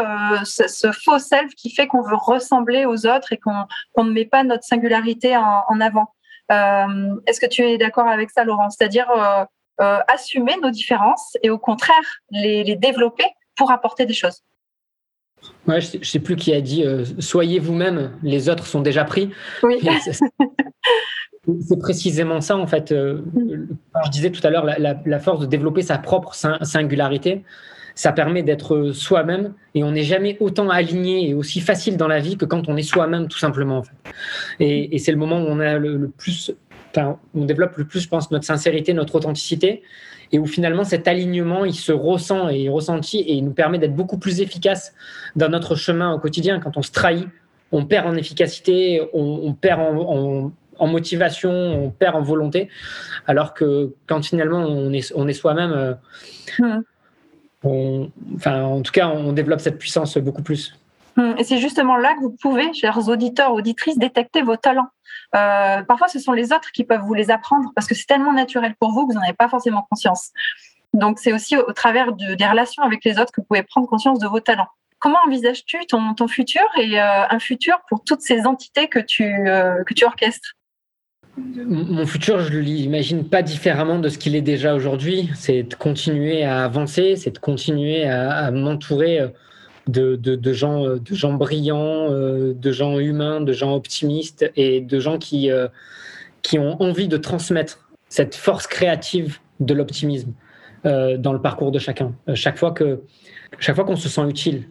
ce, 0.45 0.91
faux 0.91 1.19
self 1.19 1.53
qui 1.56 1.69
fait 1.69 1.88
qu'on 1.88 2.01
veut 2.01 2.15
ressembler 2.15 2.86
aux 2.86 3.06
autres 3.06 3.34
et 3.34 3.38
qu'on 3.38 4.03
ne 4.03 4.12
met 4.12 4.25
pas 4.25 4.43
notre 4.43 4.63
singularité 4.63 5.36
en, 5.38 5.63
en 5.67 5.82
avant. 5.82 6.13
Est-ce 7.27 7.39
que 7.39 7.45
tu 7.45 7.62
es 7.63 7.77
d'accord 7.77 8.08
avec 8.08 8.32
ça, 8.32 8.43
Laurent? 8.45 8.69
C'est-à-dire 8.69 9.08
euh, 9.81 9.97
assumer 10.07 10.55
nos 10.62 10.69
différences 10.69 11.36
et 11.41 11.49
au 11.49 11.57
contraire 11.57 12.21
les, 12.29 12.75
développer 12.75 13.25
pour 13.55 13.71
apporter 13.71 14.05
des 14.05 14.13
choses. 14.13 14.43
Ouais, 15.67 15.81
je 15.81 15.97
ne 15.97 16.03
sais, 16.03 16.19
plus 16.19 16.36
qui 16.36 16.53
a 16.53 16.62
dit 16.62 16.86
euh, 16.86 17.03
soyez 17.19 17.57
vous-même, 17.59 18.12
les 18.21 18.49
autres 18.49 18.67
sont 18.67 18.81
déjà 18.81 19.03
pris. 19.03 19.31
Oui. 19.63 19.79
C'est 21.67 21.79
précisément 21.79 22.39
ça, 22.39 22.55
en 22.55 22.67
fait. 22.67 22.91
Euh, 22.91 23.21
je 24.05 24.09
disais 24.12 24.29
tout 24.29 24.45
à 24.45 24.51
l'heure, 24.51 24.65
la, 24.65 25.19
force 25.19 25.41
de 25.41 25.45
développer 25.45 25.81
sa 25.81 25.97
propre 25.97 26.33
singularité, 26.36 27.43
ça 27.95 28.13
permet 28.13 28.43
d'être 28.43 28.91
soi-même 28.91 29.53
et 29.75 29.83
on 29.83 29.91
n'est 29.91 30.03
jamais 30.03 30.38
autant 30.39 30.69
aligné 30.69 31.29
et 31.29 31.33
aussi 31.33 31.59
facile 31.59 31.97
dans 31.97 32.07
la 32.07 32.19
vie 32.19 32.38
que 32.38 32.45
quand 32.45 32.69
on 32.69 32.77
est 32.77 32.83
soi-même, 32.83 33.27
tout 33.27 33.39
simplement. 33.39 33.79
En 33.79 33.83
fait. 33.83 33.95
et, 34.59 34.97
c'est 34.99 35.12
le 35.12 35.17
moment 35.17 35.41
où 35.41 35.47
on 35.47 35.59
a 35.59 35.77
le 35.79 36.09
plus 36.15 36.53
on 36.97 37.45
développe 37.45 37.77
le 37.77 37.86
plus, 37.86 37.99
je 37.99 38.08
pense, 38.08 38.32
notre 38.32 38.45
sincérité, 38.45 38.93
notre 38.93 39.15
authenticité, 39.15 39.84
et 40.32 40.39
où 40.39 40.45
finalement 40.45 40.84
cet 40.84 41.08
alignement, 41.08 41.65
il 41.65 41.75
se 41.75 41.91
ressent 41.91 42.49
et 42.49 42.65
est 42.65 42.69
ressenti, 42.69 43.19
et 43.19 43.34
il 43.34 43.45
nous 43.45 43.53
permet 43.53 43.77
d'être 43.77 43.95
beaucoup 43.95 44.17
plus 44.17 44.41
efficace 44.41 44.93
dans 45.36 45.49
notre 45.49 45.75
chemin 45.75 46.13
au 46.13 46.19
quotidien. 46.19 46.60
Quand 46.60 46.77
on 46.77 46.82
se 46.82 46.91
trahit, 46.91 47.27
on 47.71 47.86
perd 47.86 48.08
en 48.08 48.15
efficacité, 48.15 49.01
on, 49.13 49.53
perd 49.53 49.82
en, 49.82 50.88
motivation, 50.88 51.51
on 51.51 51.89
perd 51.89 52.15
en 52.15 52.21
volonté, 52.21 52.69
alors 53.27 53.53
que 53.53 53.93
quand 54.08 54.23
finalement 54.23 54.60
on 54.60 54.93
est, 54.93 55.12
on 55.15 55.27
est 55.27 55.34
soi-même, 55.34 55.71
euh, 55.71 56.82
hmm. 57.63 58.08
enfin, 58.36 58.63
en 58.63 58.82
tout 58.82 58.91
cas, 58.91 59.08
on 59.10 59.34
développe 59.34 59.60
cette 59.60 59.79
puissance 59.79 60.17
beaucoup 60.17 60.43
plus. 60.43 60.75
Hmm. 61.15 61.34
Et 61.38 61.43
c'est 61.43 61.58
justement 61.60 61.97
là 61.97 62.15
que 62.15 62.21
vous 62.21 62.36
pouvez, 62.41 62.73
chers 62.73 63.08
auditeurs, 63.08 63.53
auditrices, 63.53 63.97
détecter 63.97 64.41
vos 64.41 64.56
talents. 64.56 64.89
Euh, 65.35 65.81
parfois, 65.83 66.07
ce 66.07 66.19
sont 66.19 66.31
les 66.31 66.53
autres 66.53 66.71
qui 66.71 66.83
peuvent 66.83 67.01
vous 67.01 67.13
les 67.13 67.31
apprendre 67.31 67.71
parce 67.75 67.87
que 67.87 67.95
c'est 67.95 68.05
tellement 68.05 68.33
naturel 68.33 68.75
pour 68.79 68.91
vous 68.91 69.07
que 69.07 69.13
vous 69.13 69.19
n'en 69.19 69.23
avez 69.23 69.33
pas 69.33 69.49
forcément 69.49 69.85
conscience. 69.89 70.31
Donc, 70.93 71.17
c'est 71.19 71.33
aussi 71.33 71.57
au, 71.57 71.71
travers 71.73 72.13
des 72.13 72.45
relations 72.45 72.83
avec 72.83 73.03
les 73.03 73.19
autres 73.19 73.31
que 73.31 73.41
vous 73.41 73.47
pouvez 73.47 73.63
prendre 73.63 73.87
conscience 73.87 74.19
de 74.19 74.27
vos 74.27 74.39
talents. 74.39 74.67
Comment 74.99 75.17
envisages-tu 75.27 75.85
ton, 75.87 76.27
futur 76.27 76.61
et 76.79 77.01
euh, 77.01 77.27
un 77.29 77.39
futur 77.39 77.79
pour 77.89 78.03
toutes 78.03 78.21
ces 78.21 78.45
entités 78.45 78.87
que 78.87 78.99
tu, 78.99 79.49
euh, 79.49 79.83
que 79.83 79.93
tu 79.93 80.05
orchestres? 80.05 80.53
Mon 81.35 82.05
futur, 82.05 82.39
je 82.41 82.53
ne 82.53 82.59
l'imagine 82.59 83.27
pas 83.27 83.41
différemment 83.41 83.97
de 83.97 84.07
ce 84.07 84.19
qu'il 84.19 84.35
est 84.35 84.41
déjà 84.41 84.75
aujourd'hui. 84.75 85.31
C'est 85.33 85.63
de 85.63 85.73
continuer 85.73 86.43
à 86.43 86.63
avancer, 86.63 87.15
c'est 87.15 87.31
de 87.31 87.39
continuer 87.39 88.05
à 88.05 88.51
m'entourer 88.51 89.19
de, 89.87 90.15
de, 90.15 90.53
gens, 90.53 90.85
euh, 90.85 90.99
de 90.99 91.15
gens 91.15 91.33
brillants, 91.33 92.11
euh, 92.11 92.53
de 92.53 92.71
gens 92.71 92.99
humains, 92.99 93.41
de 93.41 93.53
gens 93.53 93.73
optimistes 93.75 94.49
et 94.55 94.81
de 94.81 94.99
gens 94.99 95.17
qui, 95.17 95.51
euh, 95.51 95.67
qui 96.41 96.59
ont 96.59 96.81
envie 96.81 97.07
de 97.07 97.17
transmettre 97.17 97.89
cette 98.09 98.35
force 98.35 98.67
créative 98.67 99.39
de 99.59 99.73
l'optimisme 99.73 100.33
dans 100.83 101.31
le 101.31 101.39
parcours 101.39 101.71
de 101.71 101.79
chacun. 101.79 102.13
chaque 102.33 102.57
fois 102.57 102.71
que 102.71 103.03
chaque 103.57 103.73
fois 103.73 103.85
qu'on 103.85 103.95
se 103.95 104.09
sent 104.09 104.27
utile, 104.27 104.67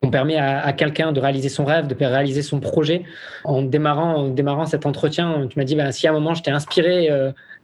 on 0.00 0.08
permet 0.08 0.38
à, 0.38 0.72
quelqu'un 0.72 1.12
de 1.12 1.20
réaliser 1.20 1.50
son 1.50 1.66
rêve, 1.66 1.86
de 1.86 1.94
réaliser 1.94 2.40
son 2.40 2.58
projet. 2.58 3.02
En 3.44 3.60
démarrant, 3.60 4.28
démarrant 4.30 4.64
cet 4.64 4.86
entretien, 4.86 5.46
tu 5.50 5.58
m'as 5.58 5.66
dit 5.66 5.76
bah, 5.76 5.92
si 5.92 6.06
à 6.06 6.10
un 6.10 6.14
moment 6.14 6.32
je 6.32 6.42
t'ai 6.42 6.50
inspiré, 6.50 7.10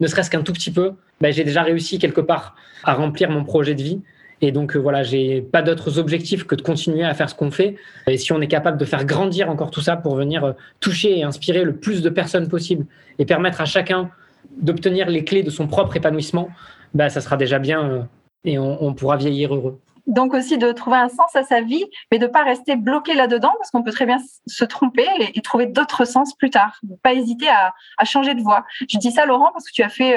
ne 0.00 0.06
serait-ce 0.06 0.28
qu'un 0.28 0.42
tout 0.42 0.52
petit 0.52 0.70
peu, 0.70 0.92
bah, 1.22 1.30
j'ai 1.30 1.44
déjà 1.44 1.62
réussi 1.62 1.98
quelque 1.98 2.20
part 2.20 2.56
à 2.84 2.92
remplir 2.92 3.30
mon 3.30 3.42
projet 3.42 3.74
de 3.74 3.82
vie. 3.82 4.02
Et 4.40 4.52
donc 4.52 4.76
euh, 4.76 4.78
voilà, 4.78 5.02
j'ai 5.02 5.42
pas 5.42 5.62
d'autres 5.62 5.98
objectifs 5.98 6.44
que 6.44 6.54
de 6.54 6.62
continuer 6.62 7.04
à 7.04 7.14
faire 7.14 7.28
ce 7.28 7.34
qu'on 7.34 7.50
fait. 7.50 7.76
Et 8.06 8.16
si 8.16 8.32
on 8.32 8.40
est 8.40 8.48
capable 8.48 8.78
de 8.78 8.84
faire 8.84 9.04
grandir 9.04 9.50
encore 9.50 9.70
tout 9.70 9.80
ça 9.80 9.96
pour 9.96 10.14
venir 10.14 10.44
euh, 10.44 10.52
toucher 10.80 11.18
et 11.18 11.24
inspirer 11.24 11.64
le 11.64 11.76
plus 11.76 12.02
de 12.02 12.08
personnes 12.08 12.48
possible 12.48 12.86
et 13.18 13.24
permettre 13.24 13.60
à 13.60 13.64
chacun 13.64 14.10
d'obtenir 14.56 15.08
les 15.08 15.24
clés 15.24 15.42
de 15.42 15.50
son 15.50 15.66
propre 15.66 15.96
épanouissement, 15.96 16.48
bah, 16.94 17.08
ça 17.08 17.20
sera 17.20 17.36
déjà 17.36 17.58
bien 17.58 17.84
euh, 17.84 18.02
et 18.44 18.58
on, 18.58 18.94
pourra 18.94 19.16
vieillir 19.16 19.54
heureux. 19.54 19.80
Donc 20.06 20.32
aussi 20.32 20.56
de 20.56 20.70
trouver 20.72 20.96
un 20.96 21.08
sens 21.08 21.34
à 21.34 21.42
sa 21.42 21.60
vie, 21.60 21.84
mais 22.10 22.18
de 22.18 22.26
pas 22.26 22.44
rester 22.44 22.76
bloqué 22.76 23.14
là-dedans, 23.14 23.50
parce 23.58 23.70
qu'on 23.70 23.82
peut 23.82 23.90
très 23.90 24.06
bien 24.06 24.18
se 24.46 24.64
tromper 24.64 25.06
et, 25.34 25.40
trouver 25.42 25.66
d'autres 25.66 26.06
sens 26.06 26.34
plus 26.34 26.48
tard. 26.48 26.80
Pas 27.02 27.12
hésiter 27.12 27.48
à, 27.48 28.04
changer 28.04 28.34
de 28.34 28.40
voie. 28.40 28.64
Je 28.88 28.96
dis 28.96 29.10
ça, 29.10 29.26
Laurent, 29.26 29.50
parce 29.52 29.66
que 29.66 29.72
tu 29.72 29.82
as 29.82 29.90
fait 29.90 30.16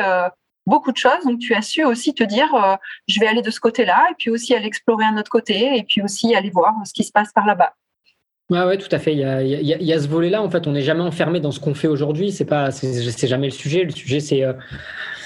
beaucoup 0.71 0.91
de 0.91 0.97
choses. 0.97 1.23
Donc, 1.25 1.39
tu 1.39 1.53
as 1.53 1.62
su 1.62 1.84
aussi 1.84 2.15
te 2.15 2.23
dire, 2.23 2.49
euh, 2.55 2.75
je 3.07 3.19
vais 3.19 3.27
aller 3.27 3.43
de 3.43 3.51
ce 3.51 3.60
côté-là, 3.60 4.07
et 4.10 4.15
puis 4.17 4.31
aussi 4.31 4.55
aller 4.55 4.65
explorer 4.65 5.05
un 5.05 5.17
autre 5.17 5.29
côté, 5.29 5.77
et 5.77 5.84
puis 5.84 6.01
aussi 6.01 6.34
aller 6.34 6.49
voir 6.49 6.73
ce 6.86 6.93
qui 6.93 7.03
se 7.03 7.12
passe 7.12 7.31
par 7.31 7.45
là-bas. 7.45 7.73
Ouais, 8.49 8.63
ouais, 8.65 8.77
tout 8.77 8.89
à 8.91 8.99
fait. 8.99 9.13
Il 9.13 9.19
y 9.19 9.23
a, 9.23 9.41
il 9.41 9.84
y 9.84 9.93
a, 9.93 9.99
ce 9.99 10.07
volet-là. 10.07 10.41
En 10.41 10.49
fait, 10.49 10.67
on 10.67 10.73
n'est 10.73 10.81
jamais 10.81 11.03
enfermé 11.03 11.39
dans 11.39 11.51
ce 11.51 11.60
qu'on 11.60 11.74
fait 11.74 11.88
aujourd'hui. 11.88 12.32
C'est 12.34 12.45
pas, 12.45 12.72
c'est 12.72 13.28
jamais 13.28 13.47
le 13.47 13.53
sujet. 13.53 13.84
Le 13.84 13.91
sujet, 13.91 14.19
c'est 14.19 14.43
euh, 14.43 14.53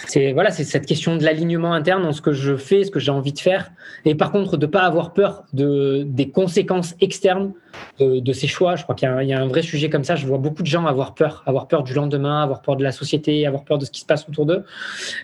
c'est 0.08 0.34
voilà, 0.34 0.52
c'est 0.52 0.64
cette 0.64 0.86
question 0.86 1.16
de 1.16 1.24
l'alignement 1.24 1.74
interne 1.74 2.04
dans 2.04 2.12
ce 2.12 2.22
que 2.22 2.32
je 2.32 2.56
fais, 2.56 2.84
ce 2.84 2.92
que 2.92 3.00
j'ai 3.00 3.12
envie 3.12 3.34
de 3.34 3.40
faire, 3.40 3.72
et 4.06 4.16
par 4.16 4.32
contre 4.32 4.58
de 4.58 4.66
pas 4.66 4.82
avoir 4.82 5.14
peur 5.14 5.44
de 5.54 6.04
des 6.06 6.30
conséquences 6.30 6.96
externes 7.02 7.54
de, 8.00 8.34
ces 8.34 8.48
choix. 8.48 8.76
Je 8.76 8.84
crois 8.84 8.96
qu'il 8.96 9.08
y, 9.08 9.34
a 9.34 9.40
un 9.40 9.48
vrai 9.48 9.62
sujet 9.62 9.90
comme 9.90 10.04
ça. 10.04 10.16
Je 10.16 10.26
vois 10.26 10.38
beaucoup 10.38 10.62
de 10.62 10.68
gens 10.68 10.86
avoir 10.86 11.14
peur, 11.14 11.44
avoir 11.46 11.68
peur 11.68 11.84
du 11.84 11.94
lendemain, 11.94 12.42
avoir 12.42 12.62
peur 12.62 12.76
de 12.78 12.84
la 12.84 12.92
société, 12.92 13.46
avoir 13.46 13.64
peur 13.64 13.78
de 13.78 13.86
ce 13.86 13.92
qui 13.92 14.02
se 14.02 14.06
passe 14.06 14.28
autour 14.30 14.46
d'eux, 14.46 14.64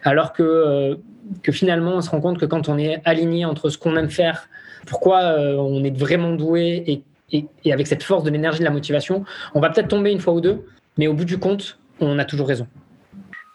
alors 0.04 0.34
que 0.34 0.44
euh, 0.44 0.96
que 1.44 1.52
finalement 1.52 1.96
on 1.96 2.02
se 2.02 2.10
rend 2.10 2.22
compte 2.22 2.40
que 2.40 2.46
quand 2.46 2.70
on 2.70 2.78
est 2.78 3.02
aligné 3.06 3.46
entre 3.46 3.70
ce 3.70 3.78
qu'on 3.78 3.96
aime 3.96 4.10
faire, 4.10 4.48
pourquoi 4.86 5.22
euh, 5.22 5.56
on 5.56 5.84
est 5.84 5.96
vraiment 5.96 6.32
doué 6.34 6.84
et, 6.88 7.04
et, 7.32 7.46
et 7.64 7.74
avec 7.74 7.88
cette 7.88 8.04
force 8.04 8.24
de 8.24 8.30
l'énergie, 8.30 8.60
de 8.60 8.66
la 8.66 8.72
motivation, 8.72 9.24
on 9.54 9.60
va 9.60 9.70
peut-être 9.70 9.88
tomber 9.88 10.12
une 10.12 10.20
fois 10.20 10.34
ou 10.34 10.42
deux, 10.42 10.66
mais 10.98 11.08
au 11.08 11.14
bout 11.14 11.26
du 11.26 11.38
compte, 11.38 11.80
on 12.00 12.20
a 12.20 12.26
toujours 12.26 12.48
raison. 12.48 12.68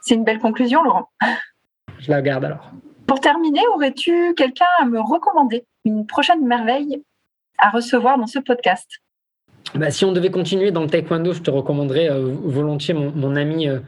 C'est 0.06 0.14
une 0.14 0.22
belle 0.22 0.38
conclusion, 0.38 0.84
Laurent. 0.84 1.08
Je 1.98 2.12
la 2.12 2.22
garde 2.22 2.44
alors. 2.44 2.70
Pour 3.08 3.18
terminer, 3.18 3.62
aurais-tu 3.74 4.34
quelqu'un 4.34 4.66
à 4.78 4.84
me 4.84 5.00
recommander 5.00 5.64
Une 5.84 6.06
prochaine 6.06 6.46
merveille 6.46 7.02
à 7.58 7.70
recevoir 7.70 8.16
dans 8.16 8.28
ce 8.28 8.38
podcast? 8.38 8.86
Bah, 9.74 9.90
si 9.90 10.04
on 10.04 10.12
devait 10.12 10.30
continuer 10.30 10.70
dans 10.70 10.82
le 10.82 10.86
taekwondo, 10.86 11.32
je 11.32 11.42
te 11.42 11.50
recommanderais 11.50 12.08
euh, 12.08 12.32
volontiers 12.44 12.94
mon, 12.94 13.34
ami 13.34 13.68
euh, 13.68 13.80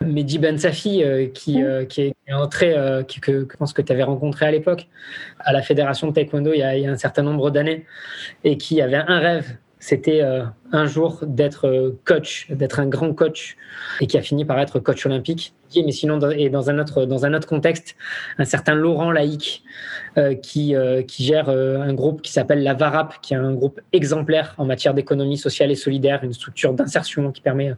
Mehdi 0.00 0.38
Ben 0.38 0.56
Safi, 0.58 1.02
euh, 1.02 1.26
qui, 1.26 1.60
qui, 1.88 2.02
est 2.02 2.32
entré, 2.32 2.76
qui, 3.08 3.18
que, 3.18 3.48
je 3.50 3.56
pense 3.56 3.72
que 3.72 3.82
tu 3.82 3.92
avais 3.92 4.04
rencontré 4.04 4.46
à 4.46 4.52
l'époque, 4.52 4.86
à 5.40 5.52
la 5.52 5.60
fédération 5.60 6.06
de 6.06 6.12
taekwondo 6.12 6.52
il 6.52 6.60
y, 6.60 6.62
a, 6.62 6.76
il 6.76 6.84
y 6.84 6.86
a 6.86 6.92
un 6.92 6.96
certain 6.96 7.24
nombre 7.24 7.50
d'années, 7.50 7.84
et 8.44 8.58
qui 8.58 8.80
avait 8.80 9.02
un 9.08 9.18
rêve, 9.18 9.56
c'était 9.86 10.22
un 10.72 10.86
jour 10.86 11.20
d'être 11.26 11.94
coach, 12.04 12.50
d'être 12.50 12.80
un 12.80 12.86
grand 12.86 13.12
coach, 13.12 13.56
et 14.00 14.06
qui 14.06 14.16
a 14.16 14.22
fini 14.22 14.46
par 14.46 14.58
être 14.58 14.78
coach 14.80 15.04
olympique 15.04 15.54
mais 15.82 15.92
sinon, 15.92 16.20
et 16.30 16.48
dans 16.50 16.70
un 16.70 16.78
autre, 16.78 17.46
contexte, 17.46 17.96
un 18.38 18.44
certain 18.44 18.74
Laurent 18.74 19.10
Laïc, 19.10 19.62
euh, 20.16 20.34
qui, 20.34 20.76
euh, 20.76 21.02
gère 21.18 21.48
euh, 21.48 21.80
un 21.80 21.92
groupe 21.94 22.22
qui 22.22 22.32
s'appelle 22.32 22.62
la 22.62 22.74
VARAP, 22.74 23.20
qui 23.20 23.34
est 23.34 23.36
un 23.36 23.52
groupe 23.52 23.80
exemplaire 23.92 24.54
en 24.58 24.64
matière 24.64 24.94
d'économie 24.94 25.38
sociale 25.38 25.70
et 25.70 25.74
solidaire, 25.74 26.22
une 26.22 26.32
structure 26.32 26.72
d'insertion 26.72 27.32
qui 27.32 27.40
permet 27.40 27.72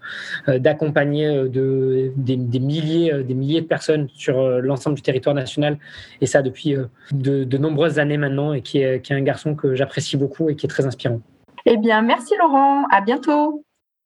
d'accompagner 0.49 1.49
de, 1.49 2.13
des, 2.17 2.37
milliers, 2.61 3.13
de 3.13 3.67
personnes 3.67 4.09
sur 4.15 4.61
l'ensemble 4.61 4.97
du 4.97 5.03
territoire 5.03 5.35
national, 5.35 5.79
et 6.21 6.27
ça 6.27 6.43
depuis 6.43 6.77
de, 7.13 7.59
nombreuses 7.59 7.99
années 7.99 8.19
maintenant, 8.19 8.53
et 8.53 8.63
qui 8.63 8.79
est 8.79 9.11
un 9.11 9.23
garçon 9.23 9.55
que 9.55 9.75
j'apprécie 9.75 10.17
beaucoup 10.17 10.51
et 10.51 10.57
qui 10.57 10.67
est 10.67 10.69
très 10.69 10.87
inspirant. 10.87 11.21
Eh 11.69 11.77
bien, 11.79 12.01
merci 12.01 12.33
Laurent, 12.39 12.85
à 12.93 13.01
bientôt. 13.01 13.65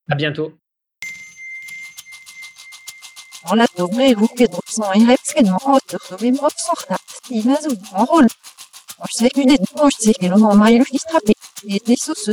À 0.09 0.15
bientôt. 0.15 0.51
Son 3.47 3.63
sais 9.13 9.29
que 9.29 9.43
des 9.43 9.59
manches 9.77 9.93
c'est 9.99 10.15
que 10.15 10.25
l'on 10.25 10.55
m'a 10.55 10.73
eu 10.73 10.83
distrapé. 10.91 11.35
Et 11.69 11.79
des 11.81 11.97
sauces 11.97 12.29
de 12.29 12.33